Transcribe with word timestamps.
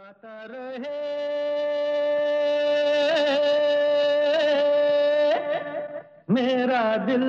गाता 0.00 0.44
रहे। 0.44 0.98
मेरा 6.30 6.84
दिल। 6.96 7.24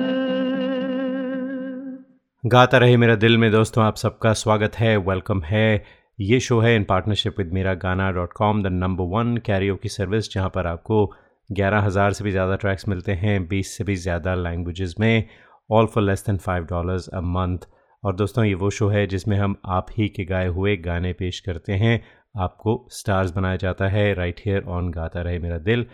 गाता 2.44 2.78
रहे 2.78 2.96
मेरा 2.96 3.14
दिल 3.16 3.36
में 3.38 3.50
दोस्तों, 3.52 3.84
आप 3.84 3.96
सबका 3.96 4.32
स्वागत 4.34 4.76
है 4.76 4.96
वेलकम 4.98 5.42
है। 5.42 5.84
ये 6.18 6.40
शो 6.40 6.60
है 6.60 6.74
इन 6.76 6.84
partnership 6.84 7.38
with 7.38 7.52
Mera 7.52 7.74
Gana 7.74 8.10
dot 8.12 8.32
com 8.32 8.62
the 8.62 8.72
number 8.74 9.04
one 9.10 9.36
Cairo 9.46 9.76
की 9.76 9.88
सर्विस 9.88 10.32
जहाँ 10.34 10.48
पर 10.54 10.66
आपको 10.66 11.04
ग्यारह 11.50 11.80
हज़ार 11.80 12.12
से 12.12 12.24
भी 12.24 12.30
ज़्यादा 12.30 12.56
ट्रैक्स 12.56 12.88
मिलते 12.88 13.12
हैं, 13.14 13.46
बीस 13.48 13.76
से 13.76 13.84
भी 13.84 13.96
ज़्यादा 13.98 14.34
लैंग्वेजेस 14.38 14.94
में 15.00 15.28
all 15.70 15.86
for 15.86 16.02
less 16.02 16.24
than 16.26 16.38
five 16.38 16.64
dollars 16.64 17.08
a 17.08 17.20
month 17.36 17.68
और 18.02 18.14
दोस्तों, 18.16 18.44
ये 18.44 18.54
वो 18.54 18.68
शो 18.70 18.88
है 18.88 19.06
जिसमें 19.06 19.36
हम 19.38 19.54
आप 19.70 19.86
ही 19.98 20.08
के 20.08 20.24
गाए 20.24 20.46
हुए 20.48 20.76
गाने 20.78 21.12
पेश 21.12 21.38
करते 21.40 21.72
हैं। 21.74 22.02
आपको 22.34 22.86
स्टार्स 22.90 23.30
बनाया 23.30 23.56
जाता 23.56 23.88
है, 23.88 24.12
राइट 24.14 24.40
हेयर 24.46 24.64
ऑन 24.64 24.90
गाता 24.90 25.22
रहे 25.22 25.38
मेरा 25.38 25.58
दिल। 25.58 25.86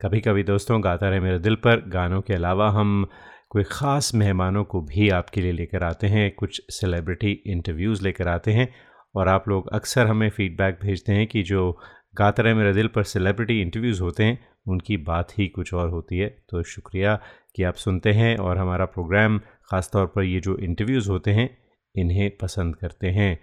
कभी 0.00 0.20
कभी 0.20 0.42
दोस्तों, 0.42 0.82
गाता 0.84 1.08
रहे 1.08 1.20
मेरे 1.20 1.38
दिल 1.38 1.54
पर 1.54 1.88
गानों 1.88 2.20
के 2.20 2.34
अलावा 2.34 2.70
हम 2.70 3.06
कोई 3.50 3.62
ख़ास 3.62 4.14
मेहमानों 4.14 4.64
को 4.64 4.80
भी 4.80 5.08
आपके 5.10 5.40
लिए 5.40 5.52
लेकर 5.52 5.84
आते 5.84 6.06
हैं, 6.06 6.30
कुछ 6.30 6.60
सेलिब्रिटी 6.70 7.32
इंटरव्यूज़ 7.46 8.02
लेकर 8.02 8.28
आते 8.28 8.52
हैं 8.52 8.68
और 9.14 9.28
आप 9.28 9.48
लोग 9.48 9.68
अक्सर 9.72 10.06
हमें 10.06 10.28
फ़ीडबैक 10.30 10.78
भेजते 10.82 11.12
हैं 11.12 11.26
कि 11.26 11.42
जो 11.42 11.70
गाता 12.18 12.42
रहे 12.42 12.54
मेरे 12.54 12.72
दिल 12.72 12.88
पर 12.88 13.02
सेलिब्रिटी 13.02 13.60
इंटरव्यूज़ 13.60 14.02
होते 14.02 14.24
हैं, 14.24 14.38
उनकी 14.68 14.96
बात 14.96 15.38
ही 15.38 15.48
कुछ 15.48 15.74
और 15.74 15.88
होती 15.88 16.18
है। 16.18 16.28
तो 16.50 16.62
शुक्रिया 16.62 17.18
कि 17.56 17.62
आप 17.62 17.74
सुनते 17.74 18.12
हैं 18.12 18.36
और 18.36 18.58
हमारा 18.58 18.84
प्रोग्राम 18.84 19.38
ख़ास 19.38 19.90
तौर 19.92 20.06
पर 20.06 20.22
ये 20.22 20.40
जो 20.40 20.56
इंटरव्यूज़ 20.58 21.10
होते 21.10 21.30
हैं, 21.30 21.48
इन्हें 21.94 22.30
पसंद 22.36 22.76
करते 22.76 23.08
हैं। 23.08 23.38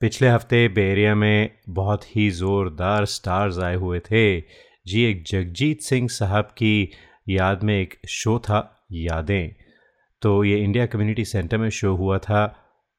पिछले 0.00 0.28
हफ़्ते 0.28 0.68
बेरिया 0.68 1.14
में 1.14 1.50
बहुत 1.68 2.16
ही 2.16 2.30
ज़ोरदार 2.30 3.04
स्टार्स 3.04 3.58
आए 3.58 3.74
हुए 3.74 4.00
थे। 4.00 4.40
जी, 4.40 5.02
एक 5.02 5.22
जगजीत 5.26 5.80
सिंह 5.80 6.08
साहब 6.08 6.44
की 6.44 6.90
याद 7.28 7.62
में 7.62 7.74
एक 7.74 7.94
शो 8.08 8.38
था, 8.38 8.86
यादें। 8.92 9.54
तो 10.22 10.44
ये 10.44 10.58
इंडिया 10.58 10.86
कम्युनिटी 10.86 11.24
सेंटर 11.24 11.58
में 11.58 11.68
शो 11.70 11.94
हुआ 11.94 12.18
था। 12.18 12.42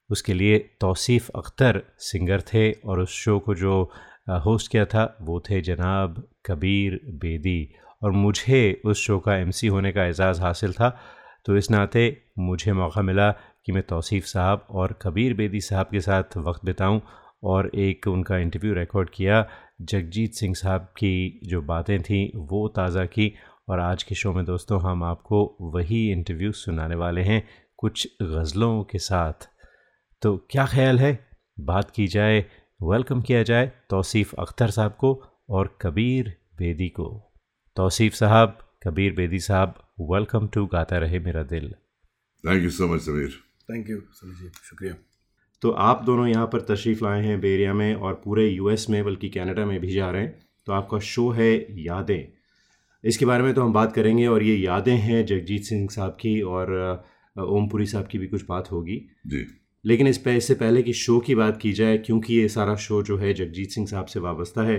उसके 0.10 0.34
लिए 0.34 0.58
तौसीफ़ 0.82 1.30
अख्तर 1.36 1.82
सिंगर 2.00 2.42
थे 2.42 2.72
और 2.72 3.00
उस 3.00 3.10
शो 3.10 3.40
को 3.40 3.56
जो 3.56 3.82
होस्ट 4.46 4.72
किया 4.72 4.86
था, 4.86 5.18
वो 5.22 5.40
थे 5.40 5.62
जनाब 5.62 6.24
कबीर 6.46 7.00
बेदी। 7.14 7.74
और 8.04 8.12
मुझे 8.12 8.82
उस 8.86 9.02
शो 9.02 9.20
का 9.20 9.36
एमसी 9.36 9.68
होने 9.68 9.92
का 9.92 10.06
एज़ाज़ 10.06 10.42
हासिल 10.42 10.74
था। 10.74 10.90
तो 11.46 11.58
इस 11.58 11.72
नाते 11.72 12.06
मुझे 12.40 12.74
मौका 12.74 13.02
मिला 13.02 13.32
कि 13.68 13.72
मैं 13.72 13.84
तौसीफ़ 13.84 14.26
साहब 14.26 14.68
और 14.70 15.00
कबीर 15.02 15.34
बेदी 15.34 15.62
साहब 15.62 15.88
के 15.92 16.00
साथ 16.00 16.38
वक्त 16.38 16.66
बिताऊं 16.66 17.00
और 17.44 17.70
एक 17.76 18.08
उनका 18.08 18.38
इंटरव्यू 18.38 18.74
रिकॉर्ड 18.74 19.10
किया। 19.10 19.50
जगजीत 19.82 20.34
सिंह 20.34 20.54
साहब 20.54 20.82
की 20.82 21.40
जो 21.44 21.62
बातें 21.62 22.02
थीं, 22.02 22.30
वो 22.36 22.68
ताज़ा 22.68 23.06
की 23.06 23.34
और 23.70 23.80
आज 23.80 24.04
के 24.04 24.16
शो 24.16 24.34
में 24.34 24.46
दोस्तों, 24.46 24.82
हम 24.82 25.04
आपको 25.04 25.58
वही 25.62 26.12
इंटरव्यू 26.12 26.52
सुनाने 26.52 26.96
वाले 26.96 27.22
हैं 27.22 27.48
कुछ 27.78 28.08
गज़लों 28.22 28.84
के 28.84 29.00
साथ। 29.00 29.50
तो 30.22 30.38
क्या 30.52 30.66
ख्याल 30.66 31.00
है? 31.00 31.28
बात 31.60 31.92
की 31.92 32.08
जाए 32.08 32.40
वेलकम 32.84 33.22
किया 33.22 33.44
जाए 33.44 33.72
तौसीफ़ 33.90 34.36
अख्तर 34.40 34.70
साहब 34.70 34.92
को 34.92 35.24
और 35.50 35.78
कबीर 35.82 36.38
बेदी 36.58 36.90
को। 36.90 37.34
तौसीफ़ 37.76 38.14
साहब, 38.14 38.58
कबीर 38.84 39.14
बेदी 39.14 39.40
साहब 39.40 39.76
welcome 40.02 40.48
to 40.48 40.66
Gata 40.66 40.98
Rahe 40.98 41.20
Mera 41.20 41.44
Dil. 41.44 41.76
Thank 42.44 42.64
you 42.64 42.70
so 42.70 42.88
much 42.88 43.02
Sameer 43.02 43.47
thank 43.70 43.90
you 43.90 43.98
Sameer 44.14 44.36
ji 44.36 44.50
शुक्रिया 44.64 44.94
तो 45.62 45.70
आप 45.84 46.04
दोनों 46.04 46.28
यहाँ 46.28 46.46
पर 46.48 46.62
तशरीफ़ 46.62 47.04
लाए 47.04 47.24
हैं 47.24 47.40
बेरिया 47.42 47.74
में 47.74 47.94
और 47.96 48.14
पूरे 48.26 48.48
यूएस 48.48 48.86
में 48.90 49.04
बल्कि 49.04 49.30
कनाडा 49.30 49.66
में 49.66 49.80
भी 49.80 49.92
जा 49.92 50.10
रहे 50.12 50.22
हैं। 50.22 50.48
तो 50.68 50.74
आपका 50.74 51.00
शो 51.00 51.30
है 51.30 51.50
यादें। 51.84 52.28
इसके 53.04 53.26
बारे 53.26 53.44
में 53.44 53.54
तो 53.54 53.62
हम 53.62 53.74
बात 53.74 53.94
करेंगे 53.94 54.28
और 54.28 54.44
ये 54.44 54.56
यादें 54.56 54.96
हैं 54.96 55.26
जगजीत 55.26 55.64
सिंह 55.64 55.88
साहब 55.88 56.18
की 56.22 56.42
और 56.42 56.74
ओमपुरी 57.36 57.86
साहब 57.86 58.08
की 58.08 58.18
भी 58.18 58.28
कुछ 58.28 58.46
बात 58.50 58.72
होगी। 58.72 58.98
जी। 59.28 59.46
लेकिन 59.86 60.08
इस 60.08 60.28
इससे 60.28 60.54
पहले 60.54 60.84
कि 60.84 60.94
शो 60.94 61.20
की 61.20 61.36
बात 61.36 61.58
की 61.58 61.74
जाए 61.74 61.98
क्योंकि 61.98 62.36
ये 62.36 62.48
सारा 62.50 62.76
शो 62.76 63.02
जो 63.04 63.18
है 63.18 63.34
जगजीत 63.34 63.72
सिंह 63.72 63.88
साहब 63.88 64.06
से 64.06 64.20
वाबस्ता 64.20 64.64
है 64.64 64.78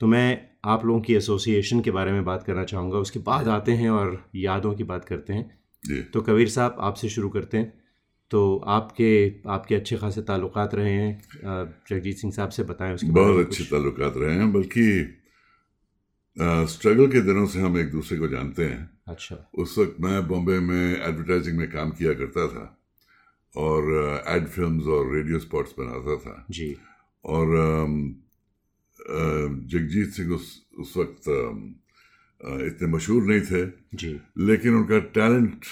तो 0.00 0.06
मैं 0.06 0.28
आप 0.64 0.84
लोगों 0.86 1.00
की 1.00 1.14
एसोसिएशन 1.14 1.80
के 1.80 1.90
बारे 1.90 2.12
में 2.12 2.24
बात 2.24 2.42
करना 2.42 2.64
चाहूँगा। 2.64 2.98
उसके 2.98 3.18
बाद 3.18 3.48
आते 3.48 3.72
हैं 3.72 3.90
और 3.90 4.30
यादों 4.36 4.74
की 4.74 4.84
बात 4.84 5.04
करते 5.04 5.32
हैं। 5.32 5.50
जी। 5.84 6.02
तो 6.02 6.20
कबीर 6.20 6.48
साहब 6.48 6.76
आपसे 6.80 7.08
शुरू 7.08 7.28
करते 7.28 7.58
हैं। 7.58 7.85
तो 8.30 8.40
आपके 8.68 9.10
आपके 9.48 9.74
अच्छे 9.74 9.96
खासे 9.96 10.22
ताल्लुक 10.22 10.58
रहे 10.74 10.92
हैं। 10.92 11.12
जगजीत 11.90 12.16
सिंह 12.16 12.32
साहब 12.32 12.50
से 12.50 12.62
बताएँ 12.64 12.94
उसके 12.94 13.10
बहुत 13.10 13.46
अच्छे 13.46 13.58
कुछ। 13.58 13.70
ताल्लुकात 13.70 14.16
रहे 14.16 14.34
हैं 14.36 14.52
बल्कि 14.52 14.86
स्ट्रगल 16.70 17.06
के 17.12 17.20
दिनों 17.22 17.46
से 17.46 17.60
हम 17.60 17.78
एक 17.78 17.90
दूसरे 17.90 18.18
को 18.18 18.28
जानते 18.28 18.64
हैं। 18.64 18.90
अच्छा। 19.08 19.36
उस 19.54 19.78
वक्त 19.78 19.96
मैं 20.00 20.26
बॉम्बे 20.28 20.58
में 20.60 20.96
एडवर्टाइजिंग 20.98 21.58
में 21.58 21.70
काम 21.70 21.90
किया 21.90 22.12
करता 22.14 22.46
था 22.48 22.64
और 23.54 24.22
एड 24.28 24.46
फिल्म्स 24.48 24.86
और 24.86 25.14
रेडियो 25.14 25.38
स्पॉट्स 25.38 25.74
बनाता 25.78 26.16
था। 26.16 26.44
जी। 26.50 26.76
और 27.24 27.46
जगजीत 29.66 30.10
सिंह 30.10 30.34
उस 30.34 30.46
उस 30.78 30.96
वक्त 30.96 31.28
इतने 32.40 32.88
मशहूर 32.88 33.22
नहीं 33.24 33.40
थे। 33.42 33.66
जी। 33.96 34.18
लेकिन 34.46 34.74
उनका 34.74 34.98
टैलेंट 35.14 35.64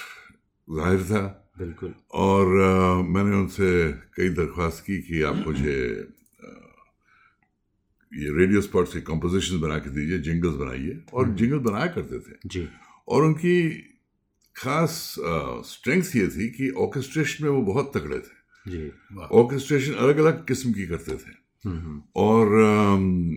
ज़ाहिर 0.67 1.03
था। 1.03 1.44
बिल्कुल। 1.57 1.93
और 2.13 2.45
अ, 2.59 3.01
मैंने 3.01 3.35
उनसे 3.35 3.91
कई 3.91 4.29
दरख्वास्त 4.29 4.83
की 4.87 5.01
कि 5.01 5.21
आप 5.21 5.35
मुझे 5.47 6.07
ये 8.13 8.37
रेडियो 8.37 8.61
स्पॉट्स 8.61 8.93
से 8.93 9.01
कंपोजिशन 9.01 9.61
बना 9.61 9.77
के 9.77 9.89
दीजिए 9.89 10.19
जिंगल्स 10.19 10.55
बनाइए। 10.55 11.03
और 11.13 11.25
हम्म। 11.25 11.35
जिंगल 11.35 11.57
बनाया 11.57 11.85
करते 11.85 12.19
थे। 12.19 12.35
जी। 12.45 12.67
और 13.07 13.23
उनकी 13.23 13.71
खास 14.55 15.15
स्ट्रेंथ 15.65 16.03
ये 16.15 16.27
थी 16.27 16.49
कि 16.49 16.69
ऑर्केस्ट्रेशन 16.69 17.43
में 17.43 17.51
वो 17.51 17.61
बहुत 17.61 17.91
तगड़े 17.97 18.19
थे। 18.19 18.45
जी 18.71 18.91
ऑर्केस्ट्रेशन 19.19 19.93
अलग 19.93 20.17
अलग 20.17 20.47
किस्म 20.47 20.73
की 20.73 20.85
करते 20.87 21.11
थे। 21.11 21.45
हम्म, 21.65 21.79
हम्म, 21.79 22.01
और 22.15 22.53
अम, 22.53 23.31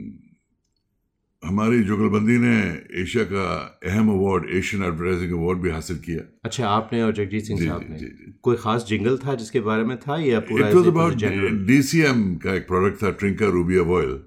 हमारी 1.44 1.82
जुगलबंदी 1.82 2.38
ने 2.38 2.56
एशिया 3.02 3.24
का 3.24 3.80
अहम 3.84 4.08
अवार्ड 4.10 4.50
एशियन 4.50 4.84
एडवर्टाइजिंग 4.84 5.32
अवार्ड 5.32 5.58
भी 5.58 5.70
हासिल 5.70 5.96
किया। 5.96 6.38
अच्छा 6.44 6.68
आपने 6.68 7.02
और 7.02 7.12
जगजीत 7.12 7.44
सिंह 7.44 7.60
साहब 7.60 7.86
ने? 7.90 7.98
जी 7.98 8.06
जी। 8.06 8.38
कोई 8.42 8.56
खास 8.56 8.84
जिंगल 8.84 9.18
था 9.18 9.34
जिसके 9.34 9.60
बारे 9.60 9.84
में 9.84 9.96
था 9.96 10.20
या 10.20 10.40
पूरा 10.40 10.68
इट 10.68 10.74
वॉज़ 10.74 10.86
ऐसे 10.86 10.90
अबाउट 10.90 11.66
डीसीएम 11.66 12.36
का 12.36 12.54
एक 12.54 12.66
प्रोडक्ट 12.66 13.02
था 13.02 13.10
ट्रिंका 13.10 13.46
रूबिया 13.46 13.82
ऑयल 13.82 14.20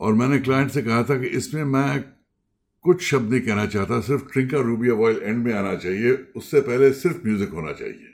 और 0.00 0.12
मैंने 0.12 0.38
क्लाइंट 0.38 0.70
से 0.70 0.82
कहा 0.82 1.02
था 1.02 1.18
कि 1.20 1.26
इसमें 1.26 1.64
मैं 1.64 2.04
कुछ 2.82 3.02
शब्द 3.02 3.30
नहीं 3.30 3.40
कहना 3.40 3.66
चाहता 3.66 4.00
सिर्फ़ 4.00 4.22
ट्रिंका 4.32 4.58
रूबिया 4.58 4.94
ऑयल 4.94 5.20
एंड 5.22 5.44
में 5.44 5.54
आना 5.54 5.74
चाहिए 5.74 6.12
उससे 6.36 6.60
पहले 6.60 6.92
सिर्फ़ 6.92 7.16
म्यूज़िक 7.26 7.50
होना 7.50 7.72
चाहिए। 7.72 8.08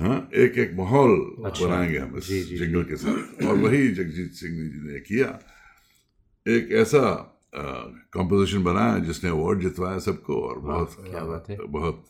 हाँ 0.00 0.30
एक 0.34 0.58
एक 0.58 0.74
माहौल 0.74 1.42
अच्छा। 1.44 1.66
बनाएँगे 1.66 1.98
हम 1.98 2.16
इस 2.18 2.28
जिंगल 2.58 2.82
के 2.82 2.96
साथ। 2.96 3.44
और 3.46 3.56
वही 3.56 3.88
जगजीत 3.88 4.32
सिंह 4.32 4.52
जी 4.52 4.92
ने 4.92 4.98
किया। 4.98 5.38
एक 6.46 6.72
ऐसा 6.72 7.30
कंपोजिशन 7.54 8.64
बनाया 8.64 8.98
जिसने 9.00 9.30
अवार्ड 9.30 9.60
जितवाया 9.60 9.98
सबको 10.00 10.40
और 10.42 10.58
बहुत 10.60 10.96
क्या 11.00 11.24
बात 11.24 11.44
है। 11.50 11.56
बहुत 11.68 12.04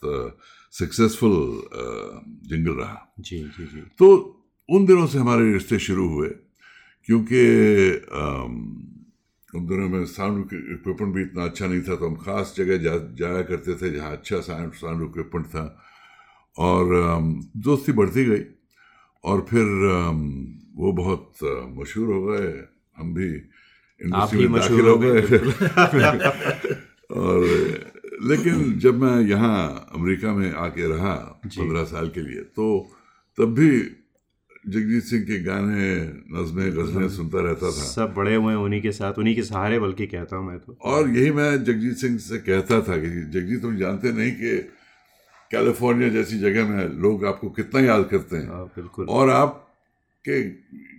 सक्सेसफुल 0.75 1.37
जिंगल 2.49 2.75
रहा। 2.75 3.15
जी 3.21 3.39
जी 3.49 3.65
जी। 3.67 3.81
तो 3.99 4.07
उन 4.69 4.87
दिनों 4.87 5.07
से 5.07 5.19
हमारे 5.19 5.53
रिश्ते 5.53 5.79
शुरू 5.81 6.09
हुए 6.09 6.29
क्योंकि 7.09 7.43
उन 9.55 9.67
दिनों 9.67 9.89
में 9.89 10.05
साउंड 10.09 10.53
इक्विपमेंट 10.55 11.15
भी 11.15 11.23
इतना 11.23 11.45
अच्छा 11.45 11.67
नहीं 11.67 11.83
था 11.83 11.97
तो 11.97 12.07
हम 12.07 12.17
ख़ास 12.19 12.55
जगह 12.57 12.77
जा 12.85 12.97
जाया 13.19 13.43
करते 13.51 13.75
थे 13.77 13.91
जहाँ 13.91 14.13
अच्छा 14.13 14.41
साउंड 14.43 14.73
साउंड 14.75 15.03
इक्विपमेंट 15.03 15.47
था। 15.47 15.65
और 16.57 16.85
दोस्ती 17.59 17.93
बढ़ती 17.93 18.25
गई 18.25 18.45
और 19.25 19.41
फिर 19.51 19.67
वो 20.77 20.93
बहुत 20.95 21.45
मशहूर 21.77 22.13
हो 22.15 22.23
गए। 22.25 22.53
हम 22.97 23.15
भी 23.15 23.29
इंडस्ट्री 24.01 24.39
भी 24.39 24.49
में 24.49 24.59
मशहूर 24.59 24.83
दाखिल 24.83 24.89
हो 24.89 24.95
हो 24.95 24.99
गए 24.99 26.75
और 27.11 27.45
लेकिन 28.29 28.79
जब 28.79 29.03
मैं 29.03 29.21
यहाँ 29.21 29.89
अमेरिका 29.95 30.33
में 30.35 30.53
आके 30.53 30.87
रहा 30.89 31.15
पंद्रह 31.47 31.85
साल 31.85 32.09
के 32.09 32.21
लिए 32.21 32.41
तो 32.41 32.91
तब 33.39 33.55
भी 33.55 33.71
जगजीत 34.69 35.05
सिंह 35.05 35.23
के 35.23 35.43
गाने 35.43 35.87
नज़में 36.33 36.73
गज़लें 36.73 37.09
सुनता 37.09 37.41
रहता 37.41 37.67
था। 37.67 37.71
सब 37.71 38.15
बड़े 38.17 38.35
हुए 38.35 38.55
उन्हीं 38.55 38.83
के 38.83 38.93
साथ 38.93 39.19
उन्हीं 39.19 39.35
के 39.35 39.43
सहारे 39.43 39.79
बल्कि 39.79 40.07
कहता 40.07 40.37
हूँ 40.37 40.47
मैं 40.47 40.59
तो। 40.59 40.77
और 40.83 41.09
यही 41.09 41.31
मैं 41.31 41.65
जगजीत 41.65 41.97
सिंह 41.97 42.19
से 42.19 42.39
कहता 42.39 42.81
था 42.81 42.97
कि 42.97 43.09
जगजीत 43.31 43.63
तुम 43.63 43.77
जानते 43.77 44.13
नहीं 44.13 44.33
कि 44.33 44.59
कैलिफ़ोर्निया 45.51 46.09
जैसी 46.09 46.39
जगह 46.39 46.69
में 46.69 46.89
लोग 46.89 47.25
आपको 47.25 47.51
कितना 47.51 47.81
याद 47.81 48.09
करते 48.11 48.37
हैं। 48.37 48.49
हाँ, 48.49 48.65
बिल्कुल। 48.67 49.07
और 49.07 49.31
आपके 49.31 50.43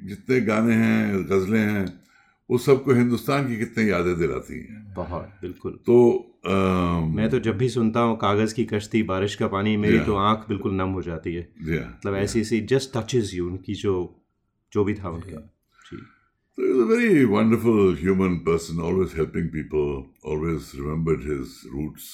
जितने 0.07 0.41
गाने 0.41 0.73
हैं 0.73 1.25
गज़लें 1.25 1.59
हैं 1.59 2.04
वो 2.49 2.57
सबको 2.57 2.93
हिंदुस्तान 2.93 3.47
की 3.47 3.57
कितनी 3.57 3.89
यादें 3.89 4.17
दिलाती 4.19 4.59
हैं। 4.59 4.93
बहुत 4.93 5.29
बिल्कुल। 5.41 5.71
तो 5.85 5.97
आ, 6.45 6.55
मैं 7.09 7.29
तो 7.29 7.39
जब 7.39 7.57
भी 7.57 7.69
सुनता 7.69 7.99
हूँ 7.99 8.17
कागज़ 8.17 8.53
की 8.55 8.65
कश्ती 8.65 9.01
बारिश 9.03 9.35
का 9.35 9.47
पानी 9.47 9.75
मेरी 9.77 9.99
तो 9.99 10.15
आँख 10.23 10.45
बिल्कुल 10.49 10.73
नम 10.73 10.89
हो 10.89 11.01
जाती 11.01 11.33
है। 11.33 11.47
मतलब 11.59 12.15
ऐसी 12.15 12.41
ऐसी 12.41 12.59
जस्ट 12.71 12.91
टचेज 12.97 13.33
यू 13.35 13.47
उनकी 13.47 13.73
जो 13.73 13.93
जो 14.73 14.83
भी 14.83 14.93
था 14.93 15.09
उनका। 15.09 15.39
तो 16.57 16.65
is 16.65 16.81
a 16.81 16.85
very 16.89 17.23
wonderful 17.25 17.95
human 18.01 18.35
person 18.45 18.79
always 18.81 19.13
helping 19.17 19.47
people 19.49 19.87
always 20.31 20.71
remembered 20.75 21.21
his 21.21 21.55
roots 21.73 22.05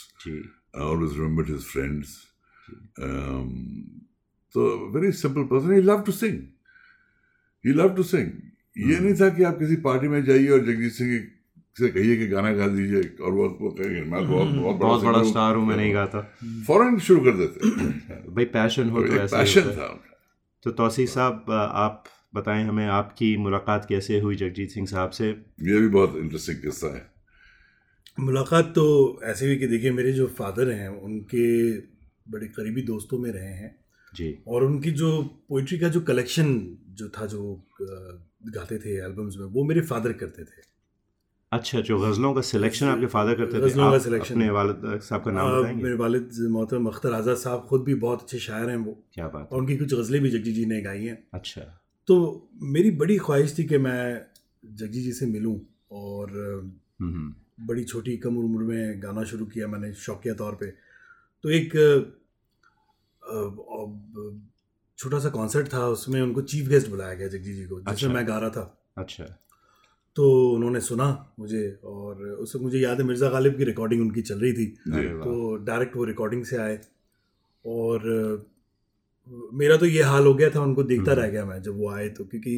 always 0.82 1.14
remembered 1.14 1.50
his 1.50 1.66
friends 1.74 2.16
तो 4.56 4.70
very 4.96 5.12
simple 5.20 5.44
person 5.52 5.74
he 5.74 5.82
love 5.82 6.02
to 6.02 6.12
sing 6.12 6.40
he 7.66 7.74
love 7.74 7.96
to 7.96 8.04
sing 8.04 8.32
ये 8.78 9.00
नहीं 9.00 9.14
था 9.14 9.30
कि 9.30 9.44
आप 9.44 9.60
किसी 9.60 9.76
पार्टी 9.76 10.08
में 10.08 10.24
जाइए 10.24 10.50
और 10.50 10.66
जगजीत 10.66 10.92
सिंह 10.92 11.28
से 11.80 11.90
कहिए 11.90 12.18
कि 12.18 12.28
गाना 12.28 12.54
गा 12.54 12.68
दीजिए 12.68 13.18
और 13.24 13.32
वो 13.32 13.50
आपको 13.50 13.72
कहेंगे 13.72 14.02
मैं 14.02 14.28
बहुत 14.28 14.48
बहुत 14.48 14.76
बहुत 14.76 15.04
बड़ा 15.04 15.18
singer 15.18 15.32
स्टार 15.32 15.56
हूँ 15.56 15.68
मैं 15.68 15.78
नहीं 15.78 15.94
गाता। 15.94 16.22
फ़ौरन 16.68 17.00
शुरू 17.00 17.20
कर 17.20 17.32
देते 17.32 17.70
भाई 18.32 18.46
पैशन 18.46 18.90
हो 18.90 19.04
तो 19.04 19.28
पैशन 19.28 19.62
था 19.62 20.04
तो 20.64 20.72
तौसीफ 20.72 21.10
साहब 21.10 21.46
आप 21.52 22.04
बताएँ 22.36 22.66
हमें 22.66 22.88
आपकी 22.88 23.38
मुलाकात 23.38 23.86
कैसे 23.90 24.20
हुई 24.20 24.36
जगजीत 24.36 24.70
सिंह 24.70 24.88
साहब 24.88 25.10
से? 25.10 25.30
ये 25.62 25.80
भी 25.80 25.88
बहुत 25.88 26.18
इंटरेस्टिंग 26.18 26.58
किस्सा 26.58 26.96
है। 26.96 27.12
मुलाकात 28.20 28.66
तो 28.66 29.20
ऐसे 29.24 29.46
हुई 29.46 29.56
कि 29.56 29.68
देखिए 29.68 29.92
मेरे 29.92 30.14
जो 30.14 30.28
फादर 30.28 30.70
हैं 30.70 30.90
उनके 30.90 31.78
बड़े 32.32 32.48
करीबी 32.48 32.82
दोस्तों 32.82 33.20
में 33.20 33.32
रहे 33.32 33.54
हैं। 33.54 33.76
जी। 34.16 34.38
और 34.48 34.64
उनकी 34.64 34.92
जो 34.92 35.22
पोइट्री 35.50 35.80
का 35.80 35.88
जो 35.90 36.02
कलेक्शन 36.02 36.78
जो 36.90 37.10
था 37.10 37.26
जो 37.26 37.68
गाते 38.46 38.78
थे 38.78 38.98
एल्बम्स 39.06 39.38
में 39.38 39.46
वो 39.46 39.64
मेरे 39.64 39.82
फादर 39.82 40.14
करते 40.14 40.44
थे। 40.44 40.72
अच्छा 41.52 41.82
जो 41.82 42.00
गज़लों 42.00 42.34
का 42.34 42.42
सिलेक्शन 42.42 42.86
आपके 42.86 43.06
फादर 43.06 43.34
करते 43.36 43.58
थे 43.58 43.62
गज़लों 43.62 43.92
का 43.92 43.98
selection। 43.98 44.32
अपने 44.32 44.50
वालिद 44.50 45.00
साहब 45.00 45.24
का 45.24 45.32
नाम 45.32 45.60
बताएँगे? 45.60 45.84
मेरे 45.84 45.96
वालिद 45.96 46.30
मोहतरम 46.50 46.86
अख्तर 46.86 47.14
आज़ाद 47.14 47.36
साहब 47.36 47.66
खुद 47.70 47.84
भी 47.84 47.96
बहुत 47.96 48.22
अच्छे 48.22 48.40
शायर 48.40 48.70
हैं 48.70 48.78
वो। 48.78 49.04
क्या 49.14 49.28
बात 49.28 49.50
और 49.52 49.60
उनकी 49.60 49.78
कुछ 49.78 49.94
गज़लें 49.94 50.22
भी 50.22 50.30
जगजी 50.30 50.54
जी 50.54 50.66
ने 50.66 50.82
गाई 50.82 51.06
हैं। 51.06 51.28
अच्छा। 51.34 51.62
तो 52.08 52.50
मेरी 52.62 52.92
बड़ी 52.92 53.18
ख्वाहिश 53.18 53.58
थी 53.58 53.64
कि 53.64 53.78
मैं 53.78 54.26
जगजी 54.66 55.02
जी 55.02 55.12
से 55.12 55.26
मिलूँ 55.26 55.62
और 55.92 56.30
हम्म, 57.02 57.14
हम्म, 57.14 57.36
बड़ी 57.68 57.84
छोटी 57.84 58.18
कम 58.18 58.38
उम्र 58.38 58.64
में 58.64 59.04
गाना 59.04 59.24
शुरू 59.24 59.46
किया 59.46 59.68
मैंने 59.68 59.94
शौकिया 59.94 60.34
तौर 60.34 60.54
पर 60.54 60.78
तो 61.44 61.50
एक 61.50 61.72
छोटा 65.02 65.20
सा 65.20 65.30
कॉन्सर्ट 65.30 65.74
था 65.74 65.86
उसमें 65.88 66.22
उनको 66.22 66.42
चीफ 66.42 66.68
गेस्ट 66.68 66.90
बुलाया 66.90 67.14
गया 67.14 67.28
जगजी 67.28 67.54
जी 67.54 67.66
को 67.66 67.76
अच्छा। 67.76 67.94
जिसमें 67.94 68.14
मैं 68.16 68.28
गा 68.28 68.38
रहा 68.38 68.50
था। 68.50 68.66
अच्छा। 68.98 69.24
तो 70.16 70.26
उन्होंने 70.52 70.80
सुना 70.82 71.06
मुझे 71.40 71.80
और 71.84 72.24
उस 72.46 72.56
मुझे 72.62 72.80
याद 72.80 73.00
है 73.00 73.06
मिर्ज़ा 73.08 73.30
गालिब 73.30 73.58
की 73.58 73.64
रिकॉर्डिंग 73.64 74.02
उनकी 74.02 74.22
चल 74.22 74.40
रही 74.40 74.54
थी। 74.54 74.66
तो 74.88 75.56
डायरेक्ट 75.66 75.96
वो 75.96 76.04
रिकॉर्डिंग 76.04 76.44
से 76.46 76.58
आए 76.58 76.80
और 77.66 78.08
मेरा 79.54 79.78
तो 79.78 79.86
ये 79.86 80.04
हाल 80.04 80.26
हो 80.26 80.34
गया 80.34 80.50
था 80.50 80.62
उनको 80.62 80.84
देखता 80.84 81.12
हम्म। 81.12 81.22
रह 81.22 81.28
गया 81.28 81.46
मैं 81.46 81.62
जब 81.62 81.78
वो 81.78 81.90
आए 81.90 82.08
तो 82.10 82.24
क्योंकि 82.26 82.56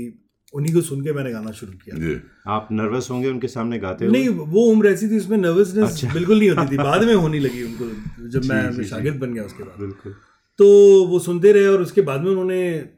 उन्हीं 0.54 0.74
को 0.74 0.82
सुन 0.82 1.02
के 1.04 1.14
मैंने 1.14 1.32
गाना 1.32 1.52
शुरू 1.52 1.74
किया। 1.86 2.20
आप 2.54 2.68
नर्वस 2.72 3.10
होंगे 3.12 3.30
उनके 3.30 3.48
सामने 3.48 3.80
गाते 3.80 4.06
हुए? 4.06 4.12
नहीं 4.12 4.30
वो 4.30 4.66
उम्र 4.72 4.88
ऐसी 4.88 5.10
थी 5.10 5.18
उसमें 5.18 5.38
नर्वसनेस 5.38 5.90
अच्छा। 5.90 6.14
बिल्कुल 6.14 6.40
नहीं 6.40 6.50
होती 6.50 6.72
थी। 6.72 6.78
बाद 6.78 7.04
में 7.04 7.14
होने 7.16 7.40
लगी 7.40 7.64
उनको 7.64 8.28
जब 8.30 8.44
मैं। 8.50 8.84
शागिर्द 8.84 9.20
बन 9.20 9.34
गया 9.34 9.44
उसके 9.44 9.64
बाद। 9.64 9.80
बिल्कुल। 9.80 10.16
तो 10.64 11.06
वो 11.08 11.20
सुनते 11.20 11.52
रहे 11.52 11.68
और 11.68 11.82
उसके 11.82 12.02
बाद 12.02 12.22
में 12.22 12.32
उन्होंने 12.32 12.90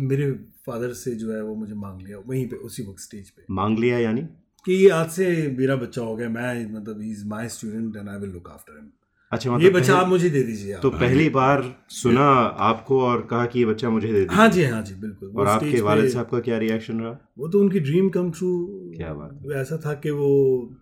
मेरे 0.00 0.32
फादर 0.66 0.92
से 0.92 1.14
जो 1.14 1.32
है 1.32 1.42
वो 1.42 1.54
मुझे 1.54 1.74
मांग 1.74 2.02
लिया 2.02 2.18
वहीं 2.26 2.48
पे 2.48 2.56
उसी 2.56 2.82
वक्त 2.82 3.00
स्टेज 3.00 3.30
पे। 3.30 3.42
मांग 3.50 3.78
लिया 3.78 3.98
यानी? 3.98 4.20
कि 4.64 4.72
ये 4.72 4.88
आज 4.88 5.10
से 5.10 5.56
मेरा 5.58 5.76
बच्चा 5.76 6.02
हो 6.02 6.16
गया 6.16 6.28
मैं 6.28 6.72
मतलब 6.72 7.02
is 7.02 7.26
my 7.26 7.48
student 7.48 7.96
and 7.96 8.08
I 8.08 8.18
will 8.18 8.30
look 8.30 8.50
after 8.50 8.72
him 8.72 8.88
अच्छा 9.32 9.50
मतलब 9.50 9.64
ये 9.64 9.70
बच्चा 9.70 9.96
आप 9.96 10.08
मुझे 10.08 10.30
दे 10.30 10.42
दीजिए 10.42 10.76
तो 10.76 10.90
पहली 10.90 11.28
बार 11.28 11.84
सुना 11.88 12.28
आपको 12.68 13.00
और 13.00 13.26
कहा 13.30 13.46
कि 13.46 13.58
ये 13.58 13.64
बच्चा 13.64 13.90
मुझे 13.90 14.06
दे 14.06 14.12
दीजिए। 14.12 14.36
हाँ 14.36 14.48
जी 14.48 14.64
हाँ 14.64 14.82
जी 14.82 14.94
बिल्कुल। 14.94 15.28
और 15.36 15.46
आपके 15.46 15.80
वालिद 15.80 16.10
साहब 16.10 16.26
का 16.26 16.40
क्या 16.40 16.58
रिएक्शन 16.58 17.00
रहा? 17.00 17.28
वो 17.38 17.48
तो 17.48 17.60
उनकी 17.60 17.80
ड्रीम 17.80 18.08
कम 18.08 18.30
ट्रू 18.30 18.66
क्या 18.96 19.12
बात 19.14 19.52
ऐसा 19.52 19.76
था 19.76 19.94
कि 19.94 20.10
वो 20.10 20.76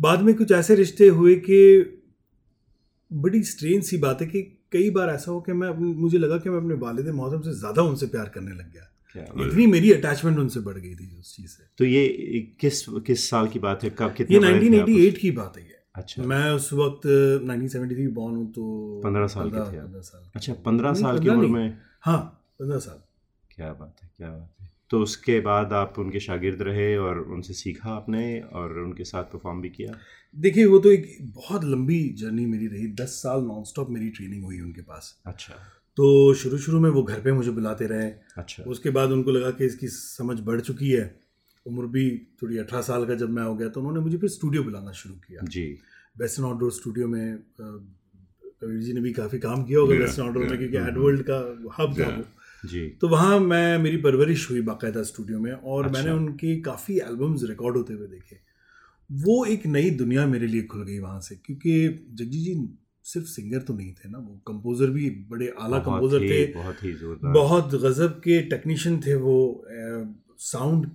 बाद 0.00 0.22
में 0.22 0.34
कुछ 0.34 0.52
ऐसे 0.52 0.74
रिश्ते 0.74 1.08
हुए 1.08 1.34
कि 1.34 1.60
बड़ी 3.12 3.42
स्ट्रेंज 3.42 3.84
सी 3.84 3.96
बात 3.96 4.20
है 4.20 4.26
कि 4.26 4.53
कई 4.74 4.90
बार 4.90 5.10
ऐसा 5.10 5.30
हो 5.32 5.40
कि 5.40 5.52
मैं 5.54 5.70
मुझे 5.78 6.18
लगा 6.18 6.38
कि 6.38 6.50
मैं 6.50 6.58
अपने 6.58 6.74
वालिद 6.80 7.08
मोहतरम 7.14 7.42
से 7.42 7.52
ज़्यादा 7.58 7.82
उनसे 7.84 8.06
प्यार 8.08 8.28
करने 8.34 8.52
लग 8.52 8.72
गया। 8.72 8.90
इतनी 9.40 9.66
मेरी 9.68 9.92
अटैचमेंट 9.92 10.38
उनसे 10.38 10.60
बढ़ 10.60 10.78
गई 10.78 10.94
थी 10.94 11.06
उस 11.18 11.36
चीज़ 11.36 11.50
से। 11.50 11.64
तो 11.78 11.84
ये 11.84 12.40
किस 12.60 12.84
किस 13.06 13.28
साल 13.30 13.48
की 13.48 13.58
बात 13.58 13.84
है? 13.84 13.90
कब 13.98 14.14
कितने 14.14 14.36
ये 14.36 14.40
बड़े 14.40 14.52
थे 14.52 14.80
आप 14.80 14.88
1988 14.88 15.18
की 15.18 15.30
बात 15.32 15.56
है 15.56 15.62
ये। 15.62 15.78
अच्छा। 15.94 16.22
मैं 16.24 16.50
उस 16.50 16.72
वक्त 16.74 17.06
1973 17.06 18.08
बॉर्न 18.14 18.34
हूँ 18.36 18.50
तो 18.52 18.64
15 19.04 19.26
साल 19.28 19.50
के 19.50 19.56
थे 19.56 19.78
आप। 19.78 19.84
15 19.84 20.00
साल। 20.02 20.30
अच्छा 20.34 20.54
पंद्रह 20.64 20.94
साल 20.94 21.18
की 21.18 21.28
उम्र 21.28 21.46
में? 21.48 21.78
हाँ 22.00 22.18
पंद्रह 22.60 22.78
साल। 22.80 23.00
क्या 23.50 23.72
बात 23.72 24.02
है 24.02 24.10
क्या 24.16 24.30
बात 24.30 24.60
है। 24.60 24.70
तो 24.94 25.00
उसके 25.02 25.38
बाद 25.40 25.72
आप 25.72 25.98
उनके 25.98 26.20
शागिर्द 26.20 26.62
रहे 26.62 26.96
और 26.96 27.18
उनसे 27.18 27.54
सीखा 27.54 27.90
आपने 27.90 28.40
और 28.40 28.78
उनके 28.78 29.04
साथ 29.04 29.24
परफॉर्म 29.24 29.60
भी 29.60 29.68
किया? 29.68 29.94
देखिए 30.36 30.64
वो 30.64 30.78
तो 30.78 30.90
एक 30.92 31.06
बहुत 31.22 31.64
लंबी 31.64 32.02
जर्नी 32.18 32.44
मेरी 32.46 32.66
रही। 32.66 32.86
दस 32.94 33.16
साल 33.22 33.40
नॉन 33.42 33.64
स्टॉप 33.64 33.90
मेरी 33.90 34.10
ट्रेनिंग 34.10 34.44
हुई 34.44 34.60
उनके 34.60 34.82
पास। 34.82 35.08
अच्छा। 35.26 35.54
तो 35.96 36.34
शुरू 36.34 36.58
शुरू 36.58 36.80
में 36.80 36.88
वो 36.90 37.02
घर 37.02 37.20
पे 37.20 37.32
मुझे 37.32 37.50
बुलाते 37.50 37.86
रहे। 37.86 38.06
अच्छा। 38.38 38.62
उसके 38.62 38.90
बाद 38.90 39.12
उनको 39.12 39.30
लगा 39.30 39.50
कि 39.50 39.64
इसकी 39.64 39.88
समझ 39.88 40.38
बढ़ 40.40 40.60
चुकी 40.60 40.90
है। 40.90 41.04
उम्र 41.66 41.86
भी 41.86 42.06
थोड़ी 42.42 42.58
अठारह 42.58 42.82
साल 42.82 43.06
का 43.06 43.14
जब 43.14 43.30
मैं 43.30 43.42
हो 43.42 43.54
गया 43.56 43.68
तो 43.68 43.80
उन्होंने 43.80 44.00
मुझे 44.00 44.18
फिर 44.18 44.30
स्टूडियो 44.30 44.62
बुलाना 44.62 44.92
शुरू 44.92 45.14
किया। 45.14 45.46
जी। 45.46 45.66
वेस्टर्न 46.18 46.46
आउटडोर 46.46 46.72
स्टूडियो 46.72 47.08
में 47.08 47.38
कबीर 47.60 48.80
जी 48.80 48.92
ने 48.92 49.00
भी 49.00 49.12
काफ़ी 49.12 49.38
काम 49.38 49.64
किया 49.64 49.78
होगा 49.78 49.94
वेस्टर्न 49.94 50.26
आउटडोर 50.26 50.46
में 50.46 50.58
क्योंकि 50.58 50.76
हम्म, 50.76 50.88
एडवर्ल्ड 50.88 51.22
का 51.30 51.38
हब 51.78 51.98
था 52.00 52.08
वो। 52.16 52.24
जी। 52.64 52.86
तो 53.00 53.08
वहाँ 53.08 53.38
मैं 53.40 53.78
मेरी 53.78 53.96
परवरिश 53.96 54.50
हुई 54.50 54.60
बाकायदा 54.60 55.02
स्टूडियो 55.02 55.38
में 55.38 55.52
और 55.52 55.84
अच्छा। 55.84 55.98
मैंने 55.98 56.16
उनके 56.16 56.60
काफ़ी 56.60 56.98
एल्बम्स 56.98 57.42
रिकॉर्ड 57.42 57.76
होते 57.76 57.94
हुए 57.94 58.06
देखे। 58.06 58.36
वो 59.10 59.44
एक 59.44 59.66
नई 59.66 59.90
दुनिया 59.90 60.26
मेरे 60.26 60.46
लिए 60.46 60.62
खुल 60.62 60.82
गई 60.82 60.98
वहाँ 60.98 61.20
से 61.20 61.36
क्योंकि 61.36 61.72
जगजी 62.14 62.40
जी 62.40 62.54
सिर्फ़ 63.04 63.26
सिंगर 63.26 63.58
तो 63.58 63.74
नहीं 63.74 63.92
थे 63.92 64.08
ना 64.08 64.18
वो 64.18 64.40
कंपोजर 64.46 64.90
भी 64.90 65.10
बड़े 65.30 65.52
आला 65.60 65.78
कंपोजर 65.78 66.20
थे। 66.20 66.46
बहुत 66.46 66.84
ही 66.84 66.92
बहुत 67.24 67.74
गजब 67.74 68.18
के 68.18 68.40
टेक्नीशियन 68.42 69.00
थे 69.00 69.14
वो 69.14 69.66
साउंड 70.38 70.86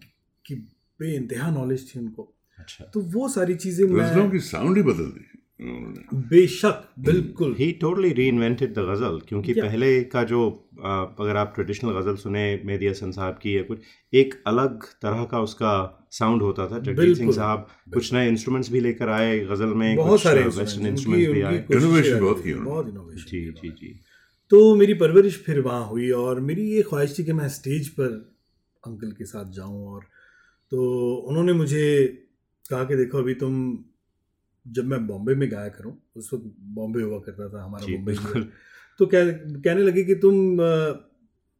की 0.45 0.55
बे 0.99 1.15
इंतहा 1.15 1.51
नॉलेज 1.51 1.89
थी 1.89 1.99
उनको। 1.99 2.33
अच्छा। 2.57 2.85
तो 2.85 3.01
वो 3.01 3.29
सारी 3.29 3.55
चीज़ें 3.55 3.87
गजलों 3.89 4.29
की 4.29 4.39
साउंड 4.39 4.77
ही 4.77 4.83
बदल 4.83 5.05
दी। 5.05 5.28
बेशक 5.61 6.83
बिल्कुल। 6.99 7.55
He 7.59 7.71
totally 7.71 8.09
reinvented 8.27 8.73
the 8.73 8.79
ghazal 8.79 9.19
क्योंकि 9.27 9.53
Yeah. 9.53 9.65
पहले 9.65 10.03
का 10.03 10.23
जो 10.23 10.69
अगर 11.19 11.37
आप 11.37 11.51
ट्रेडिशनल 11.55 11.91
गज़ल 11.91 12.15
सुने 12.15 12.61
मेहदी 12.65 12.87
हसन 12.87 13.11
साहब 13.11 13.39
की 13.41 13.57
या 13.57 13.63
कुछ 13.63 13.79
एक 14.13 14.43
अलग 14.47 14.83
तरह 14.83 15.23
का 15.23 15.41
उसका 15.41 15.73
साउंड 16.11 16.41
होता 16.41 16.67
था 16.67 16.79
जगजीत 16.79 17.17
सिंह 17.17 17.31
साहब 17.31 17.67
कुछ 17.93 18.13
नए 18.13 18.27
इंस्ट्रूमेंट्स 18.27 18.71
भी 18.71 18.79
लेकर 18.79 19.09
आए 19.09 19.39
गज़ल 19.39 19.65
में 19.65 19.95
बहुत 19.95 20.09
कुछ 20.09 20.23
सारे 20.23 20.43
वेस्टर्न 20.43 20.87
इंस्ट्रूमेंट्स 20.87 21.31
भी 21.31 21.41
आए। 21.41 21.57
रही, 21.57 22.19
बहुत 22.19 22.43
की 22.43 22.53
बहुत 22.53 22.85
innovation 22.85 23.29
जी 23.31 23.51
जी 23.51 23.69
जी। 23.69 23.99
तो 24.49 24.75
मेरी 24.75 24.93
परवरिश 24.93 25.43
फिर 25.43 25.59
वहाँ 25.59 25.87
हुई 25.87 26.09
और 26.11 26.39
मेरी 26.39 26.69
ये 26.71 26.81
ख्वाहिश 26.81 27.19
थी 27.19 27.23
कि 27.23 27.33
मैं 27.33 27.47
स्टेज 27.49 27.87
पर 27.89 28.35
अंकल 28.87 29.11
के 29.11 29.25
साथ 29.25 29.51
जाऊँ 29.51 29.87
और 29.87 30.01
तो 30.71 31.13
उन्होंने 31.15 31.53
मुझे 31.53 32.07
कहा 32.69 32.83
कि 32.83 32.95
देखो 32.95 33.17
अभी 33.17 33.33
तुम 33.33 33.83
जब 34.69 34.85
मैं 34.85 35.05
बॉम्बे 35.07 35.35
में 35.35 35.49
गाया 35.51 35.67
करूँ 35.69 35.97
उस 36.15 36.29
वक्त 36.33 36.43
बॉम्बे 36.75 37.01
हुआ 37.01 37.19
करता 37.19 37.49
था 37.49 37.63
हमारा 37.63 37.87
मुंबई 37.87 38.13
बिल्कुल। 38.13 38.49
तो 38.99 39.05
कह 39.05 39.31
कहने 39.31 39.81
लगे 39.81 40.03
कि 40.03 40.15
तुम 40.15 40.35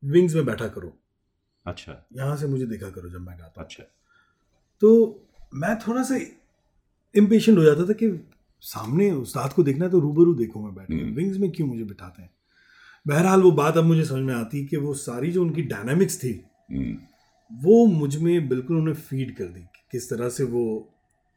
विंग्स 0.03 0.35
में 0.35 0.45
बैठा 0.45 0.67
करो। 0.67 0.93
अच्छा। 1.65 1.93
यहाँ 2.17 2.35
से 2.37 2.47
मुझे 2.47 2.65
देखा 2.65 2.89
करो 2.89 3.09
जब 3.09 3.21
मैं 3.21 3.37
गाता 3.39 3.61
अच्छा। 3.61 3.83
तो 4.81 4.89
मैं 5.53 5.75
थोड़ा 5.79 6.03
सा 6.03 6.19
इम्पेशेंट 7.15 7.57
हो 7.57 7.63
जाता 7.63 7.85
था 7.85 7.93
कि 7.93 8.09
सामने 8.63 9.11
उस्ताद 9.11 9.53
को 9.53 9.63
देखना 9.63 9.85
है 9.85 9.91
तो 9.91 9.99
रूबरू 9.99 10.33
देखो 10.33 10.63
मैं 10.63 10.73
बैठ 10.75 10.87
के। 10.87 10.93
हम्म। 10.93 11.13
विंग्स 11.15 11.37
में 11.37 11.51
क्यों 11.51 11.67
मुझे 11.67 11.83
बिठाते 11.83 12.21
हैं? 12.21 12.29
बहरहाल 13.05 13.41
वो 13.41 13.51
बात 13.51 13.77
अब 13.77 13.83
मुझे 13.83 14.03
समझ 14.05 14.21
में 14.21 14.33
आती 14.33 14.65
कि 14.65 14.77
वो 14.77 14.93
सारी 14.93 15.31
जो 15.31 15.41
उनकी 15.41 15.61
डायनामिक्स 15.63 16.23
थी 16.23 16.31
हम्म, 16.71 16.97
वो 17.51 17.85
मुझमें 17.85 18.47
बिल्कुल 18.49 18.77
उन्हें 18.77 18.95
फ़ीड 18.95 19.35
कर 19.35 19.45
दी 19.45 19.59
कि 19.59 19.81
किस 19.91 20.09
तरह 20.09 20.29
से 20.29 20.43
वो 20.43 20.63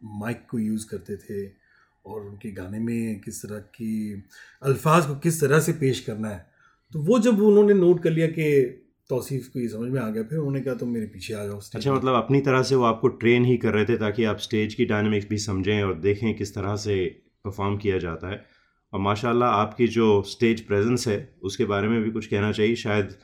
माइक 0.00 0.46
को 0.50 0.58
यूज़ 0.58 0.86
करते 0.88 1.16
थे। 1.16 1.61
और 2.06 2.20
उनके 2.20 2.50
गाने 2.52 2.78
में 2.78 3.20
किस 3.20 3.42
तरह 3.42 3.58
की 3.58 4.22
अल्फाज 4.62 5.06
को 5.06 5.14
किस 5.18 5.40
तरह 5.40 5.60
से 5.60 5.72
पेश 5.72 6.00
करना 6.00 6.28
है। 6.28 6.46
तो 6.94 7.00
वो 7.00 7.18
जब 7.18 7.42
उन्होंने 7.42 7.74
नोट 7.74 8.02
कर 8.02 8.10
लिया 8.10 8.26
कि 8.28 8.62
तौसीफ 9.10 9.46
को 9.46 9.60
ये 9.60 9.68
समझ 9.68 9.90
में 9.90 10.00
आ 10.00 10.08
गया 10.10 10.22
फिर 10.22 10.38
उन्होंने 10.38 10.60
कहा 10.60 10.74
तुम 10.74 10.88
मेरे 10.88 11.06
पीछे 11.06 11.34
आ 11.34 11.44
जाओ 11.44 11.58
अच्छा 11.74 11.94
मतलब 11.94 12.14
अपनी 12.14 12.40
तरह 12.40 12.62
से 12.62 12.74
वो 12.74 12.84
आपको 12.84 13.08
ट्रेन 13.22 13.44
ही 13.44 13.56
कर 13.56 13.72
रहे 13.72 13.84
थे 13.84 13.96
ताकि 13.98 14.24
आप 14.24 14.38
स्टेज 14.38 14.74
की 14.74 14.84
डायनामिक्स 14.84 15.28
भी 15.28 15.38
समझें 15.38 15.82
और 15.82 15.94
देखें 16.00 16.34
किस 16.34 16.54
तरह 16.54 16.76
से 16.76 17.04
परफॉर्म 17.44 17.76
किया 17.76 17.98
जाता 17.98 18.30
है। 18.30 18.44
और 18.92 19.00
माशाल्लाह 19.00 19.50
आपकी 19.50 19.86
जो 19.88 20.22
स्टेज 20.22 20.60
प्रेजेंस 20.66 21.06
है 21.08 21.18
उसके 21.42 21.64
बारे 21.64 21.88
में 21.88 22.02
भी 22.02 22.10
कुछ 22.10 22.26
कहना 22.26 22.52
चाहिए। 22.52 22.74
शायद 22.76 23.14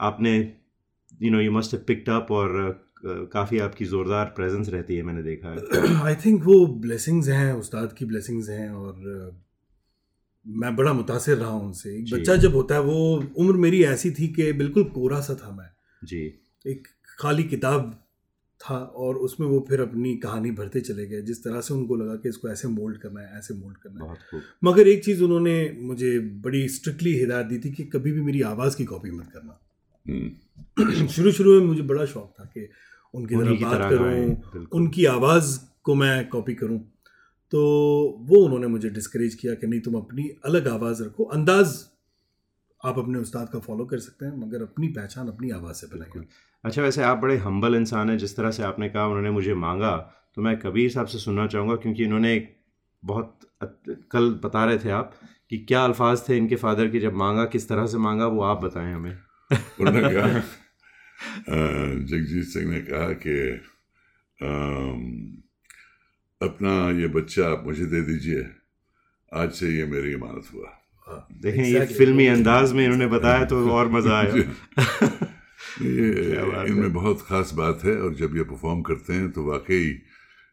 आपने 0.00 0.36
you 1.22 1.30
know 1.30 1.40
you 1.40 1.52
must 1.52 1.76
picked 1.86 2.08
up 2.10 2.30
और 2.30 2.50
काफ़ी 3.06 3.58
आपकी 3.58 3.84
ज़ोरदार 3.84 4.24
प्रेजेंस 4.24 4.68
रहती 4.68 4.96
है 4.96 5.02
मैंने 5.02 5.22
देखा 5.22 5.48
है। 5.48 5.94
आई 6.04 6.14
थिंक 6.14 6.44
वो 6.44 6.66
ब्लेसिंग्स 6.66 7.28
हैं 7.28 7.52
उस्ताद 7.52 7.92
की 7.92 8.04
ब्लेसिंग्स 8.04 8.48
हैं 8.48 8.70
और 8.70 8.94
मैं 10.48 10.76
बड़ा 10.76 10.92
मुतासिर 10.92 11.36
रहा 11.36 11.48
हूँ 11.48 11.66
उनसे। 11.66 11.98
एक 11.98 12.14
बच्चा 12.14 12.36
जब 12.36 12.54
होता 12.54 12.74
है 12.74 12.80
वो 12.80 13.24
उम्र 13.36 13.56
मेरी 13.56 13.84
ऐसी 13.84 14.10
थी 14.10 14.28
कि 14.28 14.52
बिल्कुल 14.52 14.84
कोरा 14.84 15.20
सा 15.20 15.34
था 15.34 15.56
मैं। 15.56 15.68
जी। 16.04 16.40
एक 16.66 16.88
खाली 17.18 17.44
किताब 17.44 18.00
था 18.60 18.78
और 18.78 19.14
उसमें 19.14 19.46
वो 19.48 19.66
फिर 19.68 19.80
अपनी 19.80 20.16
कहानी 20.16 20.50
भरते 20.50 20.80
चले 20.80 21.06
गए 21.06 21.22
जिस 21.22 21.44
तरह 21.44 21.60
से 21.60 21.74
उनको 21.74 21.96
लगा 21.96 22.16
कि 22.16 22.28
इसको 22.28 22.48
ऐसे 22.48 22.68
मोल्ड 22.68 22.98
करना 22.98 23.20
है 23.20 23.38
ऐसे 23.38 23.54
मोल्ड 23.54 23.76
करना 23.76 24.04
है। 24.04 24.42
मगर 24.64 24.88
एक 24.88 25.04
चीज़ 25.04 25.22
उन्होंने 25.22 25.76
मुझे 25.80 26.18
बड़ी 26.18 26.68
स्ट्रिक्टली 26.68 27.14
हिदायत 27.14 27.46
दी 27.46 27.58
थी 27.58 27.72
कि 27.72 27.84
कभी 27.84 28.12
भी 28.12 28.20
मेरी 28.20 28.42
आवाज़ 28.42 28.76
की 28.76 28.84
कॉपी 28.84 29.10
मत 29.10 29.30
करना। 29.32 29.60
हम्म, 30.08 31.06
शुरू 31.06 31.32
शुरू 31.32 31.60
में 31.60 31.66
मुझे 31.66 31.82
बड़ा 31.82 32.04
शौक 32.04 32.34
था 32.40 32.44
कि 32.44 32.68
उनकी 33.14 33.34
तरह 33.34 33.54
बात 33.62 33.90
करूँ। 33.90 34.66
उनकी 34.72 35.04
आवाज़ 35.06 35.58
को 35.82 35.94
मैं 35.94 36.28
कॉपी 36.28 36.54
करूँ। 36.54 36.78
तो 37.52 37.60
वो 38.20 38.44
उन्होंने 38.44 38.66
मुझे 38.66 38.90
डिस्करेज 38.90 39.34
किया 39.34 39.54
कि 39.54 39.66
नहीं 39.66 39.80
तुम 39.80 39.94
अपनी 39.94 40.28
अलग 40.44 40.68
आवाज़ 40.68 41.02
रखो। 41.02 41.24
अंदाज 41.24 41.74
आप 42.80 42.98
अपने 42.98 43.18
उस्ताद 43.18 43.48
का 43.48 43.58
फॉलो 43.58 43.84
कर 43.84 43.98
सकते 43.98 44.26
हैं 44.26 44.36
मगर 44.38 44.62
अपनी 44.62 44.88
पहचान 44.90 45.28
अपनी 45.28 45.50
आवाज़ 45.50 45.76
से 45.76 45.86
बनाइए। 45.86 46.26
अच्छा 46.64 46.82
वैसे 46.82 47.02
आप 47.02 47.18
बड़े 47.18 47.36
हम्बल 47.36 47.74
इंसान 47.74 48.10
हैं 48.10 48.16
जिस 48.18 48.36
तरह 48.36 48.50
से 48.50 48.62
आपने 48.62 48.88
कहा 48.88 49.06
उन्होंने 49.06 49.30
मुझे 49.30 49.54
मांगा 49.56 49.96
तो 50.34 50.42
मैं 50.42 50.58
कबीर 50.58 50.90
साहब 50.90 51.06
से 51.06 51.18
सुनना 51.18 51.46
चाहूँगा 51.46 51.76
क्योंकि 51.76 52.04
इन्होंने 52.04 52.34
एक 52.34 52.54
बहुत 53.02 53.38
कल 54.12 54.30
बता 54.44 54.64
रहे 54.64 54.78
थे 54.78 54.90
आप 54.90 55.12
कि 55.50 55.58
क्या 55.58 55.84
अल्फाज 55.84 56.28
थे 56.28 56.36
इनके 56.36 56.56
फादर 56.56 56.88
की 56.88 57.00
जब 57.00 57.14
मांगा 57.14 57.44
किस 57.46 57.68
तरह 57.68 57.86
से 57.86 57.98
मांगा 57.98 58.26
वो 58.26 58.42
आप 58.42 58.62
बताएँ 58.62 58.92
हमें। 58.94 59.16
उन्होंने 59.80 60.14
कहा 60.14 60.40
जगजीत 62.08 62.44
सिंह 62.44 62.70
ने 62.70 62.80
कहा 62.80 63.12
कि 63.12 63.36
अपना 66.40 67.00
ये 67.00 67.08
बच्चा 67.08 67.48
आप 67.48 67.62
मुझे 67.66 67.86
दे 67.86 68.00
दीजिए। 68.00 68.46
आज 69.34 69.52
से 69.52 69.76
ये 69.76 69.84
मेरी 69.86 70.12
इमानत 70.12 70.44
हुआ। 70.54 70.70
देखें 71.32 71.64
ये 71.64 71.86
फिल्मी 71.86 72.26
अंदाज 72.26 72.72
में 72.72 72.84
इन्होंने 72.84 73.06
बताया 73.06 73.44
तो 73.44 73.70
और 73.70 73.88
मज़ा 73.88 74.18
आया। 74.18 74.34
ये 75.82 76.66
इनमें 76.68 76.92
बहुत 76.92 77.22
ख़ास 77.22 77.52
बात 77.54 77.84
है 77.84 77.96
और 77.96 78.14
जब 78.14 78.36
ये 78.36 78.42
परफॉर्म 78.42 78.82
करते 78.82 79.12
हैं 79.12 79.30
तो 79.30 79.44
वाकई 79.44 80.02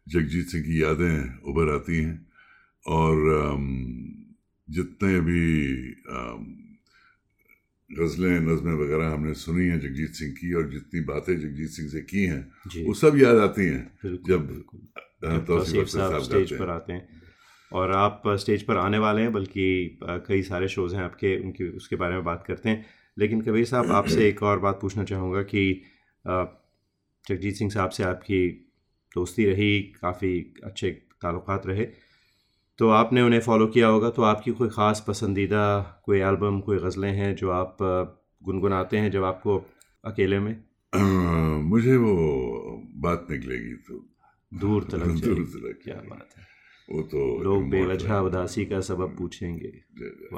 जगजीत 0.10 0.48
सिंह 0.48 0.63
की 0.63 0.84
यादें 0.84 1.39
उभर 1.44 1.75
आती 1.75 1.98
हैं। 1.98 2.27
और 2.88 3.15
जितने 4.70 5.20
भी 5.20 5.44
गज़लें 8.00 8.39
नज़में 8.41 8.74
वगैरह 8.75 9.12
हमने 9.12 9.33
सुनी 9.33 9.65
हैं 9.67 9.79
जगजीत 9.79 10.12
सिंह 10.12 10.31
की 10.33 10.53
और 10.53 10.69
जितनी 10.69 11.01
बातें 11.01 11.33
जगजीत 11.39 11.69
सिंह 11.69 11.89
से 11.89 12.01
की 12.01 12.25
हैं 12.25 12.41
जी। 12.67 12.83
वो 12.86 12.93
सब 12.93 13.17
याद 13.17 13.38
आती 13.38 13.65
हैं 13.65 14.19
जब 14.25 14.48
तौसीफ 15.48 15.88
साहब 15.88 16.21
स्टेज 16.21 16.57
पर 16.60 16.69
आते 16.69 16.93
हैं। 16.93 17.21
और 17.71 17.91
आप 17.91 18.24
स्टेज 18.39 18.63
पर 18.63 18.77
आने 18.77 18.98
वाले 18.98 19.21
हैं 19.21 19.31
बल्कि 19.33 19.65
कई 20.03 20.41
सारे 20.41 20.67
शोज़ 20.67 20.95
हैं 20.95 21.03
आपके 21.03 21.36
उनकी 21.39 21.67
उसके 21.77 21.95
बारे 21.95 22.15
में 22.15 22.24
बात 22.24 22.43
करते 22.48 22.69
हैं। 22.69 22.86
लेकिन 23.17 23.41
कबीर 23.41 23.65
साहब 23.65 23.91
आपसे 23.91 24.27
एक 24.27 24.43
और 24.43 24.60
बात 24.60 24.79
पूछना 24.81 25.03
चाहूँगा 25.03 25.41
कि 25.43 25.63
जगजीत 26.27 27.55
सिंह 27.55 27.71
साहब 27.71 27.89
से 27.89 28.03
आपकी 28.03 28.48
दोस्ती 29.15 29.45
रही 29.45 29.81
काफ़ी 30.01 30.53
अच्छे 30.63 30.91
ताल्लुकात 31.21 31.67
रहे। 31.67 31.86
तो 32.78 32.90
आपने 32.90 33.22
उन्हें 33.22 33.40
फॉलो 33.40 33.68
किया 33.68 33.88
होगा 33.88 34.10
तो 34.10 34.22
आपकी 34.22 34.51
कोई 34.51 34.70
ख़ास 34.70 35.06
पसंदीदा 35.08 35.82
कोई 36.06 36.20
एल्बम 36.20 36.60
कोई 36.60 36.78
गज़लें 36.78 37.12
हैं 37.12 37.36
जो 37.36 37.50
आप 37.50 37.78
गुनगुनाते 38.44 38.98
हैं 38.98 39.12
जब 39.12 39.24
आपको 39.24 39.66
अकेले 40.06 40.40
में? 40.40 40.63
अ, 40.94 40.98
मुझे 41.63 41.98
वो 41.98 42.13
बात 42.96 43.28
निकलेगी 43.32 43.74
तो 43.74 44.06
दूर 44.54 44.84
तलक 44.92 45.08
दूर। 45.08 45.36
तलक 45.36 45.80
क्या 45.84 45.96
बात 45.96 46.28
है। 46.38 46.48
वो 46.92 47.01
तो 47.01 47.44
लोग 47.44 47.70
बेवजह 47.70 48.13
उदासी 48.13 48.66
का 48.66 48.82
सबब 48.82 49.16
पूछेंगे। 49.18 49.74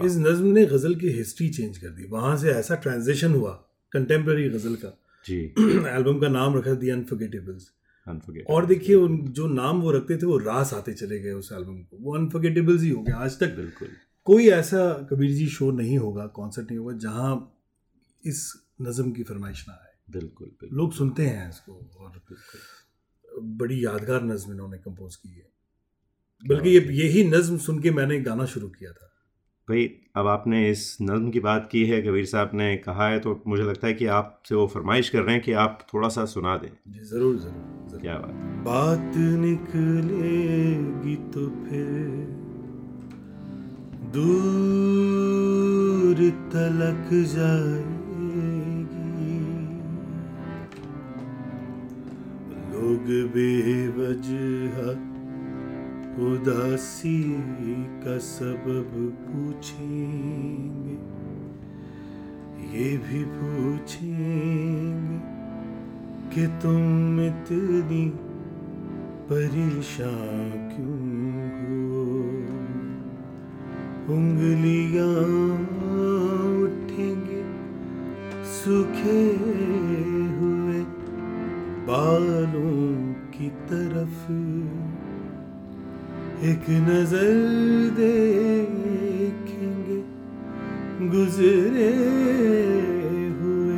इस 0.06 0.18
नज्म 0.18 0.46
ने 0.46 0.66
गज़ल 0.66 0.96
की 0.96 1.10
हिस्ट्री 1.10 1.50
चेंज 1.50 1.78
कर 1.78 1.88
दी। 1.88 2.08
वहाँ 2.08 2.38
से 2.38 2.50
ऐसा 2.50 2.76
ट्रांजिशन 2.76 3.34
हुआ 3.34 3.52
कंटेम्प्रेरी 3.92 4.50
गज़ल 4.50 4.76
का। 4.76 5.00
जी। 5.26 5.54
एल्बम 5.88 6.20
का 6.20 6.28
नाम 6.28 6.58
रखा 6.58 6.74
दी 6.74 6.90
अनफर्गेटेबल्स 6.90 6.90
अनफॉरगेटेबल 6.90 7.83
और 8.50 8.66
देखिए 8.66 8.96
उन 8.96 9.18
जो 9.28 9.48
नाम 9.48 9.82
वो 9.82 9.92
रखते 9.92 10.18
थे 10.18 10.26
वो 10.26 10.38
रास 10.38 10.74
आते 10.74 10.94
चले 10.94 11.20
गए 11.20 11.32
उस 11.32 11.52
एल्बम 11.52 11.78
को। 11.78 11.98
वो 11.98 12.16
अनफर्गेटेबल्स 12.18 12.82
ही 12.82 12.90
हो 12.90 13.02
गया 13.04 13.18
आज 13.18 13.40
तक 13.40 13.56
बिल्कुल। 13.56 13.88
कोई 14.26 14.48
ऐसा 14.48 15.08
कबीर 15.12 15.32
जी 15.32 15.48
शो 15.48 15.72
नहीं 15.72 15.98
होगा 15.98 16.26
कॉन्सर्ट 16.28 16.68
नहीं 16.68 16.80
होगा 16.80 16.98
जहाँ 16.98 17.60
इस 18.24 18.66
नज़म 18.82 19.12
की 19.12 19.24
फरमाइश 19.24 19.66
ना 19.68 19.74
आए। 19.74 20.20
बिल्कुल 20.20 20.48
बिल्कुल। 20.48 20.78
लोग 20.78 20.94
सुनते 20.94 21.26
हैं 21.26 21.50
इसको 21.50 21.90
और 22.00 22.22
बड़ी 23.42 23.86
यादगार 23.86 24.24
नज्म 24.24 24.52
इन्होंने 24.52 24.78
कंपोज 24.78 25.16
की 25.16 25.30
है। 25.30 25.50
बल्कि 26.48 26.70
ये 26.70 26.80
यही 27.04 27.24
नज्म 27.24 27.58
सुन 27.58 27.80
के 27.80 27.92
मैंने 27.92 28.20
गाना 28.22 28.46
शुरू 28.46 28.68
किया 28.70 28.92
था। 28.92 29.13
भाई 29.68 29.84
अब 30.16 30.28
आपने 30.28 30.70
इस 30.70 30.82
नज्म 31.02 31.30
की 31.32 31.40
बात 31.40 31.68
की 31.72 31.84
है 31.86 32.02
कबीर 32.02 32.26
साहब 32.26 32.50
ने 32.54 32.76
कहा 32.78 33.08
है 33.10 33.20
तो 33.20 33.34
मुझे 33.48 33.64
लगता 33.64 33.88
है 33.88 33.94
कि 33.94 34.06
आपसे 34.16 34.56
वो 34.56 34.66
फरमाइश 34.68 35.10
कर 35.10 35.22
रहे 35.22 35.36
हैं 35.36 35.44
कि 35.44 35.54
आप 35.60 35.86
थोड़ा 35.94 36.10
सा 36.10 36.26
सुना 36.32 36.56
दें। 36.58 36.70
जी 36.88 37.00
ज़रूर 37.02 37.36
ज़रूर 37.38 37.88
ज़रूर। 37.90 38.02
क्या 38.02 38.16
बात 38.16 38.34
बात 38.66 39.16
निकलेगी 39.44 41.16
तो 41.34 41.44
फिर 41.64 41.88
दूर 44.14 44.54
तलक 46.52 47.08
जाएगी। 47.34 48.12
लोग 52.74 53.06
बेवजह 53.34 54.76
उदासी 56.14 57.22
का 58.04 58.18
सबब 58.18 58.92
पूछेंगे, 59.22 60.98
ये 62.74 62.90
भी 62.98 63.24
पूछेंगे 63.26 65.18
कि 66.30 66.48
तुम 66.62 67.20
इतनी 67.22 68.06
परेशान 69.30 70.52
क्यों 70.70 71.00
हो? 71.58 72.06
उंगलियाँ 74.14 75.26
उठेंगे, 76.64 77.42
सूखे 78.54 79.22
हुए 80.38 80.80
बालों 81.90 82.88
की 83.32 83.50
तरफ़ 83.50 84.26
एक 86.42 86.66
नज़र 86.70 87.34
देखेंगे 87.98 89.98
गुजरे 91.10 91.92
हुए 93.40 93.78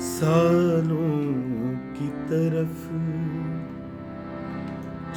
सालों 0.00 1.18
की 1.94 2.08
तरफ़। 2.30 2.80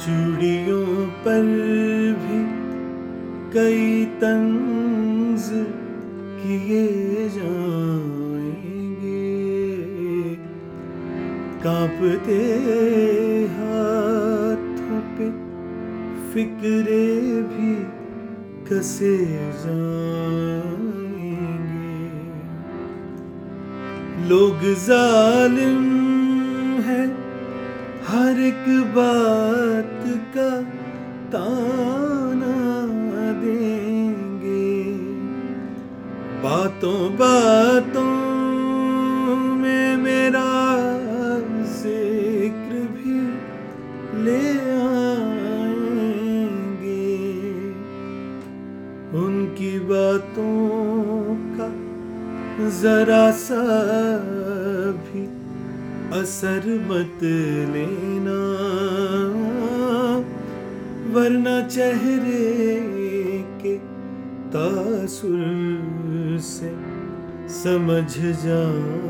चूड़ियों 0.04 0.86
पर 1.24 1.46
भी 2.20 2.40
कई 3.54 3.88
तंज 4.04 5.44
किए 6.42 6.84
जाएँगे। 7.28 9.24
कांपते 11.64 12.42
फिक्रे 16.34 17.06
भी 17.42 17.72
कसे 18.68 19.16
जाएँगे? 19.52 21.32
लोग 24.28 24.62
जालिम 24.86 25.82
है 26.80 27.02
हर 28.06 28.40
एक 28.40 28.64
बात 28.94 30.04
का 30.36 30.50
ताना 31.32 32.56
देंगे। 33.42 34.72
बातों 36.42 37.00
बातों 37.16 38.01
जरा 52.82 53.30
सा 53.30 53.62
भी 55.06 55.22
असर 56.20 56.64
मत 56.90 57.22
लेना। 57.72 58.38
वरना 61.14 61.56
चेहरे 61.68 62.48
के 63.62 63.74
तासुर 64.54 66.38
से 66.40 66.72
समझ 67.62 68.10
जाएँगे। 68.18 69.02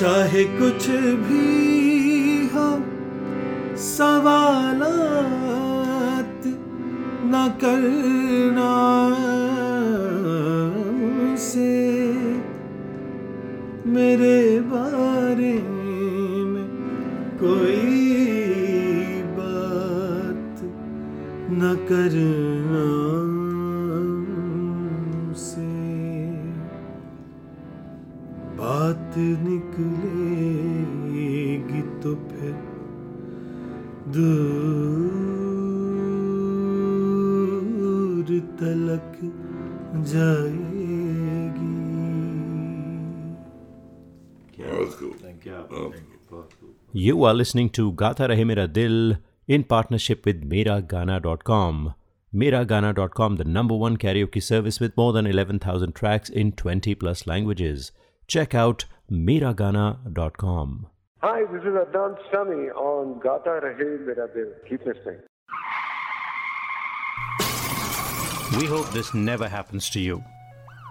चाहे 0.00 0.44
कुछ 0.44 0.88
भी 1.26 1.46
हो 2.54 2.68
सवाल 3.76 4.82
न 7.26 7.48
करना 7.60 8.43
You 46.96 47.24
are 47.24 47.34
listening 47.34 47.70
to 47.70 47.90
Gata 47.90 48.28
Rahe 48.28 48.46
Mera 48.46 48.68
Dil 48.68 49.16
in 49.48 49.64
partnership 49.64 50.24
with 50.24 50.48
Miragana.com. 50.48 51.94
Miragana.com, 52.32 53.34
the 53.34 53.42
number 53.42 53.74
one 53.74 53.96
karaoke 53.96 54.40
service 54.40 54.78
with 54.78 54.96
more 54.96 55.12
than 55.12 55.26
11,000 55.26 55.92
tracks 55.92 56.28
in 56.28 56.52
20 56.52 56.94
plus 56.94 57.26
languages. 57.26 57.90
Check 58.28 58.54
out 58.54 58.84
Miragana.com. 59.10 60.86
Hi, 61.20 61.42
this 61.52 61.62
is 61.62 61.74
Adnan 61.74 62.16
Sami 62.30 62.70
on 62.70 63.18
Gata 63.18 63.58
Rahe 63.64 64.06
Mera 64.06 64.28
Dil. 64.32 64.52
Keep 64.68 64.86
listening. 64.86 65.18
We 68.56 68.66
hope 68.66 68.88
this 68.92 69.12
never 69.14 69.48
happens 69.48 69.90
to 69.90 69.98
you. 69.98 70.22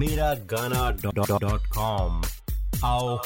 Meragana.com 0.00 2.22
आओ 2.84 3.18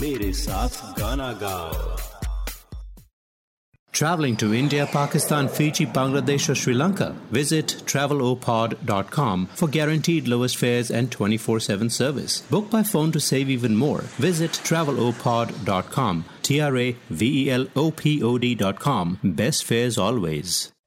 मेरे 0.00 0.32
साथ 0.44 0.72
गाना 1.00 1.32
गाओ 1.42 1.96
Traveling 3.98 4.36
to 4.36 4.54
India, 4.54 4.86
Pakistan, 4.86 5.48
Fiji, 5.48 5.84
Bangladesh, 5.84 6.48
or 6.48 6.54
Sri 6.54 6.72
Lanka? 6.72 7.16
Visit 7.32 7.82
travelopod.com 7.84 9.46
for 9.60 9.66
guaranteed 9.66 10.28
lowest 10.28 10.56
fares 10.56 10.92
and 10.92 11.10
24 11.10 11.58
7 11.58 11.90
service. 11.90 12.42
Book 12.42 12.70
by 12.70 12.84
phone 12.84 13.10
to 13.18 13.20
save 13.28 13.50
even 13.50 13.74
more. 13.74 14.02
Visit 14.28 14.52
travelopod.com. 14.70 16.24
T 16.42 16.60
R 16.60 16.76
A 16.76 16.96
V 17.10 17.44
E 17.44 17.50
L 17.50 17.66
O 17.74 17.90
P 17.90 18.22
O 18.22 18.38
D.com. 18.38 19.18
Best 19.24 19.64
fares 19.64 19.98
always. 19.98 20.70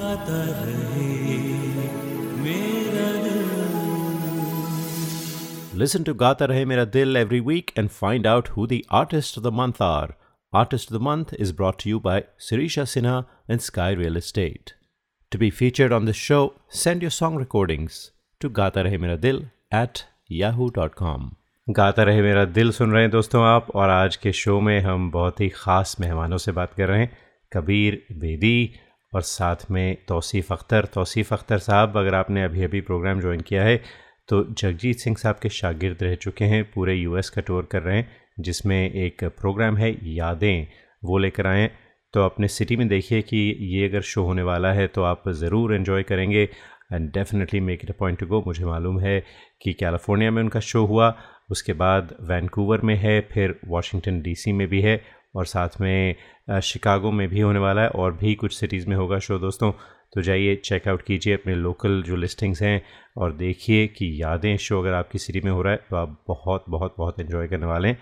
गाता 0.00 0.42
रहे 0.66 1.38
मेरा 2.44 3.08
दिल 3.24 3.38
Listen 5.80 6.04
to 6.06 6.12
Gata 6.20 6.46
Rahe 6.50 6.64
Mera 6.70 6.84
Dil 6.94 7.18
every 7.20 7.40
week 7.48 7.72
and 7.82 7.92
find 7.96 8.26
out 8.30 8.48
who 8.54 8.66
the 8.72 8.78
artists 9.00 9.36
of 9.40 9.44
the 9.46 9.52
month 9.60 9.80
are. 9.86 10.16
Artist 10.52 10.90
of 10.90 10.94
the 10.96 11.02
Month 11.08 11.34
is 11.46 11.52
brought 11.60 11.78
to 11.84 11.88
you 11.90 12.00
by 12.06 12.16
Sirisha 12.46 12.86
Sinha 12.94 13.16
and 13.48 13.64
Sky 13.66 13.90
Real 14.00 14.16
Estate. 14.22 14.72
To 15.32 15.38
be 15.44 15.50
featured 15.60 15.92
on 15.98 16.10
the 16.10 16.16
show, 16.22 16.40
send 16.82 17.06
your 17.06 17.14
song 17.18 17.36
recordings 17.44 18.00
to 18.40 18.52
Gata 18.60 18.84
Rahe 18.88 18.98
Mera 19.04 19.20
Dil 19.26 19.44
at 19.84 20.04
yahoo.com. 20.40 21.30
गाता 21.70 22.02
रहे 22.02 22.22
मेरा 22.22 22.44
दिल 22.58 22.70
सुन 22.72 22.92
रहे 22.92 23.02
हैं 23.02 23.10
दोस्तों 23.10 23.42
आप 23.46 23.70
और 23.80 23.90
आज 23.90 24.16
के 24.22 24.32
शो 24.44 24.60
में 24.68 24.78
हम 24.82 25.10
बहुत 25.10 25.40
ही 25.40 25.48
ख़ास 25.56 25.96
मेहमानों 26.00 26.38
से 26.44 26.52
बात 26.52 26.72
कर 26.76 26.88
रहे 26.88 27.00
हैं 27.00 27.10
कबीर 27.52 28.02
बेदी 28.22 28.56
और 29.12 29.22
साथ 29.22 29.70
में 29.70 29.96
तौसीफ़ 30.08 30.52
अख्तर 30.52 30.84
तौसीफ़ 30.94 31.34
अख्तर 31.34 31.58
साहब, 31.58 31.96
अगर 31.98 32.14
आपने 32.14 32.44
अभी 32.44 32.62
अभी 32.64 32.80
प्रोग्राम 32.82 33.20
ज्वाइन 33.20 33.40
किया 33.42 33.62
है 33.64 33.76
तो 34.28 34.42
जगजीत 34.52 34.98
सिंह 34.98 35.16
साहब 35.16 35.38
के 35.42 35.48
शागिर्द 35.50 36.02
रह 36.02 36.14
चुके 36.14 36.44
हैं, 36.44 36.64
पूरे 36.72 36.94
यूएस 36.94 37.30
का 37.30 37.42
टूर 37.42 37.68
कर 37.72 37.82
रहे 37.82 37.96
हैं, 37.96 38.08
जिसमें 38.40 38.90
एक 38.90 39.24
प्रोग्राम 39.40 39.76
है, 39.76 39.90
यादें, 40.06 40.66
वो 41.02 41.18
लेकर 41.18 41.46
आएँ 41.46 41.70
तो 42.14 42.24
अपने 42.24 42.48
सिटी 42.48 42.76
में 42.76 42.86
देखिए 42.88 43.20
कि 43.22 43.36
ये 43.72 43.88
अगर 43.88 44.00
शो 44.02 44.22
होने 44.24 44.42
वाला 44.42 44.72
है 44.72 44.86
तो 44.86 45.02
आप 45.02 45.28
ज़रूर 45.40 45.74
इन्जॉय 45.74 46.02
करेंगे 46.02 46.42
and 46.92 47.10
definitely 47.12 47.60
make 47.60 47.80
it 47.84 47.90
a 47.90 47.94
point 47.98 48.18
to 48.18 48.26
go 48.26 48.42
मुझे 48.46 48.64
मालूम 48.64 48.98
है 49.00 49.18
कि 49.62 49.72
कैलिफ़ोर्निया 49.72 50.30
में 50.30 50.42
उनका 50.42 50.60
शो 50.60 50.84
हुआ, 50.86 51.14
उसके 51.50 51.72
बाद 51.72 52.14
वैनकूवर 52.22 52.80
में 52.80 52.94
है, 52.96 53.20
फिर 53.32 53.58
वाशिंगटन 53.68 54.20
डीसी 54.22 54.52
में 54.52 54.66
भी 54.68 54.80
है 54.80 54.96
और 55.34 55.46
साथ 55.46 55.80
में 55.80 56.60
शिकागो 56.62 57.10
में 57.10 57.28
भी 57.28 57.40
होने 57.40 57.58
वाला 57.58 57.82
है 57.82 57.88
और 57.90 58.12
भी 58.12 58.34
कुछ 58.34 58.54
सिटीज़ 58.54 58.88
में 58.88 58.96
होगा 58.96 59.18
शो 59.18 59.38
दोस्तों। 59.38 59.72
तो 60.12 60.22
जाइए 60.22 60.54
चेकआउट 60.56 61.02
कीजिए 61.02 61.34
अपने 61.34 61.54
लोकल 61.54 62.02
जो 62.02 62.16
लिस्टिंग्स 62.16 62.62
हैं 62.62 62.82
और 63.16 63.32
देखिए 63.32 63.86
कि 63.88 64.10
यादें 64.22 64.56
शो 64.56 64.80
अगर 64.80 64.92
आपकी 64.92 65.18
सिटी 65.18 65.40
में 65.40 65.50
हो 65.52 65.62
रहा 65.62 65.72
है 65.72 65.80
तो 65.90 65.96
आप 65.96 66.22
बहुत 66.28 66.64
बहुत 66.68 66.94
बहुत 66.98 67.20
इन्जॉय 67.20 67.48
करने 67.48 67.66
वाले 67.66 67.88
हैं। 67.88 67.98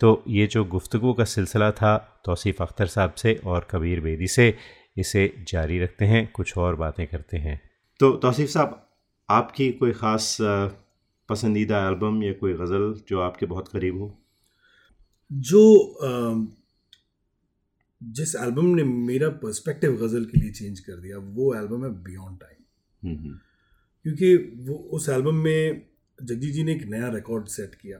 तो 0.00 0.22
ये 0.28 0.46
जो 0.46 0.64
गुफ्तु 0.66 1.12
का 1.12 1.24
सिलसिला 1.24 1.70
था, 1.72 1.96
तौसीफ़ 2.24 2.62
अख्तर 2.62 2.86
साहब 2.86 3.14
से 3.14 3.34
और 3.46 3.66
कबीर 3.70 4.00
बेदी 4.00 4.26
से, 4.26 4.54
इसे 4.96 5.32
जारी 5.48 5.78
रखते 5.78 6.04
हैं, 6.04 6.26
कुछ 6.32 6.56
और 6.58 6.76
बातें 6.76 7.06
करते 7.06 7.36
हैं। 7.36 7.60
तो 8.00 8.10
तौसीफ़ 8.16 8.50
साहब, 8.50 8.86
आपकी 9.28 9.70
कोई 9.72 9.92
ख़ास 9.92 10.36
पसंदीदा 11.28 11.86
एल्बम 11.88 12.22
या 12.22 12.32
कोई 12.32 12.52
गज़ल 12.52 12.92
जो 13.08 13.20
आपके 13.20 13.46
बहुत 13.46 13.68
करीब 13.68 13.98
हो? 14.00 14.14
जो 15.30 15.62
जिस 18.02 18.34
एल्बम 18.36 18.66
ने 18.74 18.84
मेरा 18.84 19.28
पर्सपेक्टिव 19.28 19.96
गज़ल 19.96 20.24
के 20.24 20.40
लिए 20.40 20.50
चेंज 20.50 20.80
कर 20.80 20.96
दिया 20.96 21.18
वो 21.18 21.54
एल्बम 21.54 21.84
है 21.84 21.90
बियॉन्ड 22.04 22.38
टाइम 22.40 23.38
क्योंकि 24.04 24.36
वो 24.58 24.74
उस 24.92 25.08
एल्बम 25.08 25.34
में 25.34 25.82
जगजीत 26.18 26.52
जी 26.54 26.64
ने 26.64 26.72
एक 26.72 26.84
नया 26.86 27.08
रिकॉर्ड 27.08 27.46
सेट 27.46 27.74
किया। 27.74 27.98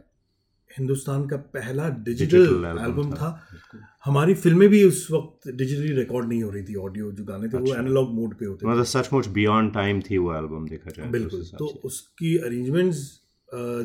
हिंदुस्तान 0.71 1.27
का 1.27 1.37
पहला 1.37 1.89
डिजिटल 2.05 2.65
एल्बम 2.81 3.11
था। 3.13 3.17
था। 3.17 3.79
हमारी 4.05 4.35
फ़िल्में 4.35 4.69
भी 4.69 4.83
उस 4.85 5.07
वक्त 5.11 5.49
डिजिटली 5.49 5.93
रिकॉर्ड 5.93 6.29
नहीं 6.29 6.43
हो 6.43 6.51
रही 6.51 6.63
थी 6.65 6.75
ऑडियो 6.75 7.13
जो 7.13 7.25
गाने 7.25 7.49
थे 7.49 7.57
अच्छा। 7.57 7.73
वो। 7.73 7.79
एनालॉग 7.79 8.13
मोड 8.15 8.35
पे 8.35 8.47
होते 8.47 8.67
मतलब 8.67 8.85
सचमुच 8.85 9.27
बियॉन्ड 9.29 9.73
टाइम 9.75 10.01
थी 10.01 10.19
वो 10.19 10.35
एल्बम 10.35 10.69
देखा 10.69 10.91
जाए 10.91 11.07
तो 11.07 11.13
बिल्कुल। 11.13 11.45
तो 11.59 11.67
उसकी 11.85 12.37
अरेंजमेंट्स 12.39 12.99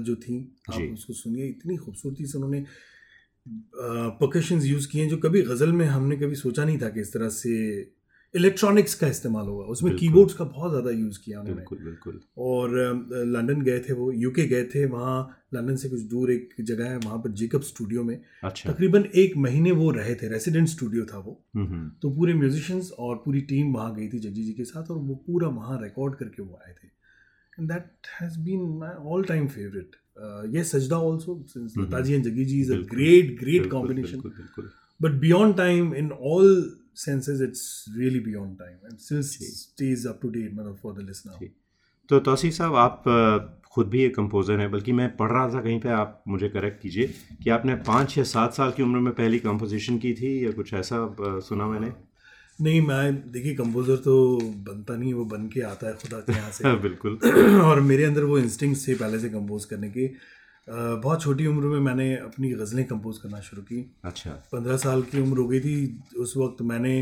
जो 0.07 0.15
थी 0.15 0.39
आप 0.73 0.81
उसको 0.93 1.13
सुनिए 1.13 1.47
इतनी 1.47 1.77
खूबसूरती 1.77 2.25
से 2.25 2.37
उन्होंने 2.37 2.65
परकशंस 3.45 4.65
यूज़ 4.65 4.87
किए 4.87 5.01
हैं 5.01 5.09
जो 5.09 5.17
कभी 5.17 5.41
गज़ल 5.41 5.71
में 5.71 5.85
हमने 5.85 6.15
कभी 6.17 6.35
सोचा 6.35 6.65
नहीं 6.65 6.77
था 6.77 6.89
कि 6.89 7.01
इस 7.01 7.13
तरह 7.13 7.29
से 7.31 7.53
इलेक्ट्रॉनिक्स 8.33 8.93
का 8.95 9.07
इस्तेमाल 9.07 9.47
होगा। 9.47 9.63
उसमें। 9.65 9.95
कीबोर्ड्स 9.95 10.33
का 10.33 10.45
बहुत 10.45 10.71
ज़्यादा 10.71 10.91
यूज़ 10.91 11.19
किया 11.25 11.39
उन्होंने 11.39 11.55
बिल्कुल 11.55 11.77
बिल्कुल। 11.79 12.19
और 12.37 12.71
लंदन 13.27 13.61
गए 13.61 13.79
थे 13.79 13.93
वो 13.93 14.11
यूके 14.11 14.45
गए 14.47 14.63
थे 14.65 14.85
वहाँ 14.85 15.17
लंदन 15.53 15.75
से 15.75 15.89
कुछ 15.89 16.01
दूर 16.13 16.31
एक 16.31 16.55
जगह 16.61 16.89
है 16.89 16.97
वहाँ 16.97 17.17
पर 17.17 17.31
जेकब 17.33 17.61
स्टूडियो 17.61 18.03
में। 18.03 18.19
अच्छा। 18.43 18.71
तकरीबन 18.71 19.05
एक 19.15 19.37
महीने 19.37 19.71
वो 19.73 19.89
रहे 19.91 20.15
थे 20.15 20.27
रेसिडेंट 20.29 20.67
स्टूडियो 20.67 21.05
था 21.05 21.17
वो। 21.17 21.39
हम्म, 21.55 21.67
हम्म, 21.67 21.89
तो 22.01 22.09
पूरे 22.09 22.33
म्यूजिशंस 22.33 22.91
और 22.99 23.15
पूरी 23.15 23.41
टीम 23.43 23.73
वहाँ 23.73 23.93
गई 23.95 24.07
थी 24.07 24.19
जगजी 24.19 24.43
जी 24.43 24.53
के 24.53 24.63
साथ 24.63 24.91
और 24.91 24.97
वो 24.97 25.15
पूरा 25.27 25.47
वहाँ 25.49 25.81
रिकॉर्ड 25.83 26.15
करके 26.15 26.43
वो 26.43 26.59
आए 26.65 26.73
थे। 26.73 26.87
That 27.59 28.07
has 28.21 28.39
been 28.39 28.61
my 28.79 28.93
all 29.13 29.23
time 29.23 29.47
favourite 29.47 29.95
ये 30.55 30.63
Sajda 30.63 30.97
also 30.97 31.41
since 31.47 31.73
hmm, 31.77 31.87
Lataji 31.87 32.13
and 32.13 32.23
Jaggi 32.23 32.45
ji 32.45 32.59
is 32.61 32.71
अ 32.71 32.75
बिल्कुल, 32.75 32.97
ग्रेट 32.97 33.25
ग्रेट 33.39 33.61
बिल्कुल, 33.61 33.69
कॉम्बिनेशन 33.69 34.11
बिल्कुल 34.11 34.31
बिल्कुल 34.31 34.69
but 35.01 35.19
beyond 35.19 35.57
time 35.57 35.93
in 35.95 36.11
all 36.11 36.79
senses 37.01 37.39
it's 37.41 37.61
really 37.97 38.19
beyond 38.19 38.57
time 38.57 38.81
and 38.87 38.99
still 39.01 39.21
stays 39.23 40.03
up 40.05 40.19
to 40.21 40.29
date 40.33 40.51
मतलब 40.53 40.75
for 40.81 40.91
the 40.97 41.05
listener। 41.05 41.47
तो 42.09 42.19
तौसीफ 42.19 42.53
साहब 42.53 42.75
आप 42.75 43.03
खुद 43.71 43.87
भी 43.87 44.03
एक 44.03 44.15
कंपोज़र 44.15 44.59
हैं 44.59 44.69
बल्कि 44.71 44.91
मैं 44.91 45.15
पढ़ 45.17 45.31
रहा 45.31 45.47
था 45.53 45.61
कहीं 45.61 45.79
पे 45.79 45.89
आप 45.89 46.23
मुझे 46.27 46.49
करेक्ट 46.49 46.81
कीजिए 46.81 47.07
कि 47.43 47.49
आपने 47.49 47.75
पाँच 47.87 48.17
या 48.17 48.23
सात 48.23 48.53
साल 48.53 48.71
की 48.71 48.83
उम्र 48.83 48.99
में 48.99 49.13
पहली 49.13 49.39
कंपोजिशन 49.39 49.97
की 49.97 50.13
थी 50.13 50.45
या 50.45 50.51
कुछ 50.51 50.73
ऐसा 50.73 51.15
सुना 51.47 51.67
मैंने? 51.67 51.91
नहीं 52.59 52.81
मैं 52.81 53.31
देखिए 53.31 53.55
कंपोजर 53.55 53.95
तो 54.05 54.13
बनता 54.67 54.95
नहीं 54.95 55.13
वो 55.13 55.25
बन 55.25 55.47
के 55.53 55.61
आता 55.61 55.87
है 55.87 55.93
खुदा 55.93 56.19
के 56.19 56.33
यहाँ 56.33 56.51
से। 56.51 56.75
बिल्कुल। 56.81 57.17
और 57.63 57.79
मेरे 57.81 58.03
अंदर 58.03 58.23
वो 58.23 58.37
इंस्टिंग 58.39 58.75
थे 58.77 58.95
पहले 58.95 59.19
से 59.19 59.29
कंपोज 59.29 59.65
करने 59.65 59.89
के। 59.89 60.07
बहुत 60.67 61.21
छोटी 61.21 61.47
उम्र 61.47 61.67
में 61.67 61.79
मैंने 61.79 62.15
अपनी 62.17 62.49
गज़लें 62.51 62.85
कंपोज 62.87 63.17
करना 63.17 63.39
शुरू 63.41 63.61
की। 63.61 63.79
अच्छा। 64.05 64.31
पंद्रह 64.51 64.77
साल 64.77 65.01
की 65.01 65.21
उम्र 65.21 65.37
हो 65.37 65.47
गई 65.47 65.59
थी 65.59 65.75
उस 66.17 66.33
वक्त 66.37 66.61
मैंने 66.61 66.93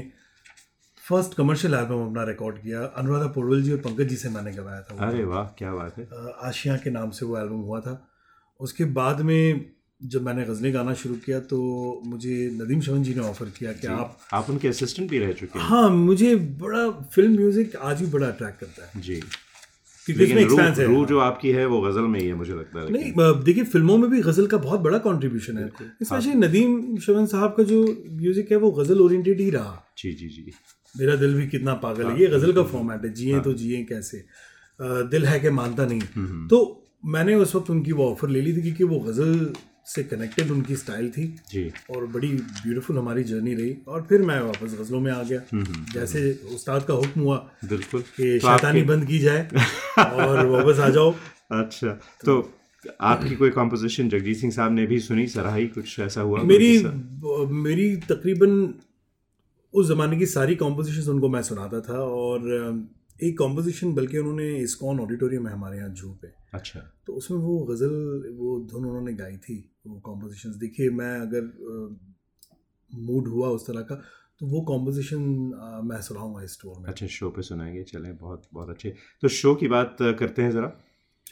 फ़र्स्ट 1.04 1.34
कमर्शियल 1.34 1.74
एल्बम 1.74 2.06
अपना 2.06 2.24
रिकॉर्ड 2.24 2.58
किया 2.58 2.82
अनुराधा 2.98 3.28
पोडवल 3.36 3.62
जी 3.64 3.72
और 3.72 3.78
पंकज 3.80 4.08
जी 4.08 4.16
से 4.16 4.30
मैंने 4.30 4.52
गवाया 4.54 4.82
था 4.82 5.08
अरे 5.08 5.24
वाह 5.24 5.46
क्या 5.58 5.74
बात 5.74 5.98
है। 5.98 6.08
आशिया 6.44 6.76
के 6.78 6.90
नाम 6.90 7.10
से 7.10 7.26
वो 7.26 7.38
एल्बम 7.38 7.62
हुआ 7.70 7.80
था। 7.80 7.96
उसके 8.60 8.86
बाद 8.98 9.22
में 9.22 9.66
जब 10.02 10.22
मैंने 10.24 10.44
गज़लें 10.46 10.74
गाना 10.74 10.94
शुरू 10.94 11.16
किया 11.26 11.40
तो 11.46 11.58
मुझे 12.06 12.36
नदीम 12.54 12.82
शवन 12.82 13.04
जी 13.04 13.14
ने 13.16 13.22
ऑफ़र 13.22 13.50
किया 13.58 13.72
कि 13.74 13.88
आप 13.90 14.18
आप 14.34 14.50
उनके 14.50 14.68
असिस्टेंट 14.68 15.10
भी 15.10 15.20
रह 15.20 15.32
चुके 15.34 15.60
हैं। 15.60 15.66
हाँ 15.66 15.90
मुझे 15.92 16.36
बड़ा 16.36 16.90
फ़िल्म 17.16 17.36
म्यूज़िक 17.36 17.76
आज 17.76 18.02
भी 18.02 18.08
बड़ा 18.12 18.28
अट्रैक्ट 18.28 18.60
करता 18.60 18.86
है। 18.86 19.02
जी। 19.02 19.22
क्योंकि 20.08 20.24
एक्सपेंस 20.42 20.78
जो 21.08 21.20
आपकी 21.20 21.50
है 21.52 21.66
वो 21.68 21.82
गज़ल 21.82 22.08
में 22.12 22.20
ही 22.20 22.26
है 22.28 22.34
मुझे 22.36 22.54
लगता 22.54 22.80
है 22.80 22.92
नहीं 22.92 23.12
देखिए 23.44 23.64
फ़िल्मों 23.66 23.98
में 23.98 24.10
भी 24.12 24.22
गज़ल 24.22 24.48
का 24.48 24.58
बहुत 24.60 24.80
बड़ा 24.82 24.98
कंट्रीब्यूशन 25.00 25.58
है। 25.58 25.68
स्पेशली 26.04 26.34
नदीम 26.36 26.98
शवन 27.00 27.26
साहब 27.34 27.54
का 27.58 27.64
जो 27.64 27.84
म्यूज़िक 28.12 28.52
है 28.52 28.58
वो 28.58 28.72
गज़ल 28.74 29.02
ओरिएंटेड 29.02 29.42
ही 29.42 29.50
रहा। 29.50 29.82
जी 29.98 30.12
जी 30.14 30.28
जी। 30.30 30.52
मेरा 30.96 31.16
दिल 31.16 31.36
भी 31.36 31.48
कितना 31.48 31.74
पागल 31.84 32.06
है। 32.06 32.20
ये 32.22 32.28
गज़ल 32.28 32.54
का 32.54 32.64
फॉर्मेट 32.72 33.06
है। 33.06 33.14
जिए 33.14 33.40
तो 33.40 33.54
जिए 33.54 33.84
कैसे। 33.86 34.24
दिल 34.80 35.26
है 35.26 35.40
कि 35.40 35.50
मानता 35.52 35.86
नहीं। 35.86 36.48
तो 36.48 36.60
मैंने 37.08 37.36
उस 37.36 37.56
वक्त 37.56 37.70
उनकी 37.70 37.92
वो 37.92 38.12
ऑफ़र 38.12 38.30
ले 38.30 38.42
ली 38.42 38.54
थी 38.54 38.62
क्योंकि 38.62 38.84
वो 38.86 39.00
गज़ल 39.02 39.54
से 39.86 40.04
कनेक्टेड 40.04 40.52
उनकी 40.52 40.76
स्टाइल 40.76 41.10
थी। 41.10 41.26
जी। 41.50 41.63
और 41.96 42.06
बड़ी 42.08 42.28
ब्यूटीफुल 42.28 42.98
हमारी 42.98 43.24
जर्नी 43.24 43.54
रही। 43.54 43.76
और 43.88 44.06
फिर 44.10 44.22
मैं 44.22 44.39
वापस 44.41 44.76
गज़लों 44.80 45.00
में 45.00 45.12
आ 45.12 45.22
गया। 45.24 45.41
जैसे 45.94 46.32
उस्ताद 46.56 46.84
का 46.84 46.94
हुक्म 46.94 47.22
हुआ 47.22 47.38
बिल्कुल। 47.65 48.02
कि 48.02 48.38
तो 48.39 48.48
शैतानी 48.48 48.82
बंद 48.84 49.06
की 49.06 49.20
जाए 49.20 49.48
और 50.00 50.46
वापस 50.48 50.80
आ 50.80 50.89
जाओ। 50.89 51.12
अच्छा 51.52 52.00
तो 52.26 52.38
आपकी 53.02 53.36
कोई 53.36 53.50
कंपोजिशन 53.50 54.10
जगजीत 54.10 54.38
सिंह 54.38 54.52
साहब 54.54 54.72
ने 54.72 54.86
भी 54.86 55.00
सुनी 55.00 55.28
सराही 55.28 55.67
कुछ 55.67 56.00
ऐसा 56.00 56.22
हुआ? 56.22 56.41
मेरी 56.44 56.72
मेरी 57.63 57.96
तकरीबन 58.10 58.74
उस 59.74 59.88
ज़माने 59.88 60.17
की 60.17 60.26
सारी 60.26 60.56
कॉम्पोजिशन 60.56 61.12
उनको 61.12 61.30
मैं 61.30 61.41
सुनाता 61.44 61.82
था। 61.82 61.98
और 61.98 62.39
एक 63.23 63.38
कॉम्पोजिशन 63.38 63.93
बल्कि 63.93 64.17
उन्होंने 64.17 64.55
इस्कॉन 64.57 64.99
ऑडिटोरियम 64.99 65.47
है 65.47 65.53
हमारे 65.53 65.77
यहाँ 65.77 65.89
जू 65.95 66.12
पे। 66.21 66.27
अच्छा। 66.53 66.79
तो 67.07 67.13
उसमें 67.13 67.38
वो 67.39 67.57
गज़ल 67.65 68.34
वो 68.38 68.60
धुन 68.71 68.86
उन्होंने 68.86 69.13
गाई 69.13 69.38
थी 69.38 69.57
वो 69.88 69.99
कॉम्पोजिशंस 69.99 70.55
देखिए 70.55 70.89
मैं 70.89 71.13
अगर 71.19 71.43
मूड 72.91 73.27
हुआ 73.27 73.49
उस 73.49 73.67
तरह 73.67 73.81
का 73.81 73.95
तो 74.39 74.45
वो 74.47 74.62
कॉम्पोजिशन 74.62 75.21
मैं 75.86 76.01
सुनाऊँगा 76.01 76.43
इस 76.43 76.57
टूर 76.62 76.77
में। 76.79 76.86
अच्छा 76.86 77.07
शो 77.07 77.29
पे 77.29 77.41
सुनाएँगे। 77.41 77.84
चलें 77.84 78.15
बहुत 78.17 78.47
बहुत 78.53 78.69
अच्छे। 78.69 78.93
तो 79.21 79.27
शो 79.27 79.53
की 79.55 79.67
बात 79.67 79.97
करते 80.19 80.41
हैं 80.41 80.51
ज़रा। 80.51 80.67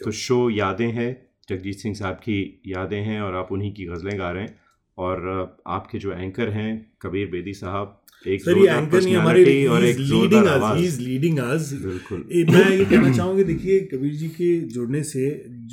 तो 0.04 0.12
शो 0.12 0.50
यादें 0.50 0.92
हैं 0.92 1.12
जगजीत 1.50 1.78
सिंह 1.78 1.96
साहब 1.96 2.16
की 2.16 2.62
यादें 2.68 3.02
हैं 3.02 3.20
और 3.22 3.36
आप 3.36 3.52
उन्हीं 3.52 3.74
की 3.74 3.86
गज़लें 3.86 4.18
गा 4.20 4.30
रहे 4.32 4.44
हैं। 4.44 4.60
और 4.98 5.58
आपके 5.68 6.00
जो 6.00 6.14
एंकर 6.14 6.50
हैं 6.50 6.72
कबीर 7.02 7.30
बेदी 7.32 7.54
साहब 7.54 7.99
सर 8.26 8.58
ये 8.58 8.68
एंकर 8.70 9.02
नहीं 9.02 9.16
हमारे 9.16 9.66
और 9.68 9.84
एक 9.86 9.98
leading 10.00 10.46
us 10.46 10.78
he 10.78 10.86
is 10.86 11.00
leading 11.02 11.40
us 11.40 11.72
बिल्कुल। 11.84 12.26
मैं 12.50 12.70
ये 12.70 12.86
कहना 12.86 13.12
चाहूँगी 13.16 13.44
देखिए 13.44 13.80
कबीर 13.94 14.14
जी 14.16 14.28
के 14.30 14.50
जुड़ने 14.70 15.04
से 15.04 15.24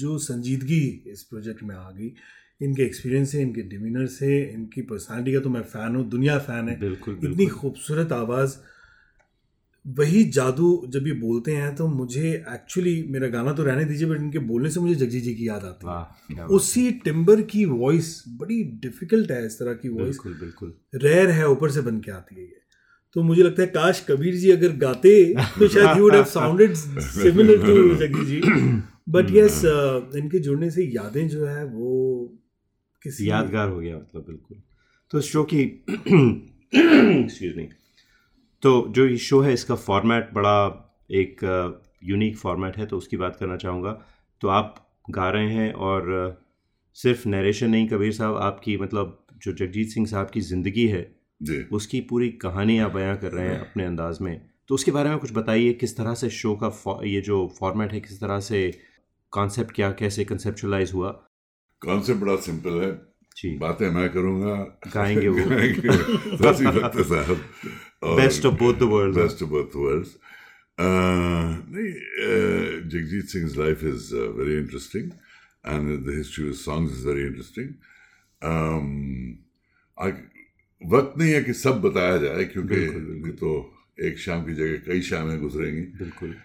जो 0.01 0.19
संजीदगी 0.21 0.85
इस 1.13 1.23
प्रोजेक्ट 1.31 1.63
में 1.63 1.75
आ 1.75 1.91
गई 1.91 2.13
इनके 2.63 2.83
एक्सपीरियंस 2.83 3.33
से 3.33 3.41
इनके 3.43 3.63
डिमिनर 3.71 4.07
से 4.13 4.39
इनकी 4.45 4.83
पर्सनालिटी 4.83 5.33
का 5.33 5.41
तो 5.41 5.51
मैं 5.51 5.63
फ़ैन 5.65 5.97
हूँ 5.97 6.09
दुनिया 6.11 6.39
फ़ैन 6.39 6.69
है। 6.69 6.79
बिल्कुल 6.81 7.19
इतनी 7.25 7.47
खूबसूरत 7.49 8.13
आवाज़ 8.13 8.57
वही 9.87 10.23
जादू 10.25 10.69
जब 10.89 11.07
ये 11.07 11.13
बोलते 11.13 11.53
हैं 11.53 11.75
तो 11.77 11.87
मुझे 11.89 12.31
एक्चुअली 12.53 12.95
मेरा 13.11 13.29
गाना 13.29 13.53
तो 13.53 13.63
रहने 13.63 13.85
दीजिए 13.85 14.09
बट 14.09 14.17
इनके 14.17 14.39
बोलने 14.47 14.71
से 14.71 14.81
मुझे 14.81 14.95
जगजी 14.95 15.21
जी 15.21 15.35
की 15.35 15.49
याद 15.49 15.65
आती 15.65 16.35
है। 16.35 16.47
उसी 16.47 16.91
टिम्बर 17.05 17.43
की 17.43 17.65
वॉइस 17.65 18.09
बड़ी 18.29 18.63
डिफ़िकल्ट 18.83 19.31
है 19.31 19.45
इस 19.47 19.59
तरह 19.59 19.75
की 19.75 19.89
वॉइस 19.89 20.07
बिल्कुल 20.07 20.35
बिल्कुल। 20.41 20.75
रेयर 21.03 21.31
है 21.31 21.49
ऊपर 21.49 21.71
से 21.71 21.81
बन 21.81 22.01
के 22.01 22.11
आती 22.13 22.35
है 22.35 22.43
ये। 22.43 22.61
तो 23.17 23.23
मुझे 23.23 23.43
लगता 23.43 23.63
है 23.63 23.69
काश 23.69 24.05
कबीर 24.09 24.35
जी 24.37 24.51
अगर 24.51 24.77
गाते 24.77 25.15
तो 25.59 25.69
शायद 25.69 25.89
he 25.89 26.01
would 26.01 26.15
have 26.15 26.25
sounded 26.25 26.75
similar 26.75 27.67
to 27.67 27.95
Jaggi 27.95 28.27
ji. 28.27 28.41
But 29.09 29.31
yes 29.31 29.63
इनके 30.17 30.39
जुड़ने 30.39 30.71
से 30.71 30.85
यादें 30.95 31.27
जो 31.29 31.47
है 31.47 31.65
वो 31.65 31.93
किसी 33.03 33.31
यादगार 33.31 33.69
हो 33.69 33.79
गया 33.81 33.97
मतलब 33.97 34.25
बिल्कुल। 34.29 34.63
तो 35.13 35.21
शो 35.21 35.45
की 35.45 35.63
एक्सक्यूज 36.75 37.57
मी 37.57 37.69
तो 38.63 38.87
जो 38.89 39.07
ये 39.07 39.17
शो 39.17 39.41
है 39.41 39.53
इसका 39.53 39.75
फॉर्मेट 39.75 40.31
बड़ा 40.35 40.57
एक 41.11 41.41
यूनिक 42.05 42.37
फॉर्मेट 42.37 42.77
है 42.77 42.87
तो 42.87 42.97
उसकी 42.97 43.17
बात 43.17 43.37
करना 43.37 43.57
चाहूँगा। 43.57 43.93
तो 44.41 44.49
आप 44.49 44.75
गा 45.11 45.29
रहे 45.31 45.51
हैं 45.51 45.73
और 45.73 46.09
सिर्फ़ 46.97 47.29
नरेशन 47.29 47.71
नहीं 47.71 47.89
कबीर 47.89 48.13
साहब 48.13 48.37
आपकी 48.37 48.77
मतलब 48.77 49.27
जो 49.43 49.53
जगजीत 49.53 49.89
सिंह 49.89 50.07
साहब 50.07 50.31
की 50.31 50.41
ज़िंदगी 50.41 50.87
है 50.87 51.03
जी। 51.41 51.63
उसकी 51.73 52.01
पूरी 52.01 52.29
कहानी 52.29 52.79
आप 52.79 52.93
बयां 52.93 53.17
कर 53.17 53.33
रहे 53.33 53.49
हैं 53.49 53.59
अपने 53.59 53.85
अंदाज 53.85 54.19
में। 54.21 54.41
तो 54.69 54.75
उसके 54.75 54.91
बारे 54.91 55.11
में 55.11 55.19
कुछ 55.19 55.33
बताइए 55.33 55.73
किस 55.73 55.97
तरह 55.97 56.15
से 56.15 56.31
शो 56.31 56.55
का 56.63 57.01
ये 57.05 57.21
जो 57.21 57.47
फॉर्मेट 57.61 57.93
है 57.93 58.01
किस 58.01 58.21
तरह 58.21 58.41
से 58.41 58.71
कॉन्सेप्ट 59.33 59.75
क्या 59.75 59.91
कैसे 59.91 60.25
कंसेप्चुलाइज 60.25 60.93
हुआ? 60.95 61.11
कॉन्सेप्ट 61.83 62.21
बड़ा 62.21 62.37
सिंपल 62.37 62.81
है। 62.83 62.93
जी। 63.37 63.57
बातें 63.59 63.91
मैं 63.91 64.09
करूँगा। 64.11 64.55
गाएँगे 64.95 65.29
वो। 65.29 65.49
गाएँगे 65.51 67.03
साहब। 67.05 67.41
Best 68.15 68.47
of 68.47 68.55
both 68.55 68.75
the 68.75 68.83
world 68.83 69.17
best 69.17 69.43
of 69.43 69.51
both 69.51 69.77
worlds 69.77 70.11
नहीं 70.81 71.91
Jagjit 72.89 73.25
Singh 73.25 73.51
life 73.57 73.85
is 73.85 74.15
very 74.15 74.57
interesting 74.57 75.11
and 75.67 76.07
the 76.07 76.15
history 76.17 76.49
of 76.49 76.57
songs 76.57 76.93
is 76.93 77.09
very 77.09 77.27
interesting 77.27 77.69
वक्त 80.83 81.19
नहीं 81.19 81.33
है 81.33 81.43
कि 81.45 81.53
सब 81.53 81.81
बताया 81.81 82.17
जाए 82.17 82.45
क्योंकि 82.45 82.77
तो 83.33 83.51
एक 84.03 84.19
शाम 84.19 84.45
की 84.45 84.55
जगह 84.55 84.77
कई 84.77 85.01
शामें 85.03 85.41
गुजरेंगी। 85.41 85.81
बिल्कुल। 85.81 86.37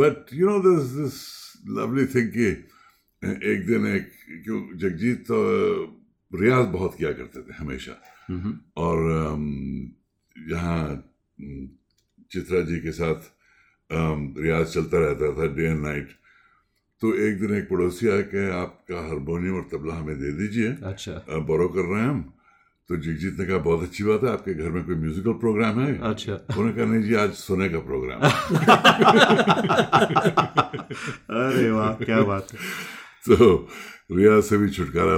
But 0.00 0.34
you 0.34 0.46
know 0.50 0.58
this 0.58 0.90
there's 0.92 1.04
this 1.04 1.18
lovely 1.78 2.06
thing 2.14 2.28
कि 2.36 2.46
एक 3.52 3.66
दिन 3.66 3.86
एक 3.86 4.10
क्यों 4.44 4.78
जगजीत 4.78 5.20
तो 5.20 5.36
रियाज 6.34 6.66
बहुत 6.66 6.94
किया 6.98 7.12
करते 7.12 7.40
थे 7.40 7.54
हमेशा। 7.54 7.94
और 8.76 8.98
um, 9.22 9.44
यहाँ 10.36 10.80
चित्रा 12.32 12.60
जी 12.60 12.78
के 12.80 12.92
साथ 12.92 13.30
रियाज 13.90 14.66
चलता 14.66 14.98
रहता 14.98 15.32
था 15.38 15.46
डे 15.54 15.64
एंड 15.64 15.80
नाइट। 15.82 16.08
तो 17.02 17.14
एक 17.26 17.40
दिन 17.40 17.54
एक 17.56 17.64
पड़ोसी 17.70 18.08
आया 18.08 18.20
कि 18.32 18.50
आपका 18.50 19.00
हारमोनियम 19.08 19.54
और 19.54 19.68
तबला 19.72 19.94
हमें 19.94 20.16
दे 20.20 20.32
दीजिए। 20.32 20.68
अच्छा। 20.90 21.12
बोरो 21.50 21.68
कर 21.68 21.84
रहे 21.92 22.00
हैं 22.02 22.08
हम। 22.08 22.22
तो 22.88 22.96
जगजीत 22.96 23.38
ने 23.38 23.44
कहा 23.46 23.58
बहुत 23.58 23.82
अच्छी 23.82 24.04
बात 24.04 24.24
है 24.24 24.30
आपके 24.30 24.54
घर 24.54 24.70
में 24.70 24.84
कोई 24.84 24.94
म्यूजिकल 24.94 25.32
प्रोग्राम 25.44 25.80
है? 25.80 25.98
अच्छा। 26.10 26.32
उन्होंने 26.32 26.72
कहा 26.72 26.84
नहीं 26.84 27.02
जी 27.02 27.14
आज 27.14 27.32
सोने 27.32 27.68
का 27.68 27.78
प्रोग्राम 27.80 28.20
अरे 31.40 31.70
वाह 31.70 31.92
क्या 32.04 32.20
बात 32.22 32.52
है। 32.52 32.58
तो 33.26 33.68
रियाज 34.12 34.42
से 34.42 34.56
भी 34.58 34.68
छुटकारा 34.70 35.16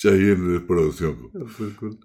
चाहिए 0.00 0.58
पड़ोसियों 0.70 1.12
को। 1.12 1.38
बिल्कुल। 1.44 1.96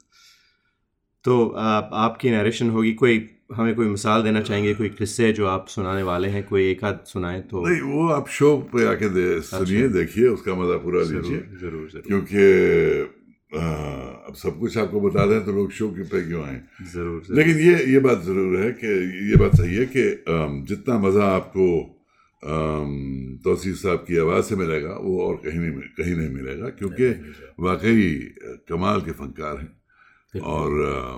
तो 1.25 1.47
आप 1.61 1.89
आपकी 1.93 2.29
नरेशन 2.31 2.69
होगी 2.69 2.93
कोई 2.99 3.29
हमें 3.55 3.73
कोई 3.75 3.87
मिसाल 3.87 4.23
देना 4.23 4.41
चाहेंगे 4.41 4.73
कोई 4.73 4.89
किस्से 4.91 5.31
जो 5.33 5.47
आप 5.47 5.67
सुनाने 5.67 6.03
वाले 6.03 6.27
हैं 6.29 6.43
कोई 6.43 6.69
एक 6.69 6.83
आध 6.83 6.99
सुनाए 7.05 7.39
तो? 7.41 7.65
नहीं 7.67 7.81
वो 7.83 8.07
आप 8.09 8.27
शो 8.29 8.55
पे 8.73 8.85
आके 8.87 9.09
दे, 9.09 9.41
सुनिए 9.41 9.87
देखिए 9.89 10.27
उसका 10.27 10.55
मज़ा 10.55 10.77
पूरा 10.83 11.01
लीजिए। 11.01 11.39
ज़रूर 11.61 11.89
ज़रूर। 11.89 12.03
क्योंकि 12.07 12.45
अब 13.51 14.33
सब 14.35 14.59
कुछ 14.59 14.77
आपको 14.77 15.01
बता 15.01 15.25
दें 15.25 15.43
तो 15.45 15.51
लोग 15.51 15.71
शो 15.71 15.89
के 15.91 16.03
पे 16.03 16.21
क्यों 16.27 16.43
आए? 16.43 16.61
ज़रूर 16.93 17.21
ज़रूर। 17.23 17.37
लेकिन 17.37 17.57
ये 17.59 17.73
ये 17.93 17.99
बात 17.99 18.21
ज़रूर 18.23 18.57
है 18.59 18.71
कि 18.79 18.93
ये 19.31 19.35
बात 19.37 19.55
सही 19.55 19.75
है 19.75 19.85
कि 19.95 20.03
जितना 20.69 20.97
मज़ा 20.99 21.25
आपको 21.31 21.67
तोसीफ़ 23.43 23.77
साहब 23.77 24.05
की 24.07 24.17
आवाज़ 24.17 24.45
से 24.45 24.55
मिलेगा 24.55 24.97
वो 25.01 25.19
और 25.27 25.35
कहीं 25.43 25.59
नहीं 25.59 25.71
कहीं 25.97 26.15
नहीं 26.15 26.29
मिलेगा 26.31 26.69
क्योंकि 26.79 27.09
वाकई 27.59 28.09
कमाल 28.69 29.01
के 29.01 29.11
फनकार 29.19 29.57
हैं। 29.57 29.69
और 30.39 30.71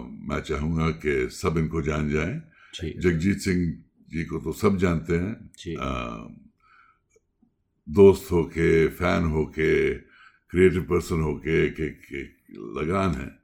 मैं 0.09 0.39
चाहूँगा 0.41 0.89
कि 0.89 1.29
सब 1.31 1.57
इनको 1.57 1.81
जान 1.81 2.09
जाएँ। 2.09 2.41
जगजीत 2.99 3.37
सिंह 3.37 3.83
जी 4.09 4.23
को 4.23 4.39
तो 4.39 4.53
सब 4.53 4.77
जानते 4.77 5.15
हैं। 5.15 5.51
अ, 5.75 6.27
दोस्त 7.89 8.31
हो 8.31 8.43
के 8.43 8.87
फ़ैन 8.87 9.23
हो 9.23 9.45
के 9.45 9.93
क्रिएटिव 10.49 10.81
पर्सन 10.83 11.21
हो 11.21 11.35
के 11.35 11.69
के, 11.69 11.89
के 11.89 12.23
लगान 12.53 13.11
है। 13.11 13.43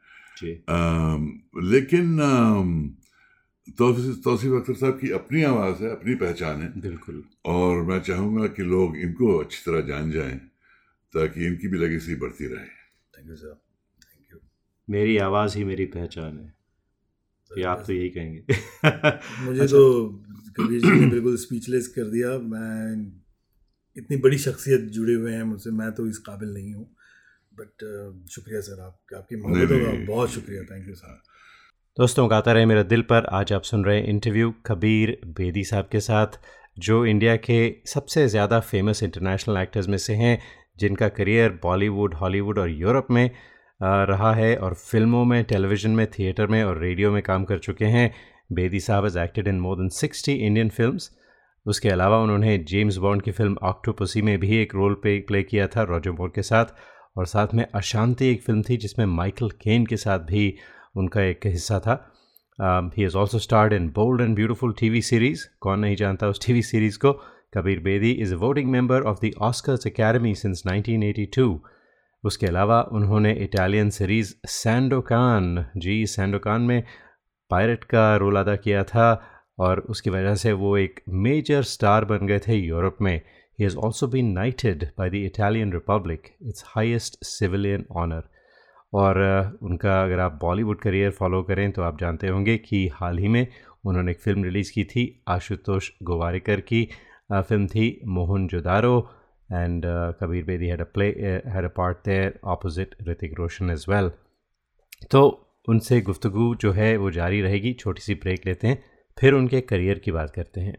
अम, 0.69 1.39
लेकिन 1.57 2.17
तौसीफ 3.77 4.21
तौसीफ 4.23 4.51
अख्तर 4.51 4.73
साहब 4.73 4.99
की 4.99 5.09
अपनी 5.09 5.43
आवाज़ 5.43 5.83
है 5.83 5.91
अपनी 5.91 6.15
पहचान 6.15 6.61
है। 6.61 6.81
बिल्कुल। 6.81 7.23
और 7.45 7.83
मैं 7.83 7.99
चाहूँगा 7.99 8.47
कि 8.47 8.63
लोग 8.63 8.97
इनको 8.97 9.37
अच्छी 9.37 9.57
तरह 9.65 9.81
जान 9.81 10.11
जाएँ 10.11 10.37
ताकि 11.13 11.45
इनकी 11.45 11.67
भी 11.67 11.77
लेगेसी 11.77 12.15
बढ़ती 12.15 12.45
रहे। 12.45 12.65
थैंक 12.65 13.29
यू 13.29 13.35
सर 13.35 13.68
मेरी 14.89 15.17
आवाज़ 15.17 15.57
ही 15.57 15.63
मेरी 15.63 15.85
पहचान 15.85 16.37
है। 16.37 16.53
ये 17.51 17.63
आप 17.63 17.83
तो 17.87 17.93
यही 17.93 18.09
कहेंगे। 18.09 18.41
मुझे 19.45 19.67
तो 19.67 19.81
कबीर 20.57 20.79
जी 20.81 20.91
ने 20.91 21.07
बिल्कुल 21.07 21.35
स्पीचलेस 21.37 21.87
कर 21.87 22.03
दिया। 22.03 22.37
मैं 22.49 23.11
इतनी 23.97 24.17
बड़ी 24.17 24.37
शख्सियत 24.37 24.81
जुड़े 24.91 25.13
हुए 25.13 25.33
हैं 25.33 25.43
मुझसे 25.43 25.71
मैं 25.71 25.91
तो 25.91 26.07
इस 26.07 26.17
काबिल 26.17 26.53
नहीं 26.53 26.73
हूँ। 26.73 26.85
बट 27.53 27.85
शुक्रिया 28.31 28.61
सर 28.61 28.81
आप 28.81 29.15
आपकी 29.15 29.35
नहीं, 29.35 30.05
बहुत 30.07 30.29
शुक्रिया 30.29 30.63
थैंक 30.63 30.87
यू 30.87 30.95
सर 30.95 31.21
दोस्तों 31.97 32.29
गाता 32.31 32.51
रहे 32.53 32.65
मेरा 32.65 32.83
दिल 32.83 33.01
पर। 33.01 33.25
आज 33.25 33.53
आप 33.53 33.63
सुन 33.63 33.83
रहे 33.85 33.97
हैं 33.97 34.07
इंटरव्यू 34.07 34.53
कबीर 34.65 35.17
बेदी 35.37 35.63
साहब 35.63 35.87
के 35.91 35.99
साथ 35.99 36.39
जो 36.79 37.05
इंडिया 37.05 37.35
के 37.35 37.59
सबसे 37.85 38.27
ज़्यादा 38.27 38.59
फ़ेमस 38.59 39.03
इंटरनेशनल 39.03 39.57
एक्टर्स 39.57 39.87
में 39.87 39.97
से 39.97 40.13
हैं 40.13 40.37
जिनका 40.79 41.07
करियर 41.09 41.59
बॉलीवुड 41.63 42.13
हॉलीवुड 42.13 42.59
और 42.59 42.69
यूरोप 42.69 43.07
में 43.11 43.29
रहा 43.81 44.33
है 44.33 44.55
और 44.57 44.73
फ़िल्मों 44.73 45.23
में, 45.25 45.43
टेलीविज़न 45.43 45.91
में, 45.91 46.05
थिएटर 46.11 46.47
में 46.47 46.63
और 46.63 46.79
रेडियो 46.79 47.11
में 47.11 47.21
काम 47.23 47.43
कर 47.43 47.57
चुके 47.59 47.85
हैं। 47.85 48.11
बेदी 48.53 48.79
साहब 48.79 49.05
is 49.05 49.17
acted 49.19 49.47
in 49.47 49.59
more 49.59 49.77
than 49.77 49.89
sixty 49.89 50.33
Indian 50.33 50.69
films 50.69 51.09
उसके 51.65 51.89
अलावा 51.89 52.17
उन्होंने 52.17 52.57
जेम्स 52.69 52.97
बॉन्ड 52.97 53.21
की 53.21 53.31
फ़िल्म 53.31 53.55
ऑक्टोपसी 53.63 54.21
में 54.21 54.37
भी 54.39 54.55
एक 54.57 54.75
रोल 54.75 54.93
पे 55.03 55.19
प्ले 55.27 55.41
किया 55.43 55.67
था 55.67 55.81
रॉजर 55.83 56.11
मोर 56.11 56.31
के 56.35 56.41
साथ। 56.41 56.65
और 57.17 57.25
साथ 57.25 57.53
में 57.55 57.65
अशांति 57.75 58.27
एक 58.31 58.41
फ़िल्म 58.43 58.61
थी, 58.69 58.77
जिसमें 58.77 59.05
माइकल 59.05 59.49
केन 59.61 59.85
के 59.85 59.97
साथ 59.97 60.19
भी 60.19 60.53
उनका 60.97 61.21
एक 61.21 61.45
हिस्सा 61.45 61.79
था। 61.79 61.95
He 62.97 63.03
is 63.05 63.17
also 63.17 63.39
starred 63.39 63.73
in 63.73 63.87
bold 63.95 64.21
and 64.21 64.35
beautiful 64.35 64.73
TV 64.79 65.01
series 65.01 65.45
कौन 65.61 65.79
नहीं 65.79 65.95
जानता 65.95 66.27
उस 66.27 66.45
टीवी 66.45 66.61
सीरीज़ 66.61 66.97
को? 66.99 67.11
Kabir 67.53 67.79
Bedi 67.79 68.11
is 68.11 68.33
a 68.33 68.37
voting 68.37 68.71
member 68.71 69.01
of 69.01 69.25
the 69.25 69.31
Oscars 69.41 69.87
academy 69.87 70.33
since 70.35 70.63
1982 70.67 71.59
उसके 72.23 72.47
अलावा 72.47 72.81
उन्होंने 72.91 73.33
इटालियन 73.33 73.89
सीरीज़ 73.89 74.33
सैंडोकान, 74.47 75.65
जी, 75.77 76.05
सैंडोकान 76.07 76.61
में 76.61 76.83
पायरट 77.51 77.83
का 77.83 78.15
रोल 78.15 78.35
अदा 78.35 78.55
किया 78.55 78.83
था 78.83 79.21
और 79.59 79.79
उसकी 79.89 80.09
वजह 80.09 80.35
से 80.35 80.51
वो 80.53 80.75
एक 80.77 80.99
मेजर 81.09 81.63
स्टार 81.63 82.05
बन 82.05 82.27
गए 82.27 82.39
थे 82.39 82.55
यूरोप 82.55 82.97
में। 83.01 83.13
He 83.15 83.63
has 83.63 83.77
also 83.77 84.07
been 84.07 84.31
knighted 84.31 84.83
by 84.97 85.09
the 85.09 85.15
Italian 85.15 85.73
republic 85.73 86.27
its 86.41 86.63
highest 86.67 87.17
civilian 87.25 87.85
honour 87.97 88.29
और 88.93 89.17
उनका 89.63 90.01
अगर 90.03 90.19
आप 90.19 90.37
बॉलीवुड 90.41 90.79
करियर 90.81 91.11
फॉलो 91.11 91.41
करें 91.43 91.71
तो 91.71 91.81
आप 91.81 91.99
जानते 91.99 92.27
होंगे 92.27 92.57
कि 92.57 92.87
हाल 92.93 93.17
ही 93.17 93.27
में 93.27 93.45
उन्होंने 93.85 94.11
एक 94.11 94.19
फ़िल्म 94.19 94.43
रिलीज़ 94.43 94.71
की 94.73 94.83
थी, 94.83 95.23
आशुतोष 95.27 95.89
गोवारिकर 96.03 96.61
की 96.61 96.87
फ़िल्म 97.31 97.67
थी 97.67 97.99
Mohenjo 98.07 98.47
Daro. 98.47 99.09
And 99.49 99.85
Kabir 100.19 100.43
Bedi 100.45 100.67
had 100.67 100.81
a 100.81 100.89
play 100.93 101.07
had 101.53 101.65
a 101.65 101.73
part 101.77 101.97
there 102.05 102.39
opposite 102.55 102.95
Hrithik 103.07 103.33
Roshan 103.39 103.69
as 103.69 103.85
well 103.89 104.11
तो 105.11 105.23
उनसे 105.69 106.01
गुफ्तगु 106.01 106.53
जो 106.61 106.71
है 106.71 106.95
वो 106.97 107.11
जारी 107.11 107.41
रहेगी 107.41 107.73
छोटी 107.79 108.01
सी 108.01 108.15
ब्रेक 108.23 108.45
लेते 108.45 108.67
हैं 108.67 108.83
फिर 109.17 109.33
उनके 109.33 109.61
करियर 109.71 109.99
की 109.99 110.11
बात 110.11 110.31
करते 110.35 110.61
हैं 110.61 110.77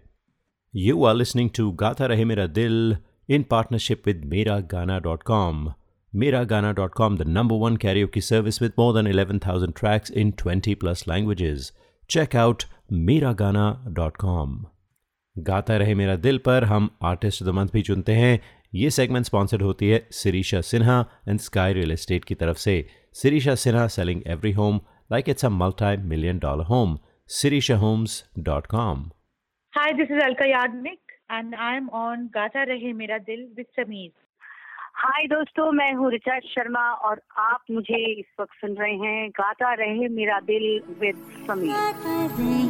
यू 0.75 1.05
आर 1.05 1.15
लिसनिंग 1.15 1.51
टू 1.57 1.71
गाता 1.85 2.07
रहे 2.07 2.25
मेरा 2.25 2.47
दिल 2.59 2.97
in 3.29 3.45
partnership 3.45 4.07
with 4.07 4.23
Miragana.com. 4.25 5.75
Miragana.com, 6.13 7.17
the 7.17 7.25
number 7.27 7.57
one 7.57 7.77
karaoke 7.77 8.23
service 8.23 8.61
with 8.61 8.77
more 8.77 8.93
than 8.93 9.07
11,000 9.07 9.77
tracks 9.77 10.11
in 10.13 10.33
20 10.35 10.75
plus 10.75 11.07
languages. 11.07 11.71
Check 12.11 12.35
out 12.35 12.67
Miragana.com. 13.09 14.61
गाता 15.37 15.77
रहे 15.77 15.95
मेरा 15.95 16.15
दिल 16.17 16.39
पर 16.39 16.65
हम 16.65 16.89
आर्टिस्ट 17.03 17.43
ऑफ़ 17.43 17.49
द 17.51 17.53
मंथ 17.55 17.69
भी 17.73 17.83
चुनते 17.83 18.13
हैं 18.13 18.41
ये 18.75 18.91
सेगमेंट 18.91 19.27
स्पॉन्सर्ड 19.27 19.63
होती 19.63 19.89
है 19.89 20.09
Sirisha 20.11 20.61
Sinha 20.61 21.05
and 21.29 21.39
sky 21.41 21.73
real 21.73 21.93
estate 21.93 22.25
की 22.25 22.35
तरफ़ 22.35 22.57
से। 22.57 22.89
Sirisha 23.13 23.55
Sinha 23.55 23.87
selling 23.87 24.23
every 24.27 24.53
home 24.53 24.81
like 25.13 25.29
it's 25.29 25.45
a 25.45 25.49
multi 25.49 25.97
million 25.97 26.39
dollar 26.39 26.65
home 26.65 26.99
sirishahomes.com 27.31 29.03
Hi, 29.75 29.93
this 29.93 30.09
is 30.11 30.23
Alka 30.23 30.47
Yadnik, 30.47 31.13
and 31.31 31.55
I'm 31.67 31.91
on 31.91 32.25
Gata 32.35 32.65
Rahe 32.69 32.95
Mera 32.95 33.19
Dil 33.29 33.45
with 33.59 33.69
Sameer. 33.79 34.11
Hi 34.95 35.27
दोस्तों 35.27 35.71
मैं 35.73 35.93
हूँ 35.95 36.11
ऋचा 36.13 36.39
शर्मा 36.39 36.83
और 37.09 37.21
आप 37.39 37.61
मुझे 37.71 38.13
इस 38.13 38.27
वक्त 38.41 38.55
सुन 38.55 38.75
रहे 38.75 38.95
हैं 38.95 39.31
Gata 39.31 39.73
Rahe 39.75 40.09
Mera 40.09 40.41
Dil 40.41 40.67
with 41.01 41.23
Sameer 41.47 42.70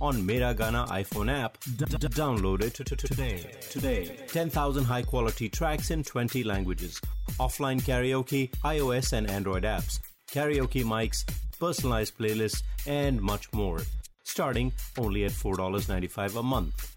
on 0.00 0.24
Mera 0.24 0.54
Gana 0.54 0.86
iPhone 0.90 1.28
app. 1.32 1.58
D- 1.76 1.84
d- 1.84 1.96
download 2.08 2.62
it 2.62 2.74
today. 2.74 3.44
Today, 3.70 4.16
10,000 4.28 4.84
high 4.84 5.02
quality 5.02 5.48
tracks 5.48 5.90
in 5.90 6.02
20 6.04 6.44
languages. 6.44 7.00
Offline 7.38 7.80
karaoke, 7.82 8.50
iOS 8.64 9.12
and 9.12 9.28
Android 9.30 9.64
apps, 9.64 10.00
karaoke 10.30 10.84
mics, 10.84 11.24
personalized 11.58 12.16
playlists, 12.18 12.62
and 12.86 13.20
much 13.20 13.52
more. 13.52 13.80
Starting 14.24 14.72
only 14.98 15.24
at 15.24 15.32
$4.95 15.32 16.36
a 16.38 16.42
month. 16.42 16.96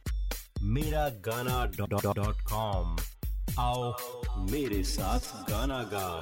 MeraGana.com. 0.63 2.95
Aao, 3.57 3.93
mere 4.51 4.83
saath 4.83 5.45
Gana 5.47 5.87
Gao. 5.89 6.21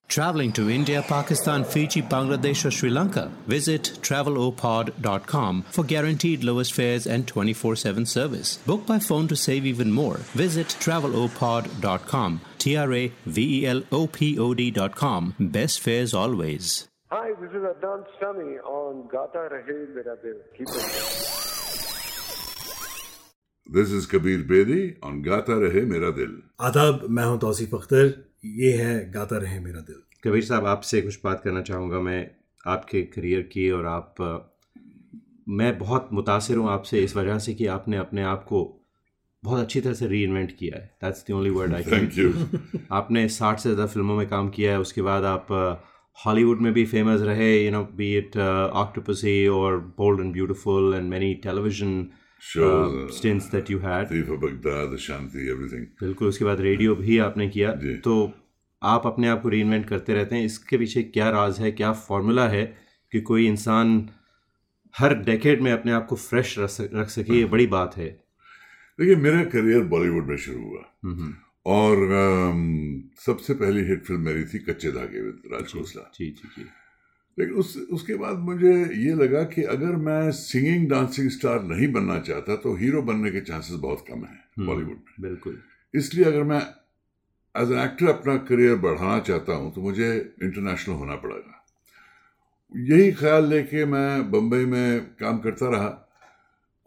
Traveling 0.10 0.52
to 0.52 0.70
India, 0.70 1.02
Pakistan, 1.02 1.64
Fiji, 1.64 2.00
Bangladesh, 2.02 2.64
or 2.64 2.70
Sri 2.70 2.90
Lanka? 2.90 3.24
Visit 3.46 3.90
travelopod.com 4.02 5.62
for 5.70 5.84
guaranteed 5.84 6.44
lowest 6.44 6.72
fares 6.72 7.06
and 7.06 7.26
24 7.26 7.76
7 7.76 8.06
service. 8.06 8.56
Book 8.66 8.86
by 8.86 8.98
phone 8.98 9.26
to 9.28 9.36
save 9.36 9.66
even 9.66 9.90
more. 9.90 10.18
Visit 10.42 10.68
travelopod.com. 10.80 12.40
T 12.58 12.76
R 12.76 12.92
A 12.92 13.12
V 13.26 13.46
E 13.60 13.66
L 13.66 13.82
O 13.92 14.06
P 14.06 14.38
O 14.38 14.54
D.com. 14.54 15.34
Best 15.40 15.80
fares 15.80 16.14
always. 16.14 16.88
Hi, 17.10 17.30
this 17.40 17.50
is 17.50 17.62
Adnan 17.72 18.04
Sami 18.20 18.58
on 18.78 19.06
Gata 19.08 19.48
Rahe 19.52 19.76
Mera 19.94 20.16
Dil. 20.22 20.38
Keep 20.56 20.68
it. 20.68 21.32
This 23.68 23.90
is 23.90 24.06
Kabir 24.06 24.44
Bedi 24.44 24.96
on 25.02 25.22
Gata 25.22 25.52
Rahe 25.64 25.86
Mera 25.92 26.12
Dil. 26.16 26.34
आदाब 26.68 27.06
मैं 27.16 27.24
हूं 27.24 27.38
तौसीफ 27.44 27.74
अख्तर 27.74 28.04
ये 28.43 28.71
है 28.71 29.11
गाता 29.11 29.37
रहे 29.37 29.59
मेरा 29.59 29.79
दिल। 29.79 30.01
कबीर 30.23 30.43
साहब 30.43 30.65
आपसे 30.65 31.01
कुछ 31.01 31.19
बात 31.23 31.41
करना 31.41 31.61
चाहूँगा। 31.61 31.99
मैं 31.99 32.31
आपके 32.67 33.01
करियर 33.01 33.41
की 33.41 33.69
और 33.71 33.85
आप 33.85 34.15
मैं 35.49 35.77
बहुत 35.77 36.09
मुतासर 36.13 36.55
हूँ 36.55 36.69
आपसे 36.69 36.99
इस 36.99 37.15
वजह 37.15 37.39
से 37.39 37.53
कि 37.53 37.65
आपने 37.67 37.97
अपने 37.97 38.23
आप 38.23 38.43
को 38.43 38.81
बहुत 39.43 39.59
अच्छी 39.59 39.81
तरह 39.81 39.93
से 39.93 40.07
री 40.07 40.23
इन्वेंट 40.23 40.51
किया 40.57 40.79
है। 40.79 40.91
That's 41.03 41.25
the 41.27 41.31
only 41.31 41.49
word 41.49 41.73
I 41.73 41.83
Thank 41.83 42.17
you. 42.17 42.33
आपने 42.91 43.27
साठ 43.29 43.59
से 43.59 43.69
ज़्यादा 43.69 43.85
फ़िल्मों 43.85 44.15
में 44.15 44.27
काम 44.27 44.49
किया 44.49 44.71
है। 44.71 44.79
उसके 44.79 45.01
बाद 45.01 45.23
आप 45.23 45.47
हॉलीवुड 46.25 46.61
में 46.61 46.73
भी 46.73 46.85
फ़ेमस 46.85 47.21
रहे 47.21 47.65
you 47.65 47.71
know 47.71 47.83
be 47.95 48.17
it 48.17 48.37
Octopussy 48.37 49.47
और 49.47 49.77
bold 49.97 50.21
and 50.21 50.33
beautiful 50.33 50.93
and 50.93 51.09
many 51.09 51.33
television 51.33 52.03
uh, 52.03 52.20
stints 52.41 53.51
that 53.51 53.71
you 53.71 53.79
had 53.79 54.07
Thief 54.07 54.29
of 54.35 54.39
Baghdad, 54.43 54.95
Shanti, 55.07 55.47
everything. 55.55 55.83
बिल्कुल 56.01 56.27
उसके 56.27 56.45
बाद 56.45 56.61
रेडियो 56.61 56.95
भी 56.95 57.17
आपने 57.17 57.49
किया। 57.49 57.71
तो 58.03 58.33
आप 58.81 59.05
अपने 59.05 59.27
आप 59.27 59.41
को 59.41 59.49
री 59.49 59.61
करते 59.83 60.13
रहते 60.13 60.35
हैं। 60.35 60.45
इसके 60.45 60.77
पीछे 60.77 61.03
क्या 61.03 61.29
राज 61.29 61.59
है 61.59 61.71
क्या 61.71 61.91
फॉर्मूला 62.07 62.47
है 62.47 62.65
कि 63.11 63.21
कोई 63.21 63.47
इंसान 63.47 64.09
हर 64.95 65.13
डेकेड 65.23 65.61
में 65.61 65.71
अपने 65.71 65.91
आप 65.91 66.05
को 66.05 66.15
फ्रेश 66.15 66.55
रख 66.59 67.09
सके 67.09 67.37
ये 67.37 67.45
बड़ी 67.45 67.67
बात 67.67 67.97
है। 67.97 68.07
देखिए 68.99 69.15
मेरा 69.15 69.43
करियर 69.43 69.83
बॉलीवुड 69.93 70.27
में 70.27 70.37
शुरू 70.37 70.61
हुआ। 70.61 70.83
और 71.65 71.95
सबसे 73.25 73.53
पहली 73.53 73.81
हिट 73.83 74.03
फ़िल्म 74.05 74.21
मेरी 74.21 74.43
थी 74.43 74.59
कच्चे 74.59 74.91
धागे 74.91 75.21
विद 75.21 75.41
राज 75.53 75.73
खोसला 75.73 76.11
जी 76.15 76.25
जी 76.31 76.49
जी। 76.57 76.65
लेकिन 77.37 77.55
उस 77.55 77.75
उसके 77.91 78.15
बाद 78.15 78.37
मुझे 78.39 78.73
ये 78.97 79.13
लगा 79.13 79.43
कि 79.43 79.63
अगर 79.63 79.95
मैं 80.05 80.31
सिंगिंग 80.31 80.89
डांसिंग 80.89 81.29
स्टार 81.29 81.63
नहीं 81.63 81.91
बनना 81.91 82.19
चाहता 82.19 82.55
तो 82.55 82.75
हीरो 82.75 83.01
बनने 83.01 83.31
के 83.31 83.41
चांसेस 83.41 83.79
बहुत 83.79 84.05
कम 84.09 84.23
हैं 84.25 84.65
बॉलीवुड 84.65 84.99
में। 84.99 85.15
बिल्कुल। 85.21 85.61
इसलिए 85.93 86.25
अगर 86.25 86.43
मैं 86.43 86.61
एज 87.55 87.71
एन 87.71 87.79
एक्टर 87.79 88.07
अपना 88.07 88.37
करियर 88.37 88.75
बढ़ाना 88.75 89.19
चाहता 89.19 89.53
हूँ 89.53 89.73
तो 89.73 89.81
मुझे 89.81 90.35
इंटरनेशनल 90.43 90.95
होना 90.95 91.15
पड़ेगा। 91.15 91.57
यही 92.71 93.11
ख्याल 93.11 93.49
लेके 93.49 93.85
मैं 93.85 94.31
बम्बई 94.31 94.65
में 94.65 95.05
काम 95.19 95.39
करता 95.39 95.69
रहा 95.69 95.89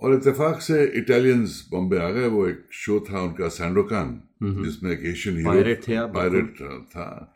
और 0.02 0.14
इतफाक 0.14 0.60
से 0.60 0.84
इटालियंस 0.96 1.68
बॉम्बे 1.70 1.98
आ 1.98 2.10
गए। 2.10 2.26
वो 2.26 2.46
एक 2.48 2.64
शो 2.72 3.00
था 3.00 3.20
उनका 3.20 3.48
सैंडोकान 3.48 4.20
जिसमें 4.42 4.90
एक 4.90 5.04
एशियन 5.06 5.36
हीरो 5.36 5.74
थे 5.82 5.98
पायरेट 6.12 6.56
था। 6.90 7.04
अ, 7.04 7.33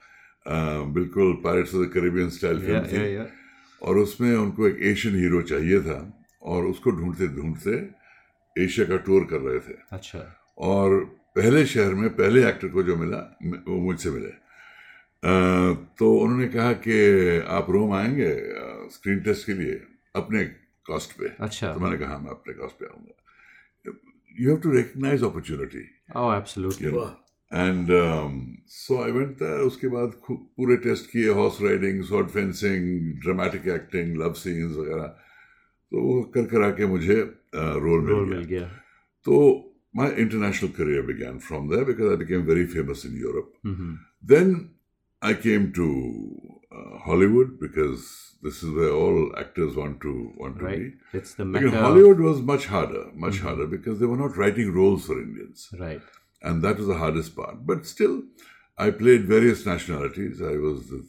बिल्कुल 0.85 1.33
pirates 1.45 1.75
of 1.75 1.87
the 1.87 1.93
Caribbean 1.95 2.31
style 2.31 2.61
film 2.61 2.87
थी। 2.87 2.97
Yeah, 2.97 3.03
yeah. 3.03 3.27
और 3.83 3.99
उसमें 3.99 4.37
उनको 4.37 4.69
एक 4.69 4.79
एशियन 4.81 5.17
हीरो 5.17 5.43
चाहिए 5.43 5.81
था 5.81 6.25
और 6.43 6.65
उसको 6.65 6.91
ढूंढते 6.91 7.29
ढूंढते 7.29 7.89
एशिया 8.65 8.87
का 8.87 8.97
टूर 8.97 9.25
कर 9.25 9.39
रहे 9.39 9.59
थे। 9.59 9.79
अच्छा। 9.93 10.45
और 10.59 11.05
पहले 11.37 11.67
शहर 11.67 11.95
में 11.95 12.11
पहले 12.11 12.49
एक्टर 12.49 12.69
को 12.69 12.83
जो 12.83 12.97
मिला 12.97 13.39
वो 13.69 13.81
मुझसे 13.81 14.11
मिले। 14.11 14.29
अ, 14.29 15.73
तो 15.99 16.19
उन्होंने 16.19 16.49
कहा 16.49 16.73
कि 16.73 17.39
आप 17.39 17.71
रोम 17.71 17.93
आएँगे 17.93 18.37
स्क्रीन 18.91 19.21
टेस्ट 19.21 19.47
के 19.47 19.53
लिए 19.53 19.83
अपने 20.17 20.45
कॉस्ट 20.87 21.19
पे। 21.19 21.33
अच्छा। 21.41 21.73
तो 21.73 21.81
मैंने 21.81 21.99
कहा 21.99 22.09
"हाँ, 22.09 22.19
मैं 22.19 22.31
अपने 22.31 22.55
कॉस्ट 22.55 22.75
पे 22.75 22.87
आऊँगा। 22.87 23.23
You 24.41 24.51
have 24.51 24.61
to 24.61 24.71
recognize 24.71 25.25
opportunity 25.25 25.91
And 27.52 27.88
so 28.76 29.02
I 29.04 29.12
went 29.12 29.36
there 29.39 29.60
उसके 29.72 29.88
बाद 29.96 30.13
खूब 30.24 30.38
पूरे 30.58 30.78
टेस्ट 30.86 31.10
किए 31.12 31.30
horse 31.39 31.62
riding 31.62 32.04
short 32.04 32.30
fencing 32.38 32.88
dramatic 33.26 33.67
acting 33.76 34.15
love 34.22 34.34
scenes 34.46 34.76
वगैरह 34.78 35.08
तो 35.91 36.02
वो 36.02 36.22
कर 36.36 36.46
कर 36.54 36.62
आके 36.72 36.86
मुझे 36.96 37.19
रोल 37.56 38.06
रोल 38.06 38.26
मिल 38.26 38.38
मिल 38.38 38.46
गया 38.46 38.60
गया 38.60 38.69
So 39.26 39.36
my 39.98 40.06
international 40.22 40.72
career 40.78 41.02
began 41.10 41.36
from 41.39 41.67
there 41.72 41.86
because 41.89 42.12
I 42.13 42.15
became 42.22 42.46
very 42.46 42.65
famous 42.67 43.04
in 43.10 43.17
Europe. 43.26 43.52
Hmm, 43.65 43.98
Then 44.32 44.50
I 45.22 45.34
came 45.43 45.67
to 45.78 45.86
uh, 46.72 46.98
Hollywood 47.06 47.54
because 47.60 48.08
this 48.48 48.58
is 48.63 48.74
where 48.78 48.89
all 49.02 49.19
actors 49.43 49.78
want 49.82 50.00
to 50.06 50.13
want 50.41 50.58
to 50.60 50.65
right 50.65 50.82
be. 50.82 51.17
It's 51.17 51.36
the 51.39 51.46
Because 51.52 51.72
Mecca 51.72 51.86
Hollywood 51.86 52.26
was 52.26 52.41
much 52.52 52.67
harder, 52.74 53.06
much 53.28 53.39
harder 53.46 53.69
because 53.76 54.02
they 54.02 54.12
were 54.13 54.19
not 54.24 54.41
writing 54.41 54.74
roles 54.80 55.08
for 55.12 55.19
Indians, 55.22 55.69
right 55.84 56.12
and 56.41 56.63
that 56.63 56.78
was 56.78 56.88
the 56.88 56.98
hardest 56.98 57.36
part. 57.36 57.65
But 57.65 57.86
still, 57.86 58.24
I 58.78 58.91
played 58.91 59.26
various 59.26 59.65
nationalities. 59.65 60.41
I 60.41 60.58
was 60.58 60.88
the 60.89 61.06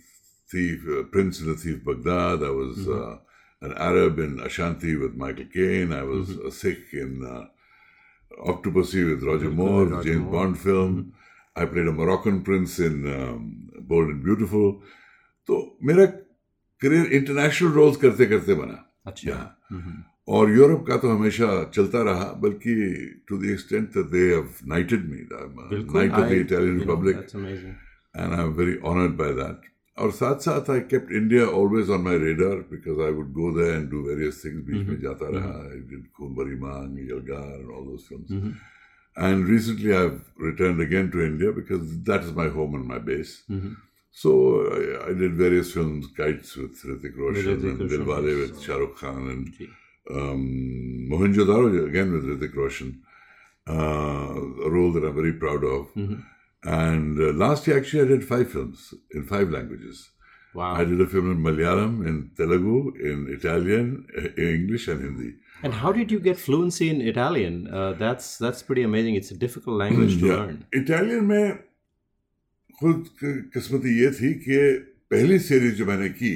thief, 0.51 0.85
uh, 0.89 1.03
prince 1.05 1.41
in 1.41 1.47
the 1.47 1.57
thief 1.57 1.85
Baghdad. 1.85 2.43
I 2.43 2.51
was 2.51 2.89
uh, 2.89 3.17
an 3.63 3.73
Arab 3.77 4.19
in 4.19 4.41
Ashanti 4.41 4.97
with 4.97 5.15
Michael 5.15 5.47
Caine. 5.53 5.93
I 5.93 6.03
was 6.03 6.31
a 6.31 6.51
Sikh 6.51 6.93
in 6.93 7.25
uh, 7.25 7.45
Octopussy 8.53 9.09
with 9.09 9.23
Roger 9.23 9.51
Moore, 9.51 9.85
the 9.87 9.97
Roger 9.97 10.13
James 10.13 10.25
Moore. 10.25 10.33
Bond 10.33 10.59
film. 10.59 11.15
I 11.57 11.65
played 11.67 11.87
a 11.87 11.93
Moroccan 11.93 12.43
prince 12.43 12.79
in 12.79 13.07
um, 13.13 13.71
Bold 13.81 14.09
and 14.09 14.23
Beautiful. 14.25 14.83
तो 15.47 15.57
मेरा 15.85 16.05
career 16.83 17.13
international 17.17 17.73
roles 17.73 17.97
करते 18.03 18.27
करते 18.27 18.55
बना 18.61 18.77
अच्छा 19.07 19.31
यहाँ 19.31 19.49
और 20.30 20.52
Europe 20.52 20.86
का 20.88 20.98
तो 21.04 21.10
हमेशा 21.10 21.48
चलता 21.76 22.02
रहा 22.04 22.26
बल्कि 22.42 22.74
to 23.30 23.38
the 23.38 23.46
the 24.14 24.26
Italian 26.40 26.80
Republic 26.80 27.18
and 27.18 28.34
I 28.34 28.44
am 28.44 28.52
very 28.60 28.78
honoured 28.92 29.16
by 29.22 29.34
that 29.42 29.68
और 29.98 30.12
साथ 30.20 30.46
साथ 30.48 30.70
I 30.70 30.80
kept 30.92 31.12
India 31.22 31.46
always 31.62 31.90
on 31.98 32.02
my 32.02 32.18
radar 32.18 32.56
because 32.72 33.02
I 33.08 33.12
would 33.20 33.32
go 33.40 33.52
there 33.58 33.76
and 33.76 33.90
do 33.92 34.02
various 34.04 34.44
things 34.46 34.64
बीच 34.70 34.88
में 34.88 35.00
जाता 35.02 35.30
रहा 35.38 35.58
आई 35.68 36.56
मांग 36.68 37.00
Yalgaar 37.12 37.68
and 39.18 39.50
recently 39.50 39.92
I 39.92 40.04
have 40.04 40.82
again 40.88 41.10
to 41.10 41.22
India 41.22 41.52
because 41.62 41.94
that 42.12 42.24
is 42.24 42.34
my 42.42 42.50
home 42.58 42.76
and 42.76 42.86
my 42.86 43.00
base 43.12 43.38
So 44.18 44.32
I, 45.08 45.14
did 45.14 45.36
various 45.36 45.72
films, 45.74 46.08
kites 46.16 46.56
with 46.56 46.82
Hrithik 46.82 47.18
Roshan 47.18 47.62
and 47.64 47.90
Dilwale 47.92 48.42
with 48.42 48.62
Shah 48.62 48.88
Khan 48.88 49.30
and. 49.30 49.54
um, 50.11 50.43
Mohenjo-daro 51.11 51.87
again 51.89 52.13
with 52.13 52.25
Hrithik 52.25 52.55
Roshan, 52.57 53.03
uh, 53.69 54.35
a 54.67 54.71
role 54.71 54.93
that 54.93 55.05
I'm 55.05 55.15
very 55.15 55.33
proud 55.33 55.65
of. 55.65 55.87
And 56.63 57.21
uh, 57.21 57.33
last 57.33 57.67
year, 57.67 57.77
actually, 57.79 58.03
I 58.03 58.07
did 58.07 58.25
five 58.25 58.51
films 58.51 58.93
in 59.13 59.25
five 59.25 59.51
languages. 59.51 60.11
wow 60.59 60.75
I 60.81 60.85
did 60.89 61.01
a 61.01 61.07
film 61.13 61.31
in 61.33 61.39
Malayalam, 61.45 61.95
in 62.09 62.31
Telugu, 62.41 62.75
in 63.11 63.27
Italian, 63.37 63.87
uh, 64.21 64.29
English, 64.43 64.85
and 64.93 65.01
Hindi. 65.07 65.31
And 65.65 65.75
how 65.81 65.91
did 65.97 66.13
you 66.15 66.21
get 66.27 66.39
fluency 66.43 66.89
in 66.91 67.01
Italian? 67.13 67.57
Uh, 67.79 67.93
that's 68.03 68.29
that's 68.45 68.63
pretty 68.69 68.85
amazing. 68.91 69.17
It's 69.21 69.33
a 69.37 69.39
difficult 69.47 69.77
language 69.83 70.15
to 70.21 70.27
Yeah. 70.31 70.37
learn. 70.43 70.59
Italian 70.81 71.25
में 71.33 71.59
खुद 72.81 73.09
क- 73.23 73.51
किस्मती 73.55 73.93
ये 74.01 74.11
थी 74.21 74.31
कि 74.47 74.59
पहली 75.15 75.39
series 75.49 75.75
जो 75.81 75.87
मैंने 75.91 76.09
की 76.21 76.33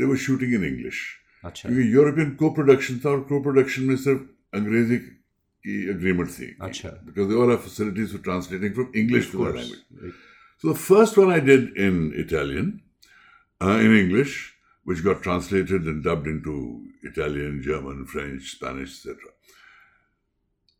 दे 0.00 0.04
वर 0.10 0.16
शूटिंग 0.26 0.54
इन 0.60 0.64
इंग्लिश 0.72 0.98
अच्छा 1.44 1.68
क्योंकि 1.68 1.92
यूरोपियन 1.94 2.34
को 2.42 2.50
प्रोडक्शन 2.58 2.98
था 3.04 3.10
और 3.10 3.20
को 3.30 3.40
प्रोडक्शन 3.42 3.82
में 3.90 3.96
सिर्फ 4.04 4.26
अंग्रेजी 4.60 4.96
की 5.66 5.76
एग्रीमेंट 5.90 6.30
थी 6.38 6.48
अच्छा 6.68 6.90
because 7.08 7.28
they 7.32 7.38
all 7.42 7.50
have 7.54 7.62
facilities 7.68 8.12
for 8.16 8.22
translating 8.28 8.74
from 8.80 8.90
English 9.04 9.26
Of 9.26 9.32
to 9.32 9.38
that 9.44 9.52
course. 9.58 9.70
language. 9.72 10.14
So 10.62 10.68
the 10.72 10.78
first 10.84 11.18
one 11.22 11.30
I 11.38 11.40
did 11.48 11.76
in 11.88 11.98
Italian 12.26 12.70
uh, 13.60 13.76
in 13.86 13.96
English, 13.96 14.34
which 14.84 15.02
got 15.04 15.22
translated 15.22 15.86
and 15.92 16.02
dubbed 16.04 16.26
into 16.32 16.54
Italian, 17.10 17.60
German, 17.62 18.04
French, 18.14 18.50
Spanish, 18.56 18.92
etc. 18.98 19.32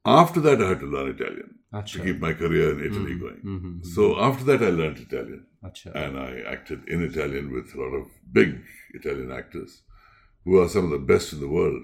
After 0.05 0.41
that, 0.41 0.62
I 0.62 0.68
had 0.68 0.80
to 0.80 0.86
learn 0.86 1.09
Italian 1.11 1.55
Acha. 1.72 1.93
to 1.93 2.05
keep 2.05 2.20
my 2.20 2.32
career 2.32 2.68
in 2.74 2.84
Italy 2.91 3.14
going. 3.22 3.41
mhm, 3.45 3.84
So 3.95 4.07
after 4.28 4.45
that, 4.51 4.62
I 4.62 4.70
learned 4.70 4.99
Italian, 4.99 5.43
Acha. 5.70 5.93
and 6.03 6.18
I 6.18 6.41
acted 6.55 6.89
in 6.89 7.03
Italian 7.03 7.51
with 7.53 7.74
a 7.74 7.80
lot 7.80 7.97
of 8.01 8.07
big 8.32 8.55
Italian 8.95 9.32
actors, 9.32 9.82
who 10.44 10.60
are 10.62 10.70
some 10.70 10.86
of 10.86 10.91
the 10.91 10.98
best 10.98 11.34
in 11.34 11.39
the 11.39 11.48
world. 11.48 11.84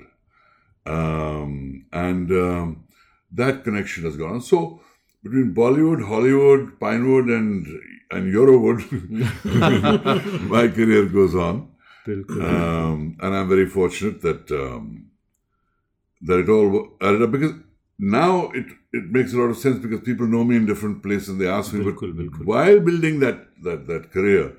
Um, 0.85 1.85
and 1.91 2.31
um, 2.31 2.87
that 3.31 3.63
connection 3.63 4.03
has 4.05 4.17
gone 4.17 4.35
on. 4.35 4.41
So 4.41 4.81
between 5.23 5.53
Bollywood, 5.53 6.07
Hollywood, 6.07 6.79
Pinewood, 6.79 7.27
and 7.27 7.67
and 8.11 8.33
Eurowood, 8.33 8.79
my 10.49 10.67
career 10.67 11.05
goes 11.05 11.35
on. 11.35 11.71
Um, 12.07 13.17
and 13.21 13.35
I'm 13.35 13.47
very 13.47 13.67
fortunate 13.67 14.21
that 14.21 14.49
um, 14.51 15.11
that 16.21 16.39
it 16.39 16.49
all 16.49 16.89
added 17.01 17.21
up 17.21 17.31
because 17.31 17.53
now 17.99 18.49
it, 18.51 18.65
it 18.93 19.03
makes 19.11 19.33
a 19.33 19.37
lot 19.37 19.49
of 19.49 19.57
sense 19.57 19.77
because 19.79 19.99
people 20.01 20.25
know 20.25 20.43
me 20.43 20.55
in 20.55 20.65
different 20.65 21.03
places 21.03 21.29
and 21.29 21.41
they 21.41 21.47
ask 21.47 21.73
me, 21.73 21.83
bilkul, 21.83 22.15
but 22.15 22.25
bilkul. 22.25 22.45
while 22.45 22.79
building 22.79 23.19
that, 23.19 23.47
that, 23.63 23.87
that 23.87 24.11
career, 24.11 24.55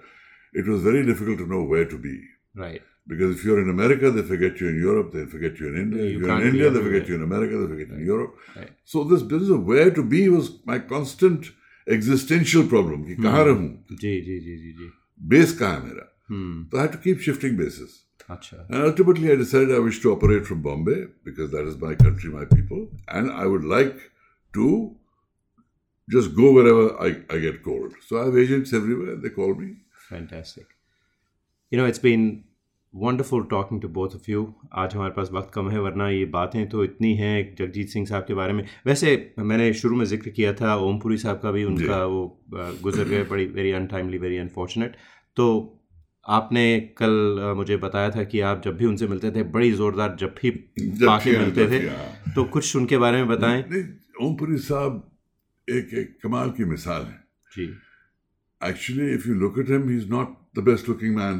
it 0.52 0.66
was 0.66 0.82
very 0.82 1.04
difficult 1.04 1.38
to 1.38 1.46
know 1.46 1.62
where 1.62 1.86
to 1.86 1.98
be. 1.98 2.22
Right. 2.54 2.82
Because 3.09 3.35
if 3.35 3.43
you're 3.45 3.59
in 3.61 3.69
America, 3.71 4.09
they 4.13 4.21
forget 4.29 4.59
you 4.61 4.67
in 4.69 4.77
Europe, 4.83 5.11
they 5.15 5.25
forget 5.33 5.59
you 5.59 5.67
in 5.71 5.75
India. 5.81 6.03
Yeah, 6.03 6.07
if 6.09 6.13
you 6.13 6.19
you're 6.21 6.29
in 6.29 6.35
can't 6.35 6.43
be 6.43 6.49
India, 6.49 6.69
they 6.69 6.79
everywhere. 6.79 6.93
forget 6.93 7.09
you 7.09 7.15
in 7.15 7.23
America, 7.25 7.57
they 7.63 7.67
forget 7.73 7.89
you 7.89 7.99
in 7.99 8.05
Europe. 8.05 8.39
Right. 8.55 8.71
So 8.93 9.03
this 9.11 9.21
business 9.33 9.51
of 9.57 9.65
where 9.73 9.91
to 9.99 10.03
be 10.15 10.21
was 10.37 10.49
my 10.71 10.79
constant 10.93 11.51
existential 11.97 12.65
problem. 12.71 13.03
कि 13.09 13.15
कहाँ 13.27 13.43
रहूं? 13.45 13.67
जी 14.05 14.15
जी 14.29 14.39
जी 14.47 14.55
जी 14.63 14.71
जी 14.79 14.89
Base 15.35 15.51
कहाँ 15.59 15.75
है 15.75 15.83
मेरा? 15.85 16.07
Hmm 16.31 16.65
So 16.71 16.79
I 16.79 16.81
had 16.87 16.95
to 16.97 17.01
keep 17.05 17.19
shifting 17.29 17.55
bases. 17.61 17.93
अच्छा 18.37 18.57
And 18.71 18.81
ultimately, 18.89 19.31
I 19.31 19.35
decided 19.43 19.75
I 19.75 19.79
wish 19.87 20.01
to 20.07 20.11
operate 20.15 20.47
from 20.51 20.63
Bombay 20.67 20.99
because 21.29 21.51
that 21.55 21.67
is 21.73 21.77
my 21.87 21.93
country, 22.03 22.31
my 22.37 22.45
people, 22.57 22.85
and 23.19 23.31
I 23.43 23.45
would 23.55 23.67
like 23.75 23.99
to 24.59 24.69
just 26.15 26.35
go 26.39 26.51
wherever 26.55 26.87
I, 27.09 27.11
I 27.35 27.37
get 27.45 27.61
called. 27.63 27.93
So 28.07 28.19
I 28.21 28.25
have 28.25 28.37
agents 28.45 28.73
everywhere. 28.73 29.15
They 29.27 29.29
call 29.41 29.53
me. 29.63 29.71
Fantastic 30.09 30.65
you 31.73 31.79
know 31.79 31.87
it's 31.87 32.01
been 32.01 32.25
wonderful 32.94 33.42
talking 33.50 33.80
to 33.80 33.88
both 33.88 34.14
of 34.14 34.30
you 34.30 34.46
आज 34.82 34.94
हमारे 34.94 35.12
पास 35.16 35.28
वक्त 35.32 35.50
कम 35.54 35.68
है 35.70 35.80
वरना 35.80 36.08
ये 36.10 36.24
बातें 36.36 36.68
तो 36.68 36.84
इतनी 36.84 37.14
हैं 37.16 37.54
जगजीत 37.58 37.88
सिंह 37.88 38.06
साहब 38.06 38.24
के 38.28 38.34
बारे 38.34 38.52
में। 38.52 38.64
वैसे 38.86 39.34
मैंने 39.38 39.72
शुरू 39.74 39.96
में 39.96 40.04
ज़िक्र 40.04 40.30
किया 40.30 40.52
था 40.52 40.74
ओमपुरी 40.86 41.18
साहब 41.18 41.40
का 41.42 41.50
भी 41.52 41.64
उनका 41.64 42.04
वो 42.04 42.22
गुजर 42.82 43.04
गए 43.08 43.22
बड़ी 43.24 43.44
वेरी 43.58 43.70
अनटाइमली 43.72 44.18
वेरी 44.18 44.38
अनफॉर्चुनेट 44.38 44.96
तो 45.36 45.46
आपने 46.26 46.64
कल 46.98 47.54
मुझे 47.56 47.76
बताया 47.76 48.10
था 48.10 48.24
कि 48.24 48.40
आप 48.48 48.62
जब 48.64 48.76
भी 48.76 48.86
उनसे 48.86 49.06
मिलते 49.08 49.30
थे 49.30 49.42
बड़ी 49.52 49.70
ज़ोरदार 49.72 50.16
जब 50.20 50.34
भी 50.40 50.50
पाके 50.50 51.30
हाँ, 51.30 51.44
मिलते 51.44 51.66
थे 51.70 51.78
हाँ। 51.86 52.32
तो 52.34 52.44
कुछ 52.56 52.74
उनके 52.76 52.98
बारे 52.98 53.16
में 53.16 53.28
बताएँ। 53.28 53.62
ओमपुरी 54.22 54.58
साहब 54.66 55.02
एक 55.68 55.94
एक 55.98 56.18
कमाल 56.22 56.50
की 56.50 56.64
मिसाल 56.64 57.02
है। 57.02 57.18
जी। 57.56 57.72
Actually, 58.60 59.08
if 59.12 59.26
you 59.26 59.34
look 59.42 59.58
at 59.58 59.70
him, 59.72 59.88
he's 59.88 60.08
not 60.08 60.32
the 60.54 60.62
best 60.64 60.88
looking 60.88 61.14
man. 61.18 61.38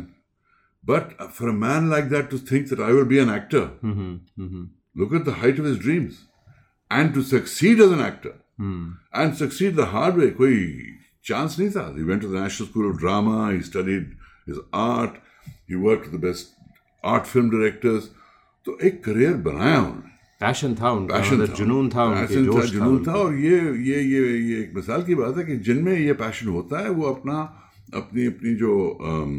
But 0.84 1.14
for 1.36 1.50
a 1.50 1.54
man 1.60 1.90
like 1.92 2.10
that 2.10 2.28
to 2.32 2.40
think 2.50 2.68
that 2.72 2.82
I 2.88 2.92
will 2.96 3.08
be 3.12 3.20
an 3.22 3.30
actor, 3.36 3.62
hmm 3.84 3.94
hmm 4.00 4.50
hmm 4.50 4.66
look 5.02 5.14
at 5.20 5.24
the 5.30 5.38
height 5.44 5.62
of 5.62 5.70
his 5.70 5.80
dreams. 5.86 6.20
And 6.92 7.16
to 7.16 7.24
succeed 7.30 7.80
as 7.86 7.96
an 7.96 8.04
actor, 8.08 8.34
hmm 8.62 8.92
and 9.22 9.38
succeed 9.40 9.80
the 9.80 9.88
hard 9.94 10.20
way, 10.22 10.28
कोई 10.42 10.60
chance 11.30 11.58
नहीं 11.60 11.70
था. 11.78 11.86
He 11.98 12.04
went 12.12 12.22
to 12.26 12.30
the 12.34 12.40
National 12.42 12.70
School 12.70 12.90
of 12.92 13.00
Drama, 13.06 13.38
he 13.54 13.62
studied 13.70 14.12
his 14.52 14.60
art, 14.84 15.18
he 15.68 15.82
worked 15.88 16.06
with 16.10 16.16
the 16.20 16.24
best 16.28 16.54
art 17.04 17.32
film 17.34 17.50
directors. 17.56 18.10
तो 18.66 18.78
एक 18.88 19.04
career 19.06 19.34
बनाया 19.48 19.80
उन्होंने 19.80 20.14
passion 20.42 20.74
था 20.76 20.90
उनका 21.00 21.18
passion 21.18 21.36
मतलब 21.42 21.56
जुनून 21.56 21.90
था 21.96 22.04
उनके 22.06 22.22
पैशन 22.28 22.46
था 22.46 22.52
जोश 22.52 22.70
जुनून 22.72 22.96
था 23.08 23.12
उनका। 23.12 23.14
और 23.24 23.36
ये 23.42 23.58
ये 23.90 24.02
ये 24.14 24.22
ये 24.52 24.62
एक 24.62 24.72
मिसाल 24.76 25.04
की 25.10 25.16
बात 25.16 25.38
है 25.38 25.44
कि 25.50 25.58
जिनमें 25.68 25.98
ये 25.98 26.14
पैशन 26.22 26.48
होता 26.56 26.80
है 26.86 26.90
वो 27.02 27.04
अपना 27.12 27.38
अपनी 28.02 28.26
अपनी 28.32 28.56
जो 28.62 28.72
अम, 29.12 29.36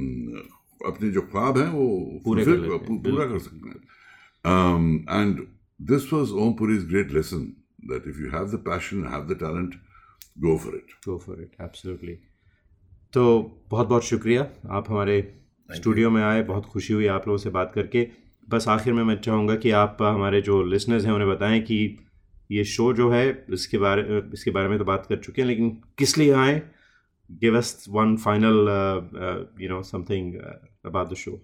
अपने 0.88 1.10
जो 1.12 1.22
ख्वाब 1.24 1.58
हैं 1.58 1.68
वो 1.72 1.88
पूरे 2.26 2.46
कर 2.46 2.78
पूरा 2.88 3.26
कर 3.26 3.40
सकते 3.40 3.70
हैं। 3.70 3.82
And 5.12 5.40
this 5.80 6.12
was 6.14 6.32
Om 6.42 6.54
Puri's 6.60 6.86
great 6.90 7.14
lesson 7.14 7.46
that 7.92 8.08
if 8.08 8.20
you 8.22 8.30
have 8.32 8.46
the 8.52 8.64
passion 8.68 9.08
have 9.12 9.28
the 9.30 9.38
talent 9.40 9.76
go 10.40 10.58
for 10.58 10.76
it 10.76 10.94
go 11.08 11.18
for 11.26 11.42
it 11.42 11.62
absolutely 11.62 12.18
तो 13.14 13.24
बहुत 13.70 13.88
बहुत 13.88 14.04
शुक्रिया। 14.06 14.48
आप 14.72 14.90
हमारे 14.90 15.16
स्टूडियो 15.70 16.10
में 16.10 16.22
आए 16.24 16.44
बहुत 16.44 16.66
खुशी 16.66 16.94
हुई 16.94 17.08
आप 17.10 17.28
लोगों 17.28 17.38
से 17.38 17.50
बात 17.50 17.72
करके। 17.76 18.08
बस 18.48 18.68
आखिर 18.68 18.94
में 18.94 19.04
मैं 19.04 19.16
चाहूँगा 19.22 19.56
कि 19.56 19.72
आप 19.78 19.98
हमारे 20.02 20.42
जो 20.42 20.62
लिसनर्स 20.66 21.06
हैं 21.06 21.12
उन्हें 21.14 21.30
बताएँ 21.30 21.60
कि 21.62 21.78
ये 22.52 22.64
शो 22.66 22.92
जो 22.94 23.10
है 23.12 23.46
इसके 23.54 23.78
बारे 23.78 24.22
इसके 24.34 24.52
बारे 24.52 24.70
में 24.70 24.78
तो 24.78 24.86
बात 24.86 25.06
कर 25.10 25.18
चुके 25.18 25.42
हैं 25.42 25.48
लेकिन 25.48 25.70
किस 25.98 26.18
लिए 26.18 26.32
आए? 26.36 26.62
Give 27.32 27.58
us 27.58 27.86
one 27.90 28.16
final 28.18 28.58
you 29.62 29.70
know 29.70 29.82
something 29.84 30.36
about 30.86 31.10
the 31.12 31.16
show 31.16 31.40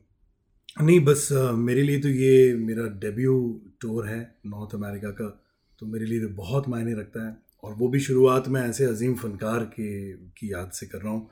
नहीं 0.82 1.00
बस 1.00 1.28
मेरे 1.58 1.82
लिए 1.82 2.00
तो 2.00 2.10
ये 2.10 2.54
मेरा 2.56 2.88
डेब्यू 3.00 3.34
टूर 3.82 4.08
है 4.08 4.20
नॉर्थ 4.46 4.76
अमेरिका 4.76 5.10
का 5.10 5.30
तो 5.82 5.86
मेरे 5.86 6.06
लिए 6.06 6.20
तो 6.22 6.28
बहुत 6.36 6.68
मायने 6.70 6.94
रखता 6.94 7.28
है। 7.28 7.36
और 7.64 7.74
वो 7.74 7.88
भी 7.90 8.00
शुरुआत 8.00 8.48
में 8.48 8.62
ऐसे 8.62 8.86
अजीम 8.86 9.14
फनकार 9.16 9.64
के 9.74 9.90
की 10.38 10.52
याद 10.52 10.72
से 10.74 10.86
कर 10.86 11.02
रहा 11.02 11.12
हूँ। 11.14 11.30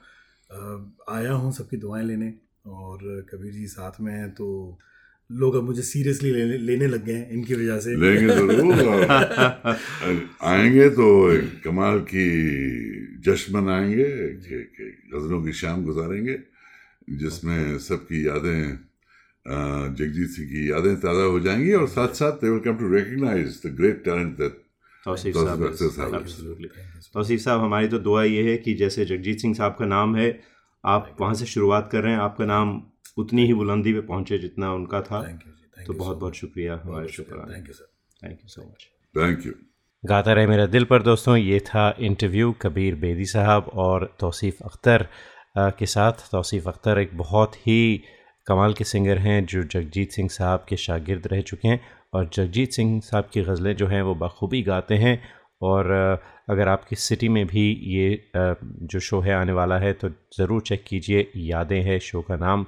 आया 1.10 1.32
हूँ 1.34 1.52
सबकी 1.52 1.78
दुआएँ 1.78 2.06
लेने 2.06 2.34
और 2.68 3.26
कबीर 3.30 3.54
जी 3.54 3.66
साथ 3.68 4.02
में 4.02 4.12
हैं 4.14 4.30
तो 4.32 4.48
लोग 5.30 5.56
अब 5.56 5.64
मुझे 5.64 5.82
सीरियसली 5.82 6.32
लेने 6.32 6.58
लेने 6.58 6.88
लग 6.88 7.06
गए 7.06 7.14
हैं 7.14 7.30
इनकी 7.32 7.54
वजह 7.54 7.80
से। 7.80 7.96
लेंगे 7.96 8.28
ज़रूर। 8.36 9.06
आएँगे 10.52 10.90
तो 10.90 11.08
कमाल 11.64 12.00
की 12.00 12.28
जश्न 13.26 13.56
मनाएँगे 13.56 14.10
कि, 14.40 14.64
कि 14.76 14.86
गजलों 15.14 15.44
की 15.44 15.54
शाम 15.54 15.84
गुजारेंगे 15.86 16.38
जिसमें 17.22 17.80
सबकी 17.80 18.28
यादें 18.28 18.62
जगजीत 19.46 20.30
सिंह 20.30 20.48
की 20.50 20.70
यादें 20.72 20.96
ताज़ा 21.00 21.24
हो 21.24 21.40
जाएँगी 21.40 21.74
और 21.74 21.88
साथ 21.88 22.14
साथ 22.20 22.32
they 22.42 22.50
will 22.50 22.60
come 22.60 22.78
to 22.78 22.94
recognize 22.94 23.62
the 23.66 23.76
great 23.76 24.04
talent 24.06 24.38
that 24.38 24.62
Tauseef 25.06 25.36
साहब 25.36 25.74
साहब। 25.76 26.26
तौसीफ 27.14 27.40
साहब 27.42 27.60
हमारी 27.62 27.88
तो 27.88 28.00
दुआ 28.00 28.24
ये 28.24 28.44
है 28.52 28.58
कि 28.58 28.74
जैसे 28.74 29.06
जगजीत 29.06 29.40
सिंह 29.40 29.54
साहब 29.56 29.76
का 29.80 29.86
नाम 29.86 30.16
है 30.16 30.30
आप 30.84 31.16
वहाँ 31.22 31.34
से 31.34 31.46
शुरुआत 31.46 31.90
कर 31.92 32.04
रहे 32.04 32.14
हैं 32.14 32.20
आपका 32.20 32.46
नाम 32.46 32.82
उतनी 33.18 33.46
ही 33.48 33.54
बुलंदी 33.54 33.94
पे 33.94 34.02
पहुँचे 34.08 34.38
जितना 34.38 34.74
उनका 34.74 35.02
था। 35.02 35.22
तो 35.88 35.94
बहुत 35.94 36.18
बहुत 36.18 36.36
शुक्रिया 36.36 36.82
हमारे 36.84 37.08
शो 37.08 37.24
पर 37.24 37.54
thank 37.54 37.68
you 37.68 37.74
sir 37.74 37.88
thank 38.24 38.40
you 38.44 38.50
so 38.50 38.62
much 38.62 38.88
thank 39.16 39.46
you 39.46 39.54
Gaata 40.06 40.34
Rahe 40.34 40.48
Mera 40.48 40.66
दिल 40.68 40.84
पर 40.86 41.04
दोस्तों, 41.04 41.36
ये 41.38 41.60
था 41.60 41.84
इंटरव्यू 42.00 42.52
कबीर 42.62 42.96
बेदी 42.96 43.26
साहब 43.26 43.70
और 43.76 44.04
तौसीफ़ 44.20 44.62
अख्तर 44.66 45.08
के 45.58 45.86
साथ। 45.86 46.30
तौसीफ़ 46.32 46.68
अख्तर 46.70 47.00
एक 47.00 47.18
बहुत 47.18 47.56
ही 47.58 48.04
कमाल 48.48 48.74
के 48.74 48.84
सिंगर 48.84 49.18
हैं 49.18 49.46
जो 49.46 49.64
जगजीत 49.66 50.12
सिंह 50.12 50.30
साहब 50.30 50.66
के 50.70 50.78
शागिर्द 50.78 51.28
रह 51.32 51.42
चुके 51.44 51.68
हैं 51.68 51.80
और 52.14 52.30
जगजीत 52.34 52.74
सिंह 52.74 53.00
साहब 53.02 53.30
की 53.34 53.42
गज़लें 53.42 53.76
जो 53.76 53.88
हैं 53.88 54.02
वो 54.04 54.16
बखूबी 54.18 54.62
गाते 54.64 54.96
हैं 55.06 55.20
और 55.64 55.92
अगर 56.50 56.68
आपकी 56.68 56.96
सिटी 56.98 57.30
में 57.30 57.46
भी 57.48 57.68
ये 57.96 58.08
जो 58.36 59.00
शो 59.10 59.22
है 59.22 59.34
आने 59.36 59.54
वाला 59.54 59.78
है 59.80 59.94
तो 59.96 60.10
ज़रूर 60.38 60.62
चेक 60.68 60.84
कीजिए। 60.88 61.28
यादें 61.50 61.82
हैं 61.84 62.00
शो 62.12 62.22
का 62.22 62.36
नाम 62.38 62.66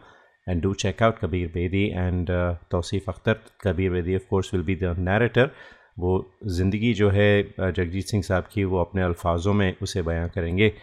and 0.48 0.62
do 0.62 0.74
check 0.82 1.04
out 1.04 1.20
Kabir 1.20 1.48
Bedi 1.54 1.88
and 1.90 2.28
Tauseef 2.72 3.10
Akhtar. 3.10 3.42
Kabir 3.64 3.92
Bedi 3.92 4.16
of 4.16 4.30
course 4.30 4.54
will 4.54 4.64
be 4.64 4.76
the 4.76 4.96
narrator 5.00 5.52
वो 5.98 6.14
ज़िंदगी 6.48 6.94
जो 6.94 7.10
है 7.10 7.44
जगजीत 7.60 8.06
सिंह 8.06 8.24
साहब 8.24 8.48
की, 8.54 8.64
वो 8.64 8.80
अपने 8.80 9.02
अल्फाजों 9.04 9.54
में 9.54 9.76
उसे 9.82 10.02
बयां 10.02 10.28
करेंगे 10.30 10.74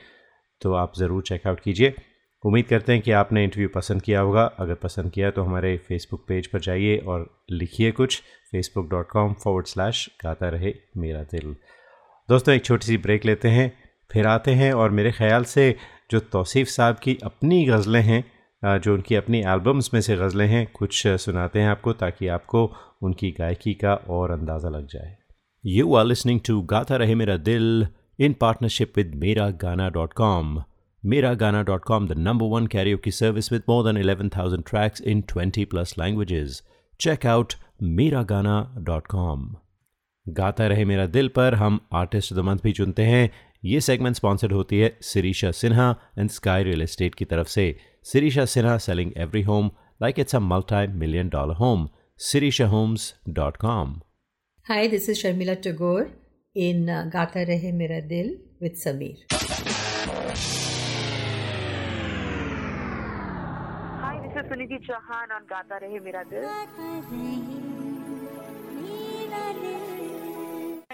तो 0.61 0.73
आप 0.75 0.93
ज़रूर 0.99 1.23
चेकआउट 1.23 1.61
कीजिए। 1.61 1.95
उम्मीद 2.45 2.67
करते 2.67 2.93
हैं 2.93 3.03
कि 3.03 3.11
आपने 3.13 3.43
इंटरव्यू 3.45 3.69
पसंद 3.75 4.03
किया 4.03 4.21
होगा। 4.21 4.45
अगर 4.59 4.75
पसंद 4.77 5.11
किया 5.11 5.31
तो 5.31 5.43
हमारे 5.43 5.77
फेसबुक 5.79 6.25
पेज 6.29 6.47
पर 6.47 6.61
जाइए 6.61 6.97
और 6.99 7.29
लिखिए 7.53 7.91
कुछ। 7.93 8.21
Facebook 8.53 8.89
dot 8.91 9.09
com 9.11 9.33
forward 9.35 9.67
slash 9.67 10.09
Gaata 10.25 10.49
Rahe 10.49 10.75
Mera 10.97 11.23
दिल। 11.25 11.55
दोस्तों, 12.29 12.55
एक 12.55 12.65
छोटी 12.65 12.87
सी 12.87 12.97
ब्रेक 12.99 13.25
लेते 13.25 13.49
हैं, 13.49 13.73
फिर 14.11 14.27
आते 14.27 14.51
हैं 14.53 14.73
और 14.73 14.91
मेरे 14.91 15.13
ख्याल 15.13 15.45
से 15.47 15.75
जो 16.11 16.21
तौसीफ़ 16.23 16.69
साहब 16.69 16.99
की 17.03 17.19
अपनी 17.25 17.65
गज़लें 17.67 18.03
हैं 18.03 18.23
जो 18.65 18.95
उनकी 18.95 19.15
अपनी 19.15 19.41
एल्बम्स 19.43 19.93
में 19.95 20.01
से 20.01 20.17
गज़लें 20.17 20.47
हैं, 20.47 20.67
कुछ 20.75 21.03
सुनाते 21.07 21.61
हैं 21.61 21.69
आपको 21.69 21.93
ताकि 21.95 22.29
आपको 22.29 22.65
उनकी 23.03 23.31
गायकी 23.31 23.75
का 23.75 23.95
और 23.95 24.31
अंदाज़ा 24.31 24.69
लग 24.69 24.87
जाए। 24.89 25.17
यू 25.65 25.95
आर 25.95 26.05
लिसनिंग 26.05 26.41
टू 26.47 26.61
गाता 26.71 26.97
रहे 26.97 27.15
मेरा 27.15 27.37
दिल 27.39 27.87
इन 28.19 28.33
पार्टनरशिप 28.41 28.93
विद 28.97 29.15
मेरा 29.15 29.49
गाना 29.63 29.89
डॉट 29.91 30.13
कॉम 30.13 30.63
मेरा 31.03 31.33
Gaana 31.35 31.63
dot 31.63 31.85
com 31.85 32.07
the 32.09 32.19
number 32.19 32.47
one 32.49 32.67
Cairo 32.67 32.99
की 32.99 33.11
service 33.11 33.53
with 33.53 33.63
more 33.69 33.85
than 33.85 33.97
eleven 34.01 34.29
thousand 34.37 34.65
tracks 34.69 35.01
in 35.03 35.21
twenty 35.29 35.65
plus 35.65 35.95
languages 35.99 36.63
check 37.01 37.27
out 37.27 37.55
मेरा 37.83 38.23
गाना 38.25 38.59
डॉट 38.81 39.07
कॉम 39.07 39.55
गाता 40.27 40.67
रहे 40.67 40.85
मेरा 40.85 41.07
दिल 41.07 41.29
पर 41.29 41.55
हम 41.55 41.81
आर्टिस्ट 41.95 42.33
द 42.35 42.39
मंथ 42.39 42.59
भी 42.65 42.73
चुनते 42.73 43.03
हैं। 43.03 43.31
ये 43.65 43.81
सेगमेंट 43.81 44.17
स्पॉन्सर्ड 44.17 44.53
होती 44.53 44.79
है 44.79 44.97
Sirisha 45.03 45.51
Sinha 45.51 45.95
and 46.19 46.31
Sky 46.31 46.65
Real 46.65 46.83
Estate 46.83 47.15
की 47.15 47.25
तरफ़ 47.25 47.49
से। 47.49 47.77
Sirisha 48.05 48.45
Sinha 48.55 48.79
selling 48.81 49.13
every 49.17 49.43
home 49.43 49.73
like 49.99 50.19
it's 50.19 50.35
a 50.35 50.41
multi-million 50.41 51.29
dollar 51.31 51.55
home. 51.55 51.89
sirishahomes.com. 52.19 54.03
Hi, 54.69 54.87
this 54.89 55.09
is 55.09 55.23
Sharmila 55.23 55.61
Tagore 55.61 56.11
in 56.55 56.89
uh, 56.89 57.09
Gata 57.11 57.45
Rahe 57.51 57.73
Mera 57.73 58.01
Dil 58.03 58.37
with 58.61 58.75
Sameer. 58.83 59.17
Hi, 64.03 64.21
this 64.23 64.45
is 64.45 64.51
Suniti 64.53 64.79
Chauhan 64.87 65.29
on 65.37 65.47
Gata 65.49 65.81
Rahe 65.83 66.03
Mera 66.03 66.25
Dil. 66.31 66.45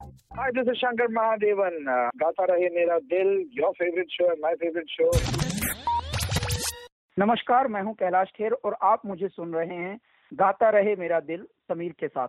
Hi, 0.00 0.50
this 0.54 0.68
is 0.68 0.78
Shankar 0.80 1.06
Mahadevan. 1.14 1.76
Uh, 1.92 2.10
गाता 2.18 2.44
रहे 2.50 2.68
मेरा 2.74 2.98
दिल 3.12 3.30
your 3.58 3.70
favorite 3.78 4.12
show 4.16 4.26
and 4.32 4.40
my 4.44 4.52
favorite 4.60 4.92
show. 4.96 5.08
नमस्कार 7.16 7.68
मैं 7.68 7.82
हूँ 7.82 7.94
कैलाश 7.94 8.28
खेर 8.36 8.52
और 8.64 8.76
आप 8.90 9.02
मुझे 9.06 9.28
सुन 9.28 9.54
रहे 9.54 9.76
हैं 9.76 9.98
गाता 10.32 10.68
रहे 10.70 10.94
मेरा 10.96 11.20
दिल 11.30 11.42
समीर 11.68 11.94
के 12.00 12.08
साथ। 12.08 12.28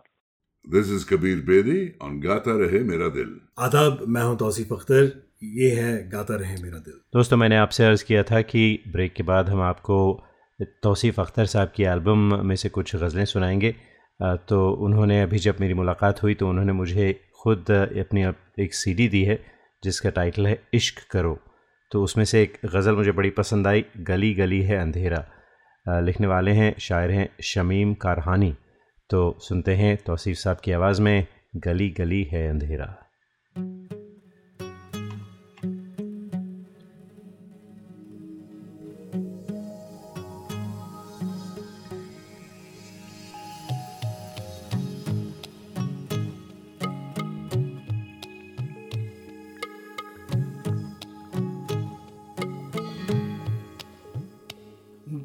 This 0.64 0.90
is 0.96 1.04
Kabir 1.10 1.44
Bedi 1.50 1.78
on 2.06 2.18
गाता 2.24 2.56
रहे 2.64 2.82
मेरा 2.88 3.08
दिल 3.18 3.38
आदाब 3.66 4.04
मैं 4.08 4.22
हूँ 4.22 4.36
तौसीफ 4.38 4.72
अख्तर। 4.72 5.12
ये 5.58 5.70
है 5.76 5.92
गाता 6.10 6.36
रहे 6.42 6.56
मेरा 6.62 6.78
दिल। 6.78 7.00
दोस्तों 7.14 7.36
मैंने 7.36 7.56
आपसे 7.56 7.86
अर्ज़ 7.86 8.04
किया 8.04 8.22
था 8.32 8.42
कि 8.50 8.64
ब्रेक 8.92 9.14
के 9.14 9.22
बाद 9.32 9.48
हम 9.48 9.62
आपको 9.68 10.00
तौसीफ़ 10.82 11.20
अख्तर 11.20 11.46
साहब 11.54 11.72
की 11.76 11.84
एल्बम 11.94 12.34
में 12.46 12.56
से 12.56 12.68
कुछ 12.68 12.96
गज़लें 12.96 13.24
सुनाएँगे। 13.36 13.74
तो 14.48 14.56
उन्होंने 14.84 15.20
अभी 15.22 15.38
जब 15.38 15.60
मेरी 15.60 15.74
मुलाकात 15.74 16.22
हुई 16.22 16.34
तो 16.34 16.48
उन्होंने 16.48 16.72
मुझे 16.72 17.04
ख़ुद 17.44 17.70
अपनी 17.70 18.22
एक 18.62 18.74
सीडी 18.74 19.08
दी 19.08 19.24
है, 19.24 19.38
जिसका 19.84 20.10
टाइटल 20.10 20.46
है 20.46 20.62
इश्क 20.74 21.06
करो। 21.10 21.38
तो 21.92 22.02
उसमें 22.02 22.24
से 22.24 22.42
एक 22.42 22.58
गज़ल 22.66 22.94
मुझे 22.94 23.12
बड़ी 23.12 23.30
पसंद 23.30 23.66
आई, 23.66 23.84
गली 23.96 24.34
गली 24.34 24.62
है 24.62 24.78
अंधेरा। 24.78 26.00
लिखने 26.00 26.26
वाले 26.26 26.50
हैं, 26.50 26.74
शायर 26.78 27.10
हैं 27.10 27.28
शमीम 27.42 27.94
कारहानी। 27.94 28.54
तो 29.10 29.38
सुनते 29.40 29.74
हैं 29.74 29.96
तोसीफ़ 29.96 30.38
साहब 30.38 30.56
की 30.64 30.72
आवाज़ 30.72 31.02
में, 31.02 31.26
गली 31.56 31.90
गली 31.90 32.22
है 32.24 32.48
अंधेरा। 32.48 32.88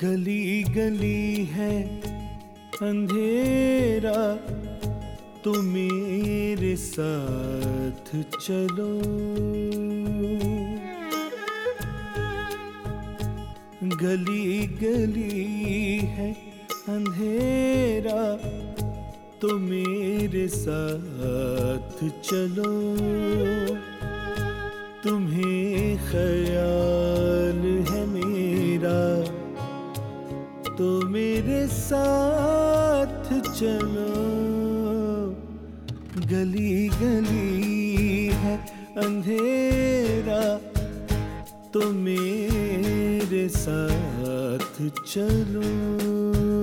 गली 0.05 0.63
गली 0.63 1.45
है, 1.45 1.75
अंधेरा 2.81 4.19
तो 5.43 5.53
मेरे 5.61 6.75
साथ 6.75 8.11
चलो। 8.35 8.89
गली 13.95 14.67
गली 14.83 15.97
है, 16.09 16.31
अंधेरा 16.89 18.21
तो 19.41 19.57
मेरे 19.59 20.47
साथ 20.47 21.97
चलो। 22.21 22.71
साथ 31.85 33.29
चलो। 33.49 34.13
गली 36.31 36.87
गली 36.87 38.27
है 38.33 38.55
अंधेरा 38.97 40.41
तो 41.73 41.89
मेरे 41.91 43.47
साथ 43.49 44.89
चलो। 45.07 46.54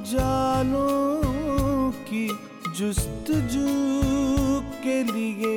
उजालों 0.00 1.90
की 2.08 2.26
जुस्तजू 2.76 3.72
के 4.84 4.96
लिए 5.04 5.56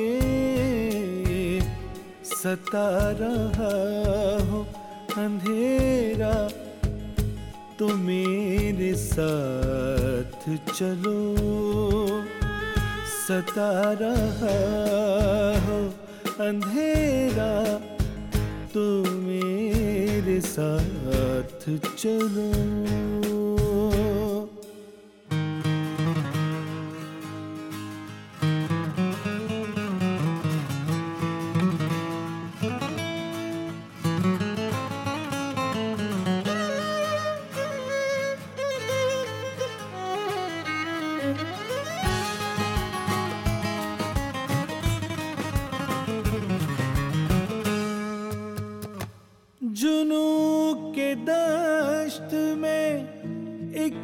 सता 2.32 2.88
रहा 3.20 3.70
हो 4.48 4.60
अंधेरा 5.22 6.34
तो 7.78 7.88
मेरे 7.96 8.92
साथ 9.04 10.44
चलो। 10.74 11.16
सता 13.16 13.72
रहा 14.02 14.58
हो 15.66 15.80
अंधेरा 16.44 17.52
तो 18.74 18.86
मेरे 19.18 20.40
साथ 20.40 21.68
चलो। 21.98 23.63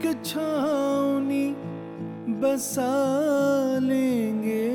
एक 0.01 0.25
छावनी 0.25 1.47
बसा 2.41 2.93
लेंगे। 3.83 4.69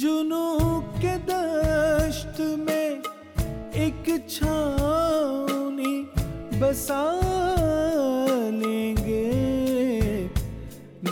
जुनू 0.00 0.46
के 0.96 1.16
दश्त 1.28 2.40
में 2.60 3.02
एक 3.84 4.08
छावनी 4.30 5.94
बसा 6.60 7.02
लेंगे। 8.54 9.26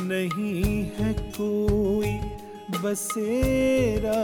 नहीं 0.09 0.65
है 0.97 1.13
कोई 1.37 2.15
बसेरा 2.81 4.21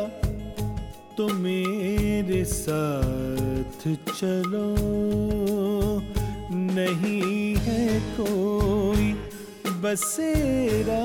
तो 1.17 1.29
मेरे 1.35 2.45
साथ 2.45 3.87
चलो। 4.19 4.69
नहीं 6.53 7.57
है 7.57 8.01
कोई 8.21 9.13
बसेरा 9.83 11.05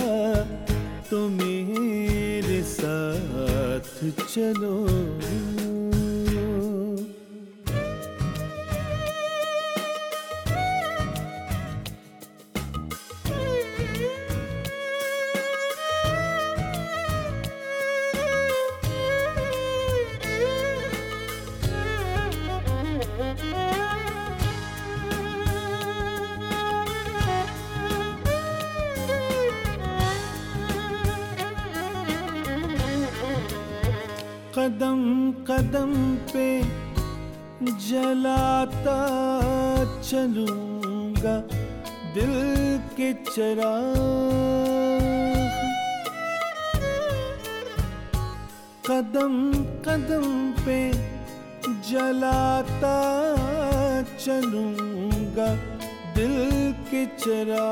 तो 1.10 1.28
मेरे 1.30 2.62
साथ 2.64 4.10
चलो। 4.34 4.76
जलाता 38.14 38.98
चलूँगा 40.08 41.36
दिल 42.14 42.34
के 42.98 43.12
चरा 43.30 43.72
कदम 48.88 49.34
कदम 49.88 50.28
पे 50.66 50.78
जलाता 51.90 52.96
चलूँगा 54.18 55.50
दिल 56.18 56.38
के 56.92 57.06
चरा 57.18 57.68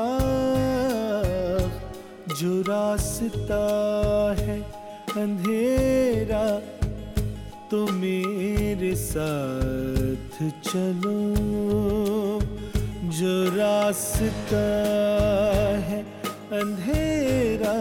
जो 2.40 2.60
रास्ता 2.72 3.62
है 4.40 4.60
अंधेरा 5.22 6.44
तो 7.72 7.86
मेरे 7.88 8.94
साथ 8.94 10.34
चलो, 10.64 11.12
जो 13.10 13.32
रास्ता 13.54 14.64
है 15.86 16.00
अंधेरा 16.58 17.76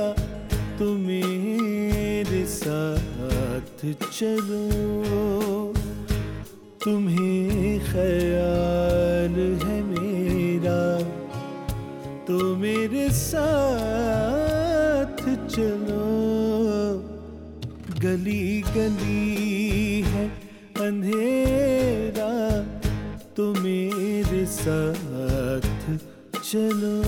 तो 0.80 0.88
मेरे 0.98 2.46
साथ 2.54 3.84
चलो। 4.14 4.64
तुम्हें 6.86 7.80
ख्याल 7.92 9.36
है 9.66 9.78
मेरा 9.84 10.82
तो 12.28 12.56
मेरे 12.56 13.10
साथ 13.20 15.16
चलो। 15.48 16.10
गली 18.02 18.46
गली 18.76 19.41
अंधेरा 21.12 22.32
तो 23.36 23.54
मेरे 23.54 24.46
साथ 24.46 25.68
चलो। 26.44 27.01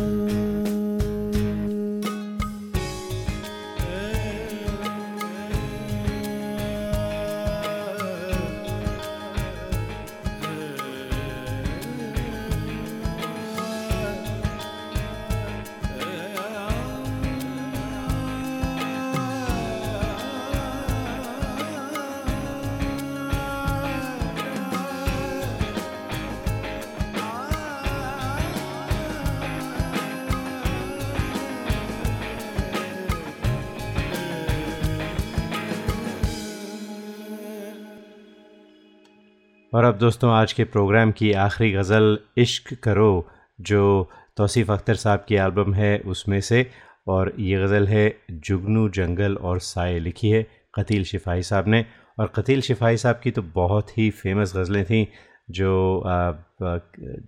और 39.74 39.84
अब 39.84 39.97
दोस्तों, 39.97 40.32
आज 40.32 40.51
के 40.53 40.63
प्रोग्राम 40.63 41.11
की 41.11 41.32
आखिरी 41.34 41.71
गज़ल, 41.71 42.17
इश्क 42.38 42.74
करो, 42.84 43.28
जो 43.61 44.09
तौसीफ़ 44.38 44.71
अख्तर 44.71 44.95
साहब 44.95 45.26
की 45.28 45.36
एल्बम 45.36 45.74
है 45.74 45.97
उसमें 46.05 46.39
से। 46.41 46.65
और 47.07 47.34
ये 47.39 47.61
गज़ल 47.61 47.88
है 47.88 48.03
जुगनू 48.32 48.88
जंगल 48.89 49.36
और 49.36 49.59
साय 49.59 49.99
लिखी 49.99 50.30
है 50.30 50.43
कतील 50.76 51.03
शिफाही 51.03 51.43
साहब 51.43 51.67
ने। 51.67 51.86
और 52.19 52.32
कतील 52.36 52.61
शिफाई 52.61 52.97
साहब 52.97 53.19
की 53.24 53.32
तो 53.32 53.41
बहुत 53.55 53.97
ही 53.97 54.09
फ़ेमस 54.11 54.55
गज़लें 54.57 54.84
थीं, 54.86 55.05
जो 55.49 56.03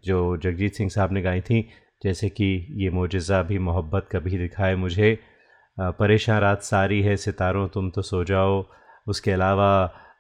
जो 0.06 0.38
जगजीत 0.38 0.76
सिंह 0.76 0.90
साहब 0.90 1.14
ने 1.14 1.22
गाई 1.22 1.42
थी। 1.42 1.68
जैसे 2.04 2.30
कि 2.30 2.54
ये 2.84 2.90
मोजा 2.90 3.42
भी 3.44 3.60
मोहब्बत 3.60 4.08
कभी 4.12 4.38
दिखाए 4.38 4.76
मुझे। 4.76 5.18
परेशान 5.78 6.42
रात 6.42 6.62
सारी 6.64 7.02
है 7.02 7.18
सितारों, 7.18 7.68
तुम 7.68 7.90
तो 7.90 8.02
सो 8.04 8.24
जाओ। 8.24 8.66
उसके 9.08 9.32
अलावा 9.32 9.72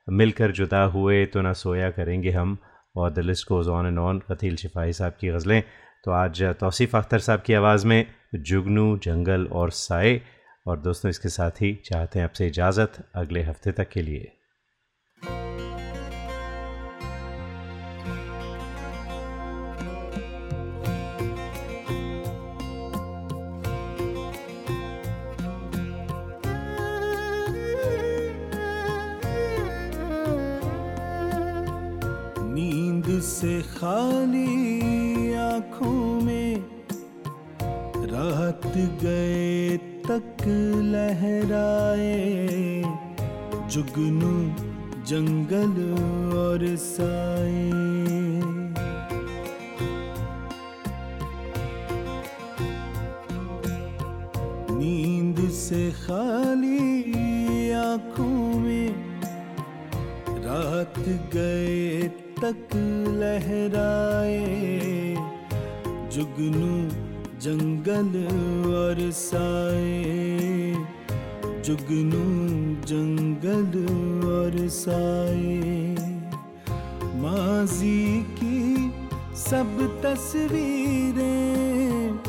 मिलकर 0.09 0.51
जुदा 0.51 0.83
हुए 0.83 1.25
तो 1.25 1.41
ना 1.41 1.53
सोया 1.53 1.89
करेंगे 1.91 2.31
हम। 2.31 2.57
और 2.97 3.13
the 3.13 3.19
list 3.19 3.47
goes 3.47 3.69
on 3.69 3.87
and 3.87 3.99
on 3.99 4.19
Qateel 4.19 4.55
Shifai 4.55 4.93
साहब 4.93 5.13
की 5.19 5.27
गज़लें। 5.27 5.63
तो 6.03 6.11
आज 6.11 6.43
तौसीफ़ 6.43 6.97
अख्तर 6.97 7.19
साहब 7.19 7.41
की 7.41 7.53
आवाज़ 7.53 7.87
में 7.87 8.05
जुगनू, 8.35 8.97
जंगल 8.97 9.45
और 9.45 9.71
साए। 9.71 10.21
और 10.67 10.79
दोस्तों, 10.79 11.09
इसके 11.09 11.29
साथ 11.29 11.51
ही 11.51 11.81
चाहते 11.85 12.19
हैं 12.19 12.23
आपसे 12.23 12.47
इजाज़त 12.47 13.11
अगले 13.15 13.41
हफ़्ते 13.41 13.71
तक 13.71 13.89
के 13.89 14.01
लिए। 14.01 14.34
खाली 33.77 35.33
आँखों 35.33 36.21
में 36.21 36.55
रात 38.11 38.67
गए 39.03 39.77
तक 39.77 40.43
लहराए, 40.93 42.15
जुगनू, 43.69 44.35
जंगल 45.03 45.73
और 46.37 46.65
साए। 46.75 47.69
नींद 54.71 55.49
से 55.51 55.91
खाली 55.91 57.71
आँखों 57.71 58.59
में 58.59 58.89
रात 60.45 60.99
गए 61.35 62.24
तक 62.41 62.67
लहराए। 63.09 65.15
जुगनू 66.09 66.89
जंगल 67.39 68.73
और 68.73 69.11
साए। 69.11 70.75
जुगनू 71.65 72.23
जंगल 72.85 74.27
और 74.27 74.69
साए। 74.69 75.95
माजी 77.15 78.21
की 78.21 78.91
सब 79.35 80.01
तस्वीरें। 80.05 82.19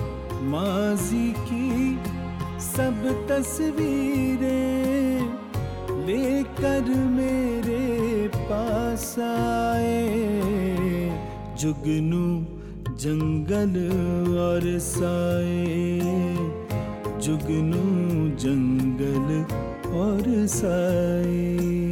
माजी 0.42 1.32
की 1.32 1.98
सब 2.60 3.26
तस्वीरें। 3.30 5.36
लेकर 6.06 6.94
मेरे 6.94 7.65
पास 8.50 9.18
आए 9.18 10.02
जुगनू 11.58 12.26
जंगल 12.96 13.74
और 14.38 14.78
साए। 14.78 16.00
जुगनू 17.20 17.84
जंगल 18.36 19.28
और 19.98 20.46
साए। 20.46 21.85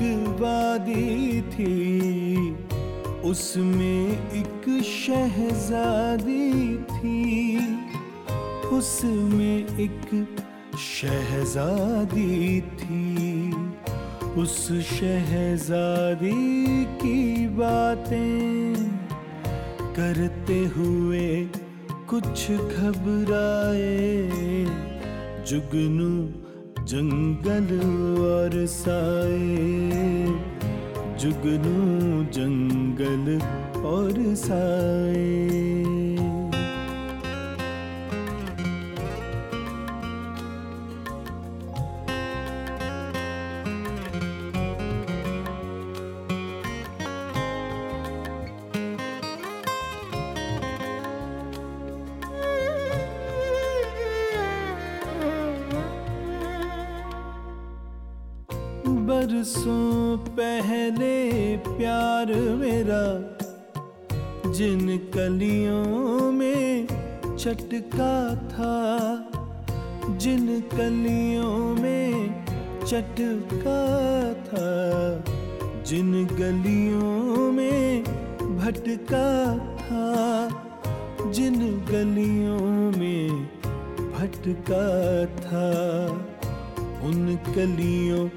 एक 0.00 0.40
वादी 0.40 1.42
थी, 1.42 2.52
उसमें 3.30 4.32
एक 4.32 4.82
शहजादी 4.82 6.76
थी। 6.76 7.58
उसमें 8.68 9.78
एक 9.78 10.28
शहजादी 10.78 12.60
थी। 12.60 13.52
उस 14.30 14.72
शहजादी 14.72 16.84
की 16.84 17.48
बातें 17.48 18.74
करते 19.96 20.66
हुए 20.66 21.48
कुछ 22.08 22.50
घबराए। 22.50 24.06
जुगनू 25.46 26.39
जंगल 26.90 27.80
और 28.20 28.66
साए। 28.66 30.26
जुगनू 31.18 32.24
जंगल 32.24 33.40
और 33.80 34.34
साए। 34.34 35.89
बरसों 59.30 60.16
पहले 60.36 61.56
प्यार 61.56 62.26
मेरा, 62.56 63.02
जिन 64.50 64.98
कलियों 65.14 66.32
में 66.32 66.86
चटका 67.36 68.14
था, 68.34 68.72
जिन 70.16 70.60
कलियों 70.60 71.74
में 71.74 72.44
चटका 72.84 73.78
था, 74.48 74.66
जिन 75.82 76.26
गलियों 76.26 77.52
में 77.52 78.02
भटका 78.58 79.30
था, 79.78 80.04
जिन 81.30 81.58
गलियों 81.92 82.98
में 82.98 83.46
भटका 84.12 84.84
था, 85.40 85.66
उन 87.04 87.38
गलियों 87.56 88.28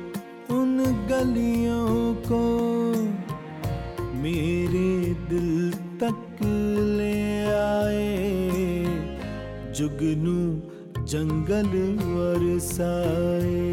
जुगनू 9.84 11.04
जंगल 11.12 11.72
और 12.18 12.44
साए 12.66 13.64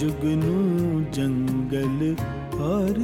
जुगनू 0.00 0.56
जंगल 1.16 2.00
और 2.68 2.98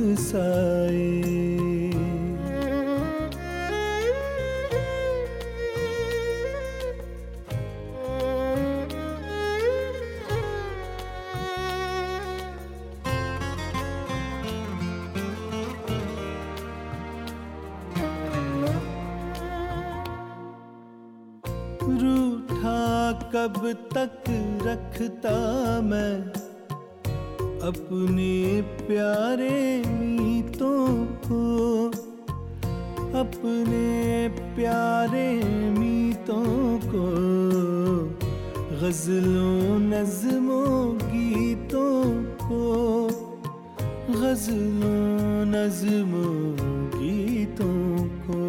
गजलों 44.28 45.44
नज्मों, 45.46 46.54
गीतों 47.00 48.08
को 48.08 48.40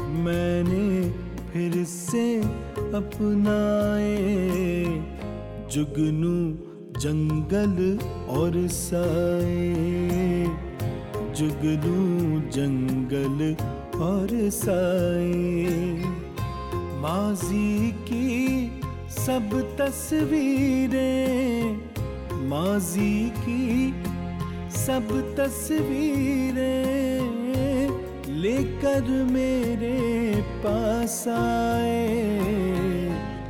मैंने 0.00 1.10
फिर 1.50 1.84
से 1.84 2.40
अपनाए 2.96 4.84
जुगनू, 5.72 6.58
जंगल 7.00 7.98
और 8.28 8.68
साए। 8.68 9.74
जुगनू, 11.34 12.40
जंगल 12.50 13.56
और 14.00 14.50
साए। 14.50 16.16
माजी 16.96 17.90
की 17.90 18.45
सब 19.26 19.76
तस्वीरें, 19.80 21.80
माजी 22.48 23.30
की 23.30 23.94
सब 24.70 25.34
तस्वीरें 25.38 27.20
लेकर 28.34 29.24
मेरे 29.30 30.42
पास 30.42 31.28
आए। 31.28 32.20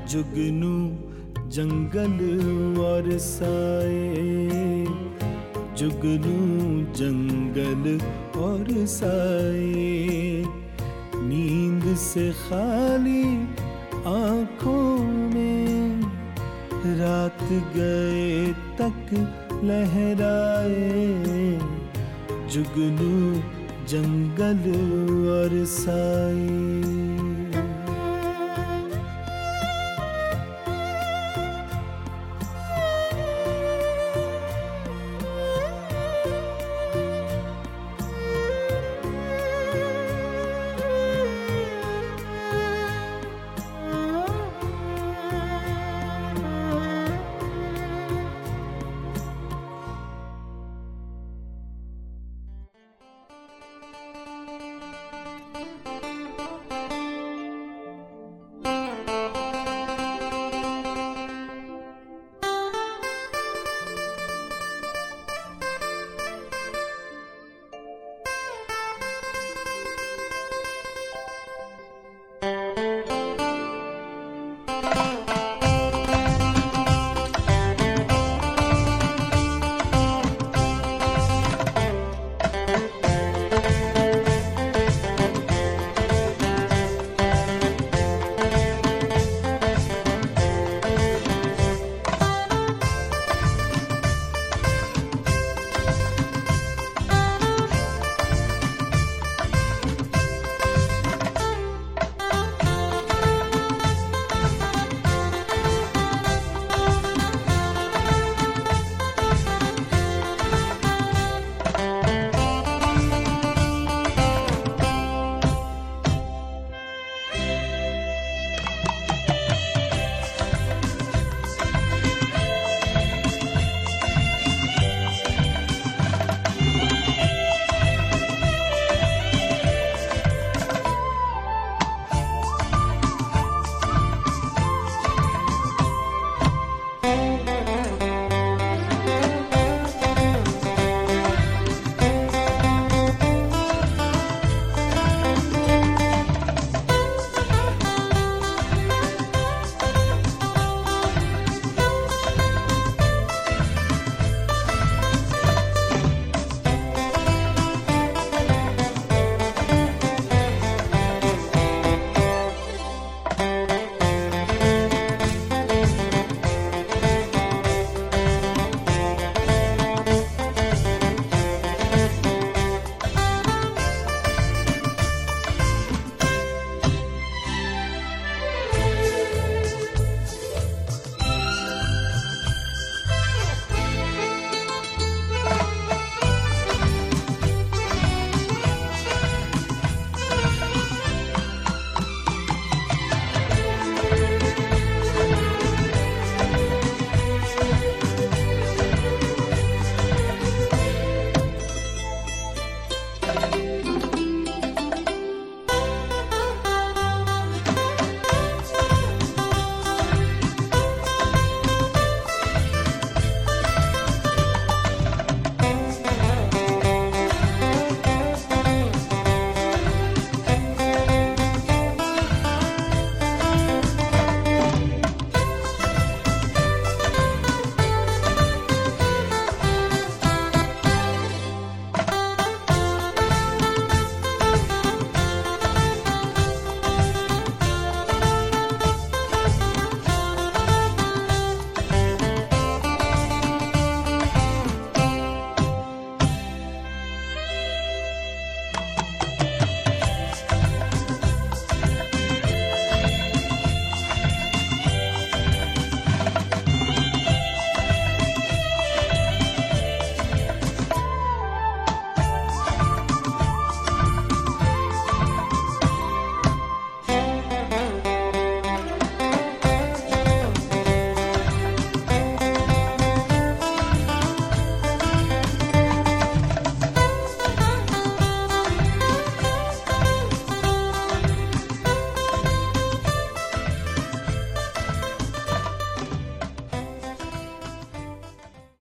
जुगनू, 0.09 0.77
जंगल 1.49 2.81
और 2.81 3.18
साए। 3.18 4.87
जुगनू, 5.77 6.95
जंगल 6.95 8.01
और 8.41 8.87
साए। 8.87 10.45
नींद 11.16 11.97
से 11.97 12.33
खाली 12.33 13.24
आँखों 14.07 14.95
रात 17.07 17.42
गए 17.76 18.46
तक 18.52 19.11
लहराए। 19.64 21.59
जुगनू 22.48 23.42
जंगल 23.86 24.62
और 25.30 25.64
साए। 25.64 27.05